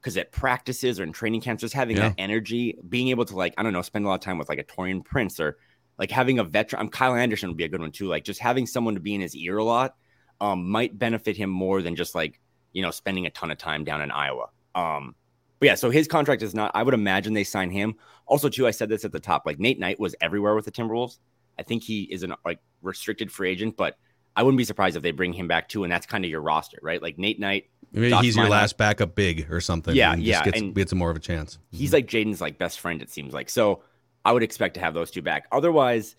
Because 0.07 0.15
at 0.15 0.31
practices 0.31 1.01
or 1.01 1.03
in 1.03 1.11
training 1.11 1.41
camps, 1.41 1.59
just 1.59 1.73
having 1.73 1.97
Yeah. 1.97 2.07
that 2.07 2.15
energy, 2.17 2.77
being 2.87 3.09
able 3.09 3.25
to 3.25 3.35
like, 3.35 3.53
I 3.57 3.63
don't 3.63 3.73
know, 3.73 3.81
spend 3.81 4.05
a 4.05 4.07
lot 4.07 4.15
of 4.15 4.21
time 4.21 4.37
with 4.37 4.47
like 4.47 4.57
a 4.57 4.63
Taurean 4.63 5.03
Prince 5.03 5.37
or 5.37 5.57
like 5.99 6.11
having 6.11 6.39
a 6.39 6.45
veteran. 6.45 6.79
I'm 6.79 6.87
Kyle 6.87 7.13
Anderson 7.13 7.49
would 7.49 7.57
be 7.57 7.65
a 7.65 7.67
good 7.67 7.81
one 7.81 7.91
too. 7.91 8.07
Like 8.07 8.23
just 8.23 8.39
having 8.39 8.65
someone 8.65 8.93
to 8.93 9.01
be 9.01 9.13
in 9.15 9.19
his 9.19 9.35
ear 9.35 9.57
a 9.57 9.65
lot 9.65 9.95
um, 10.39 10.69
might 10.69 10.97
benefit 10.97 11.35
him 11.35 11.49
more 11.49 11.81
than 11.81 11.97
just 11.97 12.15
like 12.15 12.39
you 12.71 12.81
know 12.81 12.89
spending 12.89 13.25
a 13.25 13.29
ton 13.31 13.51
of 13.51 13.57
time 13.57 13.83
down 13.83 13.99
in 13.99 14.09
Iowa. 14.09 14.47
Um, 14.75 15.13
but 15.59 15.65
yeah, 15.65 15.75
so 15.75 15.89
his 15.89 16.07
contract 16.07 16.41
is 16.41 16.55
not. 16.55 16.71
I 16.73 16.83
would 16.83 16.93
imagine 16.93 17.33
they 17.33 17.43
sign 17.43 17.69
him. 17.69 17.95
Also, 18.27 18.47
too, 18.47 18.65
I 18.65 18.71
said 18.71 18.87
this 18.87 19.03
at 19.03 19.11
the 19.11 19.19
top. 19.19 19.43
Like 19.45 19.59
Nate 19.59 19.77
Knight 19.77 19.99
was 19.99 20.15
everywhere 20.21 20.55
with 20.55 20.63
the 20.63 20.71
Timberwolves. 20.71 21.19
I 21.59 21.63
think 21.63 21.83
he 21.83 22.03
is 22.03 22.23
an 22.23 22.33
like 22.45 22.59
restricted 22.81 23.29
free 23.29 23.49
agent, 23.49 23.75
but 23.75 23.97
I 24.37 24.43
wouldn't 24.43 24.57
be 24.57 24.63
surprised 24.63 24.95
if 24.95 25.03
they 25.03 25.11
bring 25.11 25.33
him 25.33 25.49
back 25.49 25.67
too. 25.67 25.83
And 25.83 25.91
that's 25.91 26.05
kind 26.05 26.23
of 26.23 26.31
your 26.31 26.39
roster, 26.41 26.79
right? 26.81 27.01
Like 27.01 27.17
Nate 27.17 27.41
Knight, 27.41 27.65
Maybe 27.91 28.09
Doc 28.09 28.23
he's 28.23 28.35
your 28.35 28.49
last 28.49 28.77
backup 28.77 29.15
big 29.15 29.51
or 29.51 29.61
something. 29.61 29.95
Yeah, 29.95 30.13
and 30.13 30.21
just 30.23 30.27
yeah, 30.39 30.43
Gets, 30.43 30.59
and- 30.61 30.75
gets 30.75 30.93
more 30.93 31.09
of 31.09 31.15
a 31.17 31.19
chance. 31.21 31.57
he's 31.71 31.93
like 31.93 32.07
Jaden's 32.07 32.41
like 32.41 32.57
best 32.57 32.79
friend. 32.79 33.01
It 33.01 33.09
seems 33.09 33.33
like 33.33 33.49
so. 33.49 33.83
I 34.25 34.33
would 34.33 34.43
expect 34.43 34.73
to 34.73 34.79
have 34.81 34.93
those 34.93 35.09
two 35.11 35.21
back. 35.21 35.47
Otherwise, 35.51 36.15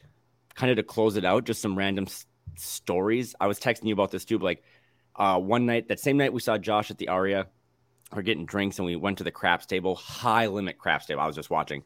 kind 0.55 0.71
of 0.71 0.77
to 0.77 0.83
close 0.83 1.17
it 1.17 1.25
out, 1.27 1.45
just 1.45 1.61
some 1.61 1.77
random 1.77 2.05
s- 2.07 2.25
stories. 2.57 3.35
I 3.41 3.47
was 3.47 3.61
texting 3.61 3.85
you 3.85 3.93
about 3.93 4.11
this 4.11 4.25
too. 4.25 4.39
But 4.39 4.45
like 4.47 4.63
uh, 5.17 5.39
one 5.39 5.67
night, 5.67 5.89
that 5.89 6.01
same 6.01 6.17
night 6.17 6.33
we 6.33 6.41
saw 6.41 6.57
Josh 6.59 6.91
at 6.91 6.99
the 6.99 7.09
Aria, 7.09 7.47
we're 8.15 8.23
getting 8.23 8.47
drinks 8.47 8.79
and 8.79 8.87
we 8.87 8.97
went 8.97 9.19
to 9.19 9.25
the 9.25 9.31
craps 9.31 9.67
table, 9.67 9.95
high 9.95 10.47
limit 10.47 10.79
craps 10.79 11.07
table. 11.07 11.21
I 11.21 11.27
was 11.27 11.37
just 11.37 11.51
watching. 11.51 11.83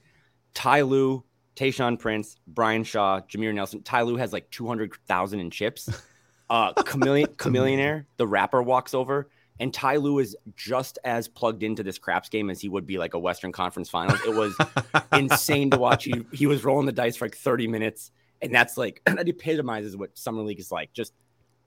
Ty 0.55 0.83
Lue, 0.83 1.25
Tayshaun 1.57 1.99
Prince, 1.99 2.37
Brian 2.47 2.85
Shaw, 2.85 3.21
Jameer 3.21 3.53
Nelson. 3.55 3.83
Ty 3.83 4.03
Lue 4.03 4.17
has 4.17 4.33
like 4.33 4.49
two 4.51 4.67
hundred 4.69 4.95
thousand 5.07 5.41
in 5.41 5.51
chips. 5.51 5.89
Uh, 6.51 6.75
Chameleon, 6.83 7.29
Chamillionaire, 7.39 8.05
the 8.19 8.27
rapper 8.27 8.63
walks 8.63 8.93
over. 8.93 9.31
And 9.63 9.73
Ty 9.73 9.99
Lue 9.99 10.19
is 10.19 10.37
just 10.57 10.99
as 11.05 11.29
plugged 11.29 11.63
into 11.63 11.85
this 11.85 11.97
craps 11.97 12.29
game 12.29 12.51
as 12.51 12.61
he 12.61 12.69
would 12.69 12.85
be 12.85 12.99
like 12.99 13.15
a 13.15 13.19
Western 13.19 13.53
Conference 13.53 13.89
Finals. 13.89 14.19
It 14.27 14.35
was 14.35 14.57
insane 15.13 15.71
to 15.71 15.79
watch. 15.79 16.03
He, 16.03 16.27
he 16.33 16.49
was 16.49 16.65
rolling 16.65 16.85
the 16.85 16.91
dice 16.91 17.15
for 17.15 17.27
like 17.27 17.37
30 17.37 17.69
minutes. 17.69 18.11
And 18.43 18.53
that's 18.53 18.77
like, 18.77 19.01
that 19.07 19.29
epitomizes 19.29 19.97
what 19.97 20.19
Summer 20.19 20.43
League 20.43 20.59
is 20.59 20.73
like 20.73 20.93
just 20.93 21.13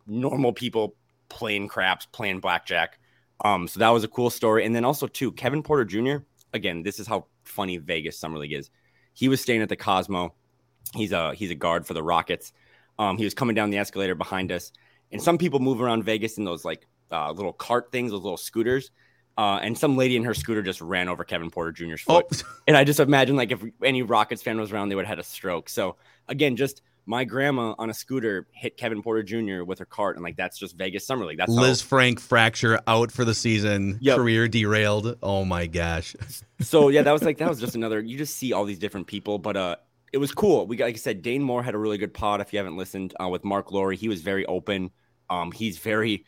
normal 0.05 0.51
people 0.51 0.93
playing 1.29 1.69
craps, 1.69 2.05
playing 2.07 2.41
blackjack. 2.41 2.99
Um, 3.45 3.65
so 3.65 3.79
that 3.79 3.89
was 3.91 4.03
a 4.03 4.09
cool 4.09 4.29
story. 4.29 4.65
And 4.65 4.75
then 4.75 4.83
also, 4.83 5.07
too, 5.07 5.31
Kevin 5.31 5.63
Porter 5.63 5.85
Jr., 5.85 6.25
again, 6.51 6.83
this 6.83 6.99
is 6.99 7.07
how 7.07 7.27
funny 7.45 7.77
Vegas 7.77 8.19
Summer 8.19 8.39
League 8.39 8.51
is. 8.51 8.71
He 9.13 9.29
was 9.29 9.39
staying 9.39 9.61
at 9.61 9.69
the 9.69 9.77
Cosmo. 9.77 10.33
He's 10.93 11.13
a 11.13 11.33
he's 11.33 11.49
a 11.49 11.55
guard 11.55 11.87
for 11.87 11.93
the 11.93 12.03
Rockets. 12.03 12.51
Um, 12.99 13.17
he 13.17 13.23
was 13.23 13.33
coming 13.33 13.55
down 13.55 13.69
the 13.69 13.77
escalator 13.77 14.15
behind 14.15 14.51
us. 14.51 14.73
And 15.13 15.21
some 15.21 15.37
people 15.37 15.61
move 15.61 15.79
around 15.79 16.03
Vegas 16.03 16.37
in 16.37 16.43
those 16.43 16.65
like 16.65 16.85
uh, 17.11 17.31
little 17.31 17.53
cart 17.53 17.91
things, 17.91 18.11
those 18.11 18.23
little 18.23 18.37
scooters. 18.37 18.91
Uh, 19.37 19.59
and 19.61 19.77
some 19.77 19.97
lady 19.97 20.15
in 20.15 20.23
her 20.23 20.33
scooter 20.33 20.61
just 20.61 20.79
ran 20.79 21.09
over 21.09 21.25
Kevin 21.25 21.49
Porter 21.49 21.71
Jr.'s 21.71 22.01
foot. 22.01 22.25
Oh. 22.31 22.57
And 22.67 22.77
I 22.77 22.85
just 22.85 23.01
imagine 23.01 23.35
like 23.35 23.51
if 23.51 23.63
any 23.83 24.01
Rockets 24.01 24.41
fan 24.41 24.59
was 24.59 24.71
around, 24.71 24.89
they 24.89 24.95
would 24.95 25.05
have 25.05 25.17
had 25.17 25.19
a 25.19 25.27
stroke. 25.27 25.67
So 25.67 25.97
again, 26.29 26.55
just 26.55 26.81
my 27.05 27.23
grandma 27.23 27.75
on 27.77 27.89
a 27.89 27.93
scooter 27.93 28.47
hit 28.51 28.77
Kevin 28.77 29.01
Porter 29.01 29.23
Jr. 29.23 29.63
with 29.63 29.79
her 29.79 29.85
cart, 29.85 30.15
and 30.15 30.23
like 30.23 30.35
that's 30.35 30.57
just 30.57 30.77
Vegas 30.77 31.05
Summer 31.05 31.25
League. 31.25 31.37
That's 31.37 31.51
Liz 31.51 31.81
how, 31.81 31.87
Frank 31.87 32.19
fracture 32.19 32.79
out 32.87 33.11
for 33.11 33.25
the 33.25 33.33
season. 33.33 33.97
Yep. 34.01 34.17
Career 34.17 34.47
derailed. 34.47 35.17
Oh 35.21 35.45
my 35.45 35.67
gosh. 35.67 36.15
so 36.61 36.89
yeah, 36.89 37.03
that 37.03 37.11
was 37.11 37.23
like 37.23 37.37
that 37.37 37.49
was 37.49 37.59
just 37.59 37.75
another. 37.75 37.99
You 38.01 38.17
just 38.17 38.35
see 38.37 38.53
all 38.53 38.65
these 38.65 38.79
different 38.79 39.07
people, 39.07 39.37
but 39.37 39.55
uh, 39.55 39.75
it 40.13 40.17
was 40.17 40.31
cool. 40.31 40.65
We 40.65 40.75
got 40.75 40.85
like 40.85 40.95
I 40.95 40.97
said, 40.97 41.21
Dane 41.21 41.43
Moore 41.43 41.61
had 41.61 41.75
a 41.75 41.77
really 41.77 41.97
good 41.97 42.13
pod. 42.13 42.41
If 42.41 42.53
you 42.53 42.57
haven't 42.57 42.77
listened 42.77 43.13
uh, 43.21 43.29
with 43.29 43.43
Marc 43.43 43.71
Lore, 43.71 43.91
he 43.91 44.07
was 44.07 44.21
very 44.21 44.45
open. 44.45 44.91
Um, 45.29 45.51
he's 45.51 45.77
very. 45.77 46.25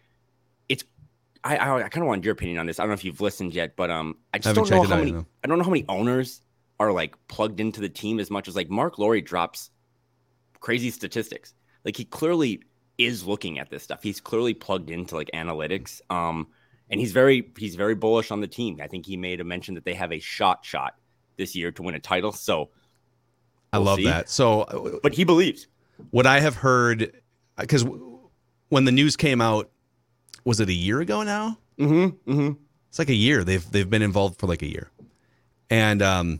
I 1.48 1.56
I, 1.58 1.84
I 1.86 1.90
kind 1.90 2.04
of 2.04 2.08
wanted 2.08 2.26
your 2.26 2.34
opinion 2.34 2.58
on 2.60 2.66
this. 2.66 2.80
I 2.80 2.84
don't 2.84 2.90
know 2.90 2.96
if 2.96 3.06
you've 3.06 3.22
listened 3.22 3.54
yet, 3.54 3.76
but 3.76 3.90
um, 3.90 4.16
I 4.34 4.40
just 4.40 4.56
don't 4.56 4.70
know 4.70 4.84
how 4.84 4.98
many. 4.98 5.12
no. 5.12 5.26
I 5.44 5.48
don't 5.48 5.58
know 5.58 5.64
how 5.64 5.70
many 5.72 5.86
owners 5.90 6.42
are 6.80 6.92
like 6.92 7.16
plugged 7.28 7.60
into 7.60 7.82
the 7.82 7.90
team 7.90 8.20
as 8.20 8.30
much 8.30 8.48
as 8.48 8.56
like 8.56 8.70
Marc 8.70 9.00
Lore 9.00 9.20
drops 9.22 9.72
crazy 10.60 10.92
statistics. 10.92 11.54
Like 11.86 11.96
he 11.96 12.06
clearly 12.06 12.62
is 12.98 13.26
looking 13.26 13.60
at 13.60 13.70
this 13.70 13.84
stuff. 13.84 14.04
He's 14.04 14.20
clearly 14.20 14.54
plugged 14.54 14.90
into 14.90 15.16
like 15.16 15.30
analytics. 15.34 16.02
Um, 16.10 16.48
and 16.90 17.00
he's 17.00 17.12
very 17.12 17.52
he's 17.58 17.76
very 17.76 17.96
bullish 17.96 18.32
on 18.32 18.42
the 18.42 18.48
team. 18.48 18.80
I 18.82 18.88
think 18.88 19.06
he 19.06 19.18
made 19.18 19.40
a 19.40 19.44
mention 19.44 19.76
that 19.76 19.86
they 19.86 19.94
have 19.94 20.12
a 20.12 20.20
shot 20.20 20.64
shot 20.66 20.96
this 21.38 21.56
year 21.56 21.72
to 21.72 21.82
win 21.84 21.96
a 21.96 22.00
title. 22.00 22.32
So, 22.32 22.70
I 23.74 23.78
We'll 23.78 23.86
love 23.86 23.98
see. 23.98 24.06
that. 24.06 24.30
So 24.30 25.00
but 25.04 25.14
he 25.14 25.24
believes. 25.24 25.68
what 26.12 26.26
I 26.26 26.40
have 26.40 26.56
heard, 26.56 27.12
because 27.60 27.86
when 28.70 28.86
the 28.86 28.92
news 28.92 29.16
came 29.16 29.42
out, 29.42 29.70
was 30.48 30.62
it 30.62 30.70
a 30.70 30.74
year 30.74 31.02
ago 31.02 31.24
now? 31.24 31.58
Mm-hmm. 31.78 32.32
Mm-hmm. 32.32 32.52
It's 32.88 33.00
like 33.00 33.10
a 33.10 33.14
year. 33.14 33.44
They've 33.44 33.70
they've 33.70 33.90
been 33.90 34.02
involved 34.02 34.40
for 34.40 34.48
like 34.48 34.62
a 34.62 34.68
year, 34.68 34.90
and 35.70 36.02
um, 36.02 36.40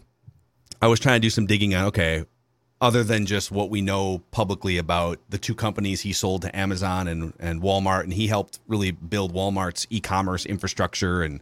I 0.82 0.88
was 0.88 1.02
trying 1.02 1.18
to 1.18 1.26
do 1.26 1.30
some 1.30 1.46
digging 1.46 1.76
on 1.76 1.86
okay, 1.88 2.24
other 2.80 3.04
than 3.04 3.26
just 3.26 3.52
what 3.52 3.70
we 3.70 3.82
know 3.82 4.20
publicly 4.32 4.78
about 4.78 5.20
the 5.28 5.38
two 5.38 5.54
companies 5.54 6.02
he 6.02 6.14
sold 6.14 6.44
to 6.44 6.58
Amazon 6.58 7.10
and 7.10 7.34
and 7.38 7.62
Walmart, 7.62 8.04
and 8.04 8.14
he 8.14 8.28
helped 8.28 8.62
really 8.66 8.92
build 8.92 9.34
Walmart's 9.34 9.86
e-commerce 9.90 10.46
infrastructure 10.46 11.22
and 11.22 11.42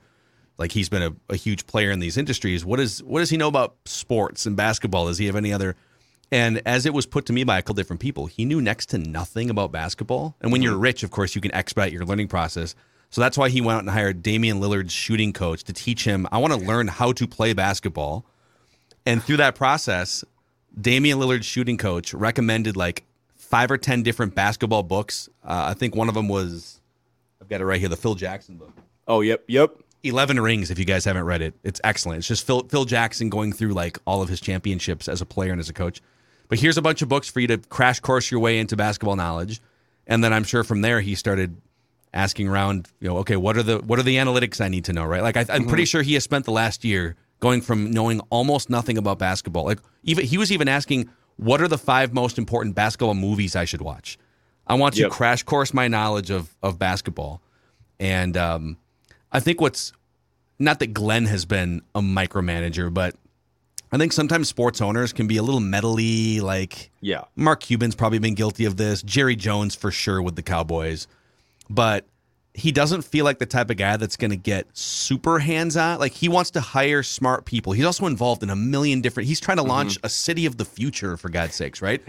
like 0.57 0.72
he's 0.72 0.89
been 0.89 1.03
a, 1.03 1.16
a 1.30 1.36
huge 1.36 1.68
player 1.68 1.91
in 1.91 1.99
these 1.99 2.18
industries. 2.18 2.66
What 2.66 2.80
is 2.80 3.03
what 3.03 3.20
does 3.20 3.30
he 3.30 3.38
know 3.38 3.47
about 3.47 3.76
sports 3.86 4.47
and 4.47 4.57
basketball? 4.57 5.05
Does 5.05 5.20
he 5.20 5.28
have 5.28 5.36
any 5.36 5.53
other? 5.53 5.76
And 6.32 6.61
as 6.65 6.86
it 6.86 6.93
was 6.93 7.05
put 7.05 7.26
to 7.28 7.34
me 7.34 7.43
by 7.43 7.57
a 7.57 7.61
couple 7.61 7.76
different 7.76 8.01
people, 8.01 8.26
he 8.26 8.45
knew 8.45 8.61
next 8.61 8.88
to 8.88 8.97
nothing 8.97 9.49
about 9.49 9.71
basketball. 9.71 10.36
And 10.41 10.51
when 10.51 10.61
you're 10.61 10.78
rich, 10.78 11.03
of 11.03 11.11
course, 11.11 11.36
you 11.36 11.41
can 11.41 11.53
expedite 11.53 11.93
your 11.93 12.05
learning 12.05 12.28
process. 12.28 12.76
So 13.09 13.21
that's 13.21 13.38
why 13.38 13.49
he 13.49 13.61
went 13.61 13.78
out 13.78 13.84
and 13.84 13.89
hired 13.89 14.23
Damian 14.23 14.59
Lillard's 14.59 14.91
shooting 14.91 15.32
coach 15.34 15.63
to 15.65 15.73
teach 15.73 16.03
him. 16.03 16.28
I 16.32 16.39
want 16.39 16.53
to 16.53 16.59
learn 16.59 16.88
how 16.88 17.11
to 17.13 17.28
play 17.28 17.53
basketball. 17.53 18.26
And 19.05 19.23
through 19.23 19.38
that 19.38 19.55
process, 19.55 20.26
Damian 20.80 21.19
Lillard's 21.19 21.45
shooting 21.45 21.78
coach 21.78 22.13
recommended 22.13 22.76
like 22.76 23.03
five 23.36 23.71
or 23.71 23.78
ten 23.78 24.03
different 24.03 24.36
basketball 24.36 24.84
books. 24.84 25.30
Uh, 25.43 25.67
I 25.69 25.73
think 25.76 25.95
one 25.95 26.09
of 26.09 26.15
them 26.15 26.28
was 26.28 26.82
I've 27.39 27.47
got 27.47 27.61
it 27.61 27.65
right 27.65 27.80
here, 27.80 27.89
the 27.89 27.95
Phil 27.95 28.15
Jackson 28.15 28.55
book. 28.57 28.73
Oh, 29.07 29.21
yep, 29.21 29.43
yep. 29.47 29.78
11 30.03 30.39
rings 30.39 30.69
if 30.69 30.78
you 30.78 30.86
guys 30.86 31.03
haven't 31.03 31.23
read 31.23 31.41
it 31.41 31.55
it's 31.63 31.82
excellent 31.84 32.19
it's 32.19 32.28
just 32.28 32.45
phil, 32.45 32.61
phil 32.69 32.86
jackson 32.86 33.28
going 33.28 33.51
through 33.51 33.73
like 33.73 33.97
all 34.05 34.21
of 34.21 34.30
his 34.30 34.39
championships 34.39 35.07
as 35.09 35.19
a 35.19 35.26
player 35.26 35.51
and 35.51 35.59
as 35.59 35.67
a 35.67 35.73
coach 35.73 35.99
but 36.48 36.60
here's 36.60 36.78
a 36.78 36.82
bunch 36.82 37.02
of 37.02 37.10
books 37.10 37.30
for 37.30 37.39
you 37.39 37.48
to 37.48 37.58
crash 37.58 38.00
course 38.00 38.30
your 38.32 38.39
way 38.39 38.60
into 38.60 38.76
basketball 38.76 39.16
knowledge. 39.16 39.62
And 40.08 40.24
then 40.24 40.32
i'm 40.34 40.43
sure 40.43 40.64
from 40.64 40.82
there 40.82 41.02
he 41.02 41.16
started 41.16 41.58
asking 42.14 42.48
around 42.48 42.88
you 43.00 43.10
know 43.10 43.18
okay 43.18 43.36
what 43.36 43.58
are 43.58 43.64
the 43.64 43.80
what 43.80 44.00
are 44.00 44.04
the 44.04 44.16
analytics 44.18 44.62
i 44.62 44.68
need 44.70 44.86
to 44.86 44.93
know 44.93 45.04
right? 45.06 45.22
Like 45.24 45.36
I, 45.36 45.46
i'm 45.50 45.66
pretty 45.66 45.86
sure 45.86 46.02
he 46.02 46.14
has 46.14 46.24
spent 46.24 46.46
the 46.46 46.52
last 46.52 46.84
year 46.86 47.16
going 47.39 47.62
from 47.62 47.91
knowing 47.91 48.22
almost 48.30 48.70
nothing 48.70 48.98
about 48.98 49.20
basketball. 49.20 49.66
Like 49.66 49.80
even 50.04 50.26
he 50.26 50.38
was 50.38 50.52
even 50.52 50.68
asking 50.68 51.10
what 51.38 51.60
are 51.62 51.68
the 51.68 51.78
five 51.78 52.14
most 52.14 52.38
important 52.38 52.76
basketball 52.76 53.14
movies 53.16 53.56
i 53.56 53.66
should 53.66 53.82
watch? 53.82 54.18
I 54.68 54.76
want 54.76 54.96
to 54.96 55.02
Yep. 55.02 55.12
crash 55.12 55.43
course 55.43 55.74
my 55.74 55.88
knowledge 55.88 56.30
of 56.30 56.56
of 56.64 56.78
basketball. 56.80 57.41
And 58.00 58.38
um 58.38 58.78
I 59.32 59.39
think 59.39 59.60
what's 59.60 59.91
not 60.60 60.80
that 60.80 60.93
Glenn 60.93 61.26
has 61.26 61.43
been 61.46 61.82
a 61.93 62.00
micromanager, 62.02 62.93
but 62.93 63.16
I 63.96 63.98
think 63.98 64.12
sometimes 64.12 64.50
sports 64.50 64.82
owners 64.82 65.14
can 65.14 65.26
be 65.26 65.38
a 65.38 65.41
little 65.41 65.62
metally. 65.62 66.41
Like 66.41 66.91
Yeah. 67.00 67.24
Mark 67.38 67.62
Cuban's 67.62 67.96
probably 67.96 68.20
been 68.20 68.34
guilty 68.34 68.66
of 68.66 68.76
this. 68.76 69.02
Jerry 69.02 69.38
Jones 69.38 69.74
for 69.74 69.89
sure 69.89 70.22
with 70.22 70.36
the 70.36 70.41
Cowboys, 70.41 71.08
but 71.70 72.06
he 72.54 72.74
doesn't 72.74 73.04
feel 73.04 73.24
like 73.24 73.39
the 73.39 73.46
type 73.46 73.70
of 73.70 73.78
guy 73.78 73.96
that's 73.96 74.18
going 74.18 74.32
to 74.32 74.38
get 74.38 74.68
super 74.74 75.39
hands 75.39 75.78
on. 75.78 76.00
Like 76.00 76.12
he 76.12 76.28
wants 76.28 76.52
to 76.52 76.60
hire 76.60 77.04
smart 77.04 77.46
people. 77.46 77.72
He's 77.72 77.86
also 77.86 78.06
involved 78.06 78.43
in 78.43 78.50
a 78.50 78.56
million 78.56 79.00
different. 79.00 79.30
He's 79.30 79.39
trying 79.39 79.58
to 79.58 79.64
launch 79.64 79.96
mm-hmm. 79.96 80.06
a 80.06 80.10
city 80.10 80.46
of 80.46 80.58
the 80.58 80.66
future 80.66 81.16
for 81.16 81.30
God's 81.30 81.56
sakes, 81.56 81.82
right? 81.82 82.02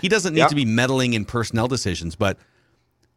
He 0.00 0.08
doesn't 0.08 0.32
need 0.32 0.48
to 0.48 0.54
be 0.54 0.64
meddling 0.64 1.12
in 1.12 1.26
personnel 1.26 1.68
decisions, 1.68 2.16
but 2.16 2.38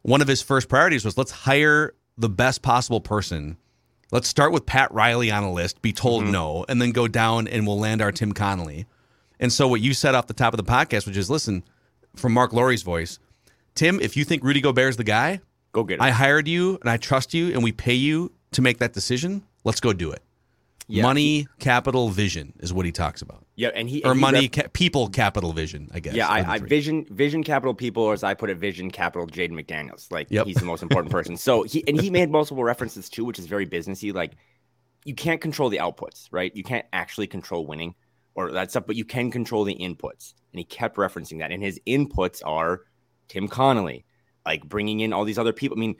one 0.01 0.22
of 0.22 0.28
his 0.28 0.41
first 0.41 0.67
priorities 0.67 1.05
was 1.05 1.17
let's 1.17 1.32
hire 1.32 1.93
the 2.17 2.30
best 2.30 2.63
possible 2.63 2.99
person. 2.99 3.55
Let's 4.12 4.28
start 4.28 4.51
with 4.51 4.66
Pat 4.66 4.91
Riley 4.91 5.30
on 5.30 5.43
a 5.43 5.51
list, 5.51 5.82
be 5.82 5.93
told 5.93 6.24
mm-hmm. 6.24 6.32
no, 6.32 6.66
and 6.68 6.82
then 6.82 6.91
go 6.91 7.07
down 7.07 7.47
and 7.47 7.68
we'll 7.68 7.80
land 7.80 8.01
our 8.01 8.12
Tim 8.12 8.34
Connelly. 8.34 8.88
And 9.39 9.53
so 9.53 9.68
what 9.68 9.82
you 9.82 9.93
said 9.93 10.16
off 10.16 10.28
the 10.28 10.34
top 10.34 10.53
of 10.53 10.57
the 10.57 10.64
podcast, 10.64 11.05
which 11.05 11.18
is 11.18 11.30
listen, 11.30 11.64
from 12.16 12.34
Marc 12.34 12.51
Lore's 12.51 12.82
voice, 12.82 13.20
Tim, 13.76 13.99
if 14.01 14.18
you 14.18 14.26
think 14.26 14.43
Rudy 14.43 14.62
Gobert's 14.62 14.97
the 14.97 15.03
guy, 15.03 15.41
Go 15.72 15.84
get 15.84 15.95
it. 15.95 16.01
I 16.01 16.10
hired 16.10 16.47
you 16.47 16.78
and 16.82 16.89
I 16.89 16.97
trust 16.97 17.34
you 17.34 17.53
and 17.53 17.64
we 17.64 17.72
pay 17.72 17.93
you 17.93 18.32
to 18.51 18.62
make 18.62 18.80
that 18.80 18.93
decision. 18.93 19.43
Let's 19.64 19.80
go 19.80 19.93
do 19.93 20.12
it. 20.12 20.24
Yeah, 20.88 21.03
money, 21.03 21.47
capital, 21.60 22.10
vision 22.10 22.53
is 22.60 22.74
what 22.74 22.86
he 22.86 22.91
talks 22.91 23.22
about. 23.22 23.45
Yeah, 23.60 23.72
and 23.76 23.89
he 23.89 24.01
Or 24.03 24.12
and 24.12 24.18
he 24.20 24.22
money, 24.22 24.39
rep- 24.43 24.51
ca- 24.53 24.70
people, 24.72 25.10
capital, 25.10 25.51
vision, 25.51 25.89
I 25.93 25.99
guess. 25.99 26.14
yeah, 26.14 26.30
I, 26.30 26.53
I 26.53 26.60
vision 26.60 27.05
vision 27.10 27.43
capital 27.43 27.74
people, 27.74 28.03
or 28.03 28.14
as 28.14 28.24
I 28.24 28.34
put 28.34 28.49
it, 28.49 28.57
vision 28.57 28.89
capital 28.89 29.28
Jaden 29.28 29.51
McDaniels. 29.51 30.10
Like 30.12 30.28
Yep. 30.30 30.45
he's 30.47 30.55
the 30.55 30.66
most 30.66 30.82
important 30.82 31.12
person. 31.12 31.36
So 31.36 31.64
he 31.64 31.84
and 31.88 31.99
he 31.99 32.10
made 32.10 32.30
multiple 32.38 32.64
references 32.64 33.10
too, 33.10 33.26
which 33.26 33.38
is 33.38 33.47
very 33.47 33.68
businessy. 33.68 34.14
Like 34.14 34.34
you 35.03 35.14
can't 35.14 35.41
control 35.41 35.68
the 35.70 35.80
outputs, 35.80 36.28
right? 36.32 36.55
You 36.55 36.64
can't 36.64 36.86
actually 36.93 37.28
control 37.28 37.66
winning 37.68 37.95
or 38.34 38.51
that 38.53 38.70
stuff, 38.72 38.86
but 38.88 38.95
you 38.95 39.03
can 39.03 39.30
control 39.30 39.66
the 39.66 39.76
inputs. 39.76 40.34
And 40.53 40.60
he 40.60 40.64
kept 40.64 40.95
referencing 40.95 41.39
that. 41.39 41.51
And 41.51 41.62
his 41.62 41.82
inputs 41.86 42.41
are 42.45 42.82
Tim 43.28 43.49
Connelly, 43.49 44.05
like 44.45 44.64
bringing 44.70 45.01
in 45.01 45.12
all 45.12 45.26
these 45.26 45.38
other 45.38 45.51
people. 45.53 45.78
I 45.78 45.82
mean, 45.82 45.95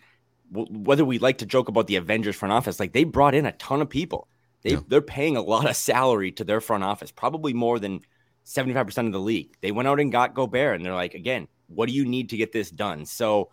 w- 0.52 0.72
whether 0.80 1.04
we 1.04 1.20
like 1.20 1.40
to 1.40 1.46
joke 1.46 1.68
about 1.68 1.88
the 1.88 1.98
Avengers 1.98 2.38
front 2.38 2.54
office, 2.54 2.80
like 2.80 2.94
they 2.94 3.04
brought 3.04 3.36
in 3.36 3.46
a 3.46 3.52
ton 3.54 3.82
of 3.82 3.90
people. 3.90 4.30
They 4.62 4.72
Yeah. 4.72 4.80
they're 4.88 5.02
paying 5.02 5.38
a 5.38 5.42
lot 5.42 5.70
of 5.70 5.76
salary 5.76 6.32
to 6.34 6.44
their 6.44 6.62
front 6.62 6.84
office, 6.84 7.12
probably 7.12 7.54
more 7.54 7.80
than 7.80 8.02
75% 8.44 9.08
of 9.08 9.14
the 9.14 9.20
league. 9.20 9.56
They 9.62 9.72
went 9.72 9.88
out 9.88 10.00
and 10.00 10.12
got 10.12 10.34
Gobert 10.34 10.76
and 10.76 10.86
they're 10.86 10.94
like, 10.94 11.14
again, 11.14 11.48
what 11.68 11.88
do 11.88 11.94
you 11.94 12.06
need 12.06 12.30
to 12.30 12.38
get 12.38 12.52
this 12.52 12.72
done? 12.72 13.06
So 13.06 13.50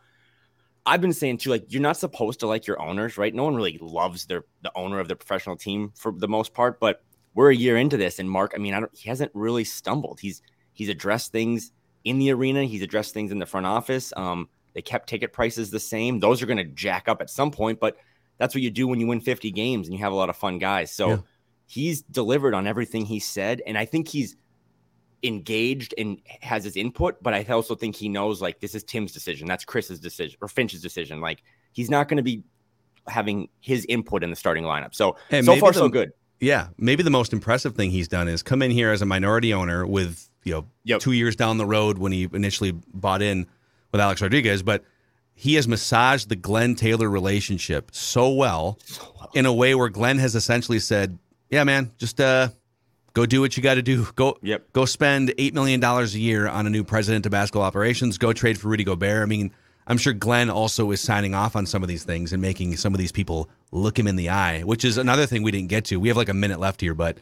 I've 0.87 1.01
been 1.01 1.13
saying 1.13 1.39
too, 1.39 1.51
like 1.51 1.65
you're 1.69 1.83
not 1.83 1.97
supposed 1.97 2.41
to 2.41 2.47
like 2.47 2.67
your 2.67 2.81
owners, 2.81 3.19
right? 3.19 3.35
No 3.35 3.45
one 3.45 3.57
really 3.57 3.79
loves 3.81 4.27
their 4.27 4.45
the 4.63 4.71
owner 4.77 5.01
of 5.01 5.09
their 5.09 5.17
professional 5.17 5.57
team 5.57 5.93
for 5.97 6.13
the 6.13 6.29
most 6.29 6.55
part, 6.55 6.81
but 6.81 7.03
we're 7.35 7.51
a 7.51 7.57
year 7.57 7.77
into 7.77 7.99
this, 7.99 8.19
and 8.19 8.31
Mark, 8.31 8.53
I 8.55 8.59
mean, 8.59 8.73
I 8.73 8.81
don't 8.81 8.97
he 8.97 9.09
hasn't 9.11 9.31
really 9.35 9.65
stumbled. 9.65 10.21
He's 10.21 10.41
he's 10.73 10.89
addressed 10.89 11.33
things 11.33 11.73
in 12.05 12.19
the 12.19 12.31
arena, 12.33 12.65
he's 12.65 12.83
addressed 12.83 13.13
things 13.13 13.33
in 13.33 13.39
the 13.39 13.47
front 13.47 13.67
office. 13.67 14.13
Um, 14.17 14.49
they 14.75 14.81
kept 14.81 15.09
ticket 15.09 15.33
prices 15.33 15.71
the 15.71 15.81
same. 15.81 16.21
Those 16.21 16.41
are 16.41 16.47
gonna 16.47 16.65
jack 16.65 17.09
up 17.09 17.21
at 17.21 17.29
some 17.29 17.51
point, 17.51 17.81
but 17.81 17.97
that's 18.39 18.55
what 18.55 18.63
you 18.63 18.71
do 18.71 18.87
when 18.87 19.01
you 19.01 19.07
win 19.07 19.21
50 19.21 19.51
games 19.51 19.87
and 19.89 19.95
you 19.97 20.03
have 20.03 20.13
a 20.13 20.17
lot 20.17 20.29
of 20.31 20.37
fun 20.37 20.59
guys. 20.59 20.93
So 20.93 21.09
Yeah. 21.09 21.17
he's 21.67 22.03
delivered 22.03 22.55
on 22.55 22.67
everything 22.67 23.07
he 23.07 23.19
said, 23.21 23.63
and 23.67 23.77
I 23.79 23.85
think 23.85 24.09
he's 24.09 24.37
engaged 25.23 25.95
and 25.99 26.19
has 26.43 26.63
his 26.65 26.77
input, 26.77 27.23
but 27.23 27.35
I 27.35 27.43
also 27.45 27.75
think 27.75 27.97
he 27.97 28.09
knows 28.09 28.41
like 28.43 28.61
this 28.61 28.75
is 28.75 28.85
Tim's 28.85 29.13
decision, 29.13 29.49
that's 29.49 29.65
Chris's 29.65 29.99
decision 29.99 30.37
or 30.41 30.49
Finch's 30.49 30.83
decision. 30.83 31.21
Like 31.21 31.43
he's 31.73 31.91
not 31.91 32.09
going 32.09 32.19
to 32.19 32.23
be 32.23 32.45
having 33.09 33.49
his 33.61 33.85
input 33.89 34.23
in 34.23 34.31
the 34.31 34.37
starting 34.37 34.65
lineup. 34.65 34.95
So 34.95 35.17
And 35.31 35.45
so 35.47 35.57
far 35.57 35.73
the- 35.73 35.79
so 35.79 35.89
good. 35.89 36.13
Yeah, 36.39 36.69
maybe 36.77 37.03
the 37.03 37.11
most 37.11 37.33
impressive 37.33 37.75
thing 37.75 37.91
he's 37.91 38.09
done 38.09 38.29
is 38.29 38.43
come 38.43 38.61
in 38.61 38.71
here 38.71 38.91
as 38.93 39.01
a 39.01 39.07
minority 39.07 39.55
owner 39.55 39.87
with 39.87 40.29
you 40.45 40.53
know 40.53 40.67
Yep. 40.85 41.01
two 41.01 41.13
years 41.13 41.35
down 41.35 41.57
the 41.57 41.65
road 41.67 41.97
when 41.99 42.13
he 42.13 42.29
initially 42.33 42.73
bought 42.93 43.23
in 43.23 43.47
with 43.91 44.01
Alex 44.03 44.21
Rodriguez, 44.21 44.63
but 44.63 44.85
he 45.39 45.55
has 45.55 45.69
massaged 45.69 46.29
the 46.29 46.35
Glenn 46.37 46.75
Taylor 46.75 47.09
relationship 47.09 47.91
so 47.93 48.31
well 48.31 48.79
in 49.35 49.47
a 49.47 49.53
way 49.53 49.75
where 49.75 49.89
Glenn 49.91 50.19
has 50.19 50.35
essentially 50.35 50.81
said, 50.81 51.19
"Yeah, 51.51 51.63
man, 51.63 51.93
just 51.99 52.21
uh, 52.21 52.49
go 53.13 53.27
do 53.27 53.41
what 53.43 53.57
you 53.57 53.63
got 53.63 53.75
to 53.75 53.83
do. 53.83 54.09
Go, 54.17 54.39
Yep. 54.43 54.73
go 54.73 54.85
spend 54.87 55.33
eight 55.39 55.55
million 55.55 55.79
dollars 55.79 56.15
a 56.15 56.19
year 56.19 56.49
on 56.49 56.67
a 56.67 56.71
new 56.71 56.83
president 56.83 57.27
of 57.27 57.33
basketball 57.33 57.63
operations. 57.63 58.19
Go 58.19 58.33
trade 58.33 58.59
for 58.59 58.69
Rudy 58.69 58.83
Gobert. 58.85 59.23
I 59.23 59.27
mean." 59.27 59.53
I'm 59.89 59.99
sure 59.99 60.13
Glenn 60.13 60.51
also 60.51 60.91
is 60.91 61.01
signing 61.01 61.33
off 61.33 61.55
on 61.55 61.65
some 61.65 61.85
of 61.85 61.89
these 61.89 62.03
things 62.03 62.33
and 62.33 62.43
making 62.43 62.77
some 62.77 62.93
of 62.93 62.99
these 62.99 63.13
people 63.13 63.49
look 63.71 63.97
him 63.97 64.09
in 64.09 64.17
the 64.17 64.31
eye, 64.31 64.63
which 64.63 64.85
is 64.85 64.99
another 64.99 65.27
thing 65.27 65.45
we 65.45 65.53
didn't 65.53 65.69
get 65.69 65.85
to. 65.85 66.01
We 66.01 66.09
have 66.09 66.17
like 66.17 66.29
a 66.29 66.35
minute 66.35 66.59
left 66.59 66.81
here, 66.81 66.93
but 66.93 67.19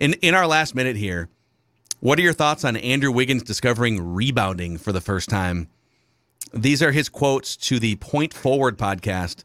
in 0.00 0.14
in 0.14 0.34
our 0.34 0.44
last 0.48 0.74
minute 0.74 0.96
here, 0.96 1.28
what 2.00 2.18
are 2.18 2.22
your 2.22 2.32
thoughts 2.32 2.64
on 2.64 2.76
Andrew 2.76 3.12
Wiggins 3.12 3.44
discovering 3.44 4.00
rebounding 4.14 4.78
for 4.78 4.90
the 4.90 5.00
first 5.00 5.28
time? 5.28 5.68
These 6.52 6.82
are 6.82 6.92
his 6.92 7.08
quotes 7.08 7.56
to 7.56 7.78
the 7.78 7.96
Point 7.96 8.32
Forward 8.32 8.78
podcast. 8.78 9.44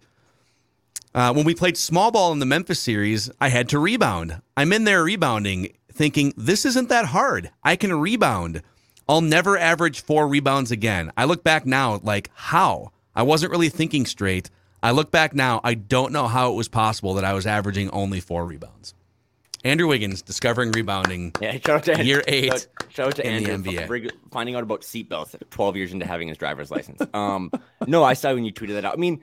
Uh, 1.14 1.34
when 1.34 1.46
we 1.46 1.54
played 1.54 1.78
small 1.78 2.12
ball 2.12 2.32
in 2.32 2.40
the 2.40 2.46
Memphis 2.46 2.80
series, 2.80 3.30
I 3.42 3.50
had 3.50 3.70
to 3.70 3.80
rebound. 3.80 4.42
I'm 4.56 4.72
in 4.72 4.86
there 4.86 5.04
rebounding, 5.04 5.74
thinking, 5.92 6.34
this 6.38 6.66
isn't 6.66 6.90
that 6.90 7.06
hard. 7.08 7.52
I 7.64 7.76
can 7.76 7.94
rebound. 7.94 8.62
I'll 9.08 9.22
never 9.22 9.58
average 9.58 10.02
four 10.02 10.28
rebounds 10.28 10.72
again. 10.72 11.12
I 11.18 11.26
look 11.26 11.44
back 11.44 11.66
now, 11.66 12.00
like, 12.04 12.30
how? 12.34 12.92
I 13.16 13.24
wasn't 13.24 13.52
really 13.52 13.70
thinking 13.70 14.06
straight. 14.06 14.50
I 14.82 14.92
look 14.92 15.12
back 15.12 15.36
now, 15.36 15.60
I 15.64 15.74
don't 15.76 16.14
know 16.14 16.28
how 16.28 16.52
it 16.52 16.56
was 16.56 16.68
possible 16.68 17.14
that 17.16 17.26
I 17.26 17.34
was 17.34 17.46
averaging 17.46 17.90
only 17.90 18.22
four 18.22 18.46
rebounds. 18.46 18.94
Andrew 19.64 19.88
Wiggins 19.88 20.22
discovering 20.22 20.72
rebounding. 20.72 21.34
Yeah, 21.42 21.54
shout 21.54 21.70
out 21.70 21.84
to 21.98 22.04
Year 22.04 22.22
eight 22.28 22.52
Shout, 22.52 22.68
shout 22.90 23.08
out 23.08 23.16
to 23.16 23.26
Andrew 23.26 23.54
NBA. 23.58 23.88
for 23.88 24.00
finding 24.32 24.56
out 24.56 24.64
about 24.64 24.82
seatbelts 24.82 25.36
12 25.50 25.76
years 25.78 25.94
into 25.94 26.06
having 26.06 26.28
his 26.28 26.38
driver's 26.38 26.70
license. 26.72 27.02
Um, 27.14 27.50
no, 27.88 28.04
I 28.04 28.14
saw 28.14 28.34
when 28.34 28.44
you 28.44 28.52
tweeted 28.54 28.74
that 28.74 28.86
out. 28.86 28.94
I 28.94 28.98
mean, 28.98 29.22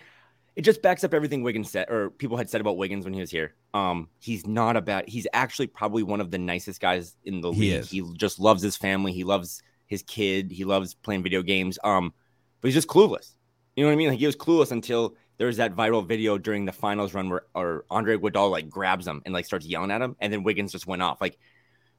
it 0.57 0.63
just 0.63 0.83
backs 0.83 1.05
up 1.05 1.13
everything 1.15 1.43
Wiggins 1.43 1.71
said, 1.71 1.91
or 1.91 2.11
people 2.11 2.37
had 2.37 2.49
said 2.51 2.61
about 2.61 2.77
Wiggins 2.77 3.05
when 3.05 3.15
he 3.15 3.21
was 3.21 3.31
here. 3.31 3.55
Um, 3.75 4.09
he's 4.19 4.47
not 4.47 4.77
a 4.77 4.81
bad. 4.81 5.09
He's 5.09 5.27
actually 5.33 5.67
probably 5.69 6.03
one 6.03 6.21
of 6.21 6.31
the 6.31 6.39
nicest 6.39 6.81
guys 6.81 7.17
in 7.25 7.41
the 7.41 7.53
He 7.53 7.61
league. 7.73 7.73
is. 7.81 7.91
He 7.91 8.03
just 8.15 8.41
loves 8.41 8.63
his 8.63 8.77
family. 8.77 9.13
He 9.13 9.25
loves 9.25 9.63
his 9.87 10.03
kid. 10.03 10.51
He 10.51 10.65
loves 10.65 10.95
playing 10.95 11.23
video 11.23 11.43
games. 11.43 11.79
Um, 11.85 12.13
but 12.61 12.69
he's 12.69 12.75
just 12.75 12.89
clueless. 12.89 13.35
You 13.77 13.85
know 13.85 13.89
what 13.91 13.95
I 13.95 13.97
mean? 13.97 14.09
Like 14.09 14.19
he 14.19 14.27
was 14.27 14.37
clueless 14.37 14.73
until 14.73 15.15
there 15.41 15.47
was 15.47 15.57
that 15.57 15.75
viral 15.75 16.07
video 16.07 16.37
during 16.37 16.67
the 16.67 16.73
finals 16.73 17.15
run 17.15 17.31
where 17.31 17.47
or 17.55 17.87
Andre 17.89 18.19
Iguodala 18.19 18.51
like 18.51 18.69
grabs 18.69 19.07
him 19.07 19.23
and 19.25 19.33
like 19.33 19.47
starts 19.47 19.65
yelling 19.65 19.91
at 19.91 20.03
him, 20.03 20.15
and 20.21 20.31
then 20.31 20.43
Wiggins 20.43 20.71
just 20.71 20.87
went 20.87 21.01
off. 21.01 21.19
Like 21.19 21.39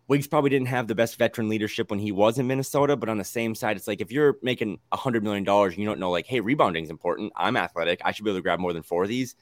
Wiggs 0.08 0.28
probably 0.28 0.52
didn't 0.52 0.68
have 0.68 0.88
the 0.88 0.94
best 0.94 1.18
veteran 1.18 1.50
leadership 1.50 1.90
when 1.90 1.98
he 1.98 2.12
was 2.12 2.38
in 2.38 2.46
Minnesota, 2.46 2.96
but 2.96 3.10
on 3.10 3.18
the 3.18 3.24
same 3.24 3.56
side, 3.56 3.78
it's 3.78 3.88
like 3.88 4.00
if 4.00 4.12
you're 4.12 4.38
making 4.44 4.78
a 4.92 4.96
hundred 4.96 5.24
million 5.24 5.44
dollars 5.44 5.74
and 5.74 5.82
you 5.82 5.90
don't 5.90 6.00
know, 6.00 6.12
like, 6.12 6.28
hey, 6.28 6.40
rebounding 6.40 6.84
is 6.84 6.92
important. 6.92 7.34
I'm 7.36 7.58
athletic. 7.58 8.00
I 8.06 8.12
should 8.12 8.26
be 8.26 8.30
able 8.30 8.38
to 8.38 8.44
grab 8.44 8.60
more 8.60 8.74
than 8.74 8.84
four 8.84 9.02
of 9.02 9.10
these. 9.10 9.36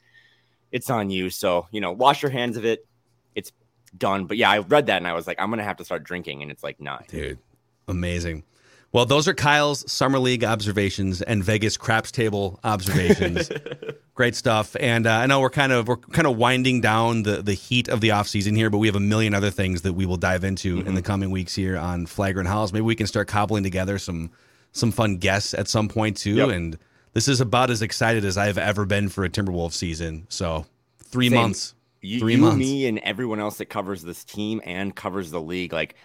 It's 0.72 0.88
on 0.88 1.10
you. 1.10 1.28
So, 1.28 1.66
you 1.70 1.82
know, 1.82 1.92
wash 1.92 2.22
your 2.22 2.30
hands 2.30 2.56
of 2.56 2.64
it. 2.64 2.86
It's 3.34 3.52
done. 3.98 4.24
But 4.24 4.38
yeah, 4.38 4.48
I 4.48 4.60
read 4.60 4.86
that 4.86 4.96
and 4.96 5.06
I 5.06 5.12
was 5.12 5.26
like, 5.26 5.38
I'm 5.38 5.50
gonna 5.50 5.62
have 5.62 5.76
to 5.76 5.84
start 5.84 6.04
drinking. 6.04 6.40
And 6.40 6.50
it's 6.50 6.62
like, 6.62 6.80
nah. 6.80 7.00
Dude, 7.06 7.38
amazing. 7.86 8.44
Well, 8.92 9.06
those 9.06 9.28
are 9.28 9.34
Kyle's 9.34 9.90
Summer 9.90 10.18
League 10.18 10.42
observations 10.42 11.22
and 11.22 11.44
Vegas 11.44 11.76
craps 11.76 12.10
table 12.10 12.58
observations. 12.64 13.48
Great 14.14 14.34
stuff. 14.34 14.74
And 14.80 15.06
uh, 15.06 15.12
I 15.12 15.26
know 15.26 15.40
we're 15.40 15.50
kind 15.50 15.70
of 15.70 15.86
we're 15.86 15.96
kind 15.96 16.26
of 16.26 16.36
winding 16.36 16.80
down 16.80 17.22
the 17.22 17.40
the 17.40 17.54
heat 17.54 17.88
of 17.88 18.00
the 18.00 18.08
offseason 18.08 18.56
here, 18.56 18.68
but 18.68 18.78
we 18.78 18.88
have 18.88 18.96
a 18.96 19.00
million 19.00 19.32
other 19.32 19.50
things 19.50 19.82
that 19.82 19.92
we 19.92 20.06
will 20.06 20.16
dive 20.16 20.42
into 20.42 20.80
in 20.80 20.94
the 20.94 21.02
coming 21.02 21.30
weeks 21.30 21.54
here 21.54 21.78
on 21.78 22.06
Flagrant 22.06 22.48
Howls. 22.48 22.72
Maybe 22.72 22.82
we 22.82 22.96
can 22.96 23.06
start 23.06 23.28
cobbling 23.28 23.62
together 23.62 23.96
some 23.98 24.30
some 24.72 24.90
fun 24.90 25.18
guests 25.18 25.54
at 25.54 25.68
some 25.68 25.88
point 25.88 26.16
too. 26.16 26.34
Yep. 26.34 26.48
And 26.48 26.78
this 27.12 27.28
is 27.28 27.40
about 27.40 27.70
as 27.70 27.82
excited 27.82 28.24
as 28.24 28.36
I've 28.36 28.58
ever 28.58 28.84
been 28.86 29.08
for 29.08 29.24
a 29.24 29.30
Timberwolves 29.30 29.74
season. 29.74 30.26
So 30.28 30.66
three 30.98 31.28
Same. 31.28 31.38
months. 31.40 31.74
You, 32.02 32.18
Three 32.18 32.36
you, 32.36 32.40
months. 32.40 32.56
me, 32.56 32.86
and 32.86 32.98
everyone 33.00 33.40
else 33.40 33.58
that 33.58 33.66
covers 33.66 34.02
this 34.02 34.24
team 34.24 34.62
and 34.64 34.96
covers 34.96 35.30
the 35.30 35.40
league, 35.40 35.70
like 35.74 35.96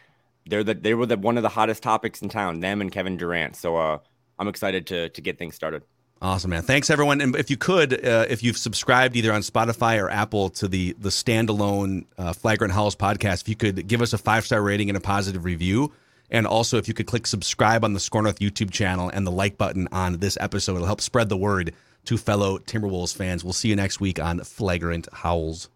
they're 0.48 0.64
the 0.64 0.74
they 0.74 0.94
were 0.94 1.06
the 1.06 1.18
one 1.18 1.38
of 1.38 1.44
the 1.44 1.50
hottest 1.50 1.84
topics 1.84 2.22
in 2.22 2.30
town. 2.30 2.60
Them 2.60 2.82
and 2.82 2.92
Kevin 2.92 3.18
Durant. 3.18 3.56
So 3.56 3.78
uh, 3.78 4.00
I'm 4.40 4.48
excited 4.48 4.88
to 4.88 5.10
to 5.10 5.22
get 5.22 5.38
things 5.38 5.56
started. 5.56 5.84
Awesome, 6.22 6.52
man. 6.52 6.64
Thanks, 6.64 6.90
everyone. 6.90 7.20
And 7.20 7.36
if 7.36 7.50
you 7.50 7.58
could, 7.58 8.06
uh, 8.06 8.26
if 8.30 8.42
you've 8.42 8.58
subscribed 8.58 9.18
either 9.18 9.34
on 9.34 9.42
Spotify 9.42 10.02
or 10.02 10.10
Apple 10.10 10.50
to 10.52 10.68
the 10.68 10.94
the 10.94 11.10
standalone 11.10 12.06
uh, 12.18 12.34
Flagrant 12.34 12.74
Howls 12.74 12.96
podcast, 12.96 13.42
if 13.42 13.50
you 13.50 13.56
could 13.56 13.88
give 13.88 14.02
us 14.02 14.14
a 14.14 14.18
five 14.18 14.46
star 14.46 14.62
rating 14.62 14.90
and 14.90 14.98
a 14.98 15.02
positive 15.02 15.44
review, 15.44 15.92
and 16.32 16.48
also 16.48 16.78
if 16.78 16.88
you 16.88 16.94
could 16.94 17.06
click 17.06 17.28
subscribe 17.28 17.84
on 17.84 17.94
the 17.94 18.00
Score 18.00 18.22
North 18.22 18.40
YouTube 18.40 18.72
channel 18.72 19.10
and 19.10 19.28
the 19.28 19.32
like 19.32 19.58
button 19.58 19.88
on 19.92 20.18
this 20.18 20.38
episode, 20.40 20.76
it'll 20.76 20.88
help 20.88 21.02
spread 21.02 21.30
the 21.30 21.38
word 21.38 21.74
to 22.06 22.18
fellow 22.18 22.60
Timberwolves 22.60 23.16
fans. 23.16 23.44
We'll 23.44 23.54
see 23.54 23.68
you 23.68 23.76
next 23.76 24.00
week 24.00 24.20
on 24.20 24.40
Flagrant 24.40 25.08
Howls. 25.12 25.70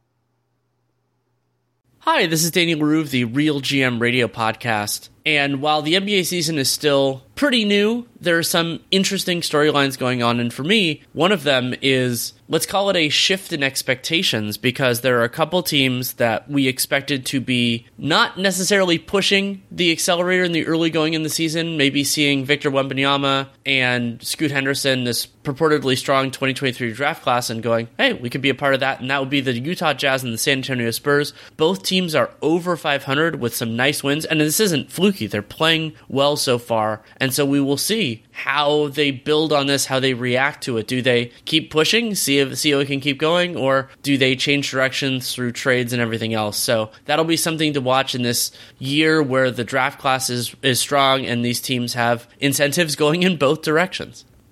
Hi, 2.03 2.27
this 2.27 2.43
is 2.45 2.51
Danny 2.51 2.75
Leroux 2.75 3.01
of 3.01 3.11
the 3.11 3.25
Real 3.25 3.59
GM 3.59 3.99
Radio 3.99 4.27
Podcast. 4.27 5.09
And 5.25 5.61
while 5.61 5.81
the 5.81 5.93
NBA 5.93 6.25
season 6.25 6.57
is 6.57 6.69
still 6.69 7.23
pretty 7.35 7.63
new, 7.63 8.05
there 8.19 8.37
are 8.37 8.43
some 8.43 8.81
interesting 8.91 9.41
storylines 9.41 9.97
going 9.97 10.21
on. 10.21 10.39
And 10.39 10.53
for 10.53 10.63
me, 10.63 11.01
one 11.13 11.31
of 11.31 11.43
them 11.43 11.73
is 11.81 12.33
let's 12.49 12.65
call 12.65 12.89
it 12.89 12.95
a 12.95 13.07
shift 13.09 13.53
in 13.53 13.63
expectations 13.63 14.57
because 14.57 15.01
there 15.01 15.19
are 15.19 15.23
a 15.23 15.29
couple 15.29 15.61
teams 15.63 16.13
that 16.13 16.49
we 16.49 16.67
expected 16.67 17.25
to 17.27 17.39
be 17.39 17.85
not 17.97 18.37
necessarily 18.37 18.97
pushing 18.97 19.61
the 19.71 19.91
accelerator 19.91 20.43
in 20.43 20.51
the 20.51 20.65
early 20.65 20.89
going 20.89 21.13
in 21.13 21.23
the 21.23 21.29
season, 21.29 21.77
maybe 21.77 22.03
seeing 22.03 22.43
Victor 22.43 22.71
Wembanyama 22.71 23.47
and 23.65 24.21
Scoot 24.21 24.51
Henderson, 24.51 25.03
this 25.03 25.27
purportedly 25.27 25.97
strong 25.97 26.31
2023 26.31 26.91
draft 26.91 27.23
class, 27.23 27.49
and 27.49 27.63
going, 27.63 27.87
hey, 27.97 28.13
we 28.13 28.29
could 28.29 28.41
be 28.41 28.49
a 28.49 28.55
part 28.55 28.73
of 28.73 28.79
that. 28.81 28.99
And 28.99 29.09
that 29.11 29.19
would 29.19 29.29
be 29.29 29.41
the 29.41 29.57
Utah 29.57 29.93
Jazz 29.93 30.23
and 30.23 30.33
the 30.33 30.37
San 30.37 30.57
Antonio 30.57 30.91
Spurs. 30.91 31.33
Both 31.55 31.83
teams 31.83 32.15
are 32.15 32.31
over 32.41 32.75
500 32.75 33.39
with 33.39 33.55
some 33.55 33.75
nice 33.75 34.03
wins. 34.03 34.25
And 34.25 34.41
this 34.41 34.59
isn't 34.59 34.91
fluky. 35.09 35.27
They're 35.27 35.41
playing 35.41 35.93
well 36.07 36.35
so 36.35 36.59
far. 36.59 37.01
And 37.17 37.33
so 37.33 37.45
we 37.45 37.59
will 37.59 37.77
see 37.77 38.23
how 38.31 38.89
they 38.89 39.11
build 39.11 39.51
on 39.51 39.67
this, 39.67 39.87
how 39.87 39.99
they 39.99 40.13
react 40.13 40.63
to 40.63 40.77
it. 40.77 40.87
Do 40.87 41.01
they 41.01 41.31
keep 41.45 41.71
pushing, 41.71 42.13
see 42.15 42.39
if 42.39 42.57
see 42.57 42.71
how 42.71 42.79
it 42.79 42.85
can 42.85 42.99
keep 42.99 43.17
going, 43.17 43.55
or 43.55 43.89
do 44.03 44.17
they 44.17 44.35
change 44.35 44.69
directions 44.69 45.33
through 45.33 45.53
trades 45.53 45.93
and 45.93 46.01
everything 46.01 46.33
else? 46.33 46.57
So 46.57 46.91
that'll 47.05 47.25
be 47.25 47.37
something 47.37 47.73
to 47.73 47.81
watch 47.81 48.13
in 48.13 48.21
this 48.21 48.51
year 48.77 49.23
where 49.23 49.49
the 49.49 49.63
draft 49.63 49.99
class 49.99 50.29
is, 50.29 50.55
is 50.61 50.79
strong 50.79 51.25
and 51.25 51.43
these 51.43 51.59
teams 51.59 51.95
have 51.95 52.27
incentives 52.39 52.95
going 52.99 53.23
in 53.23 53.37
both 53.37 53.63
directions. 53.63 54.25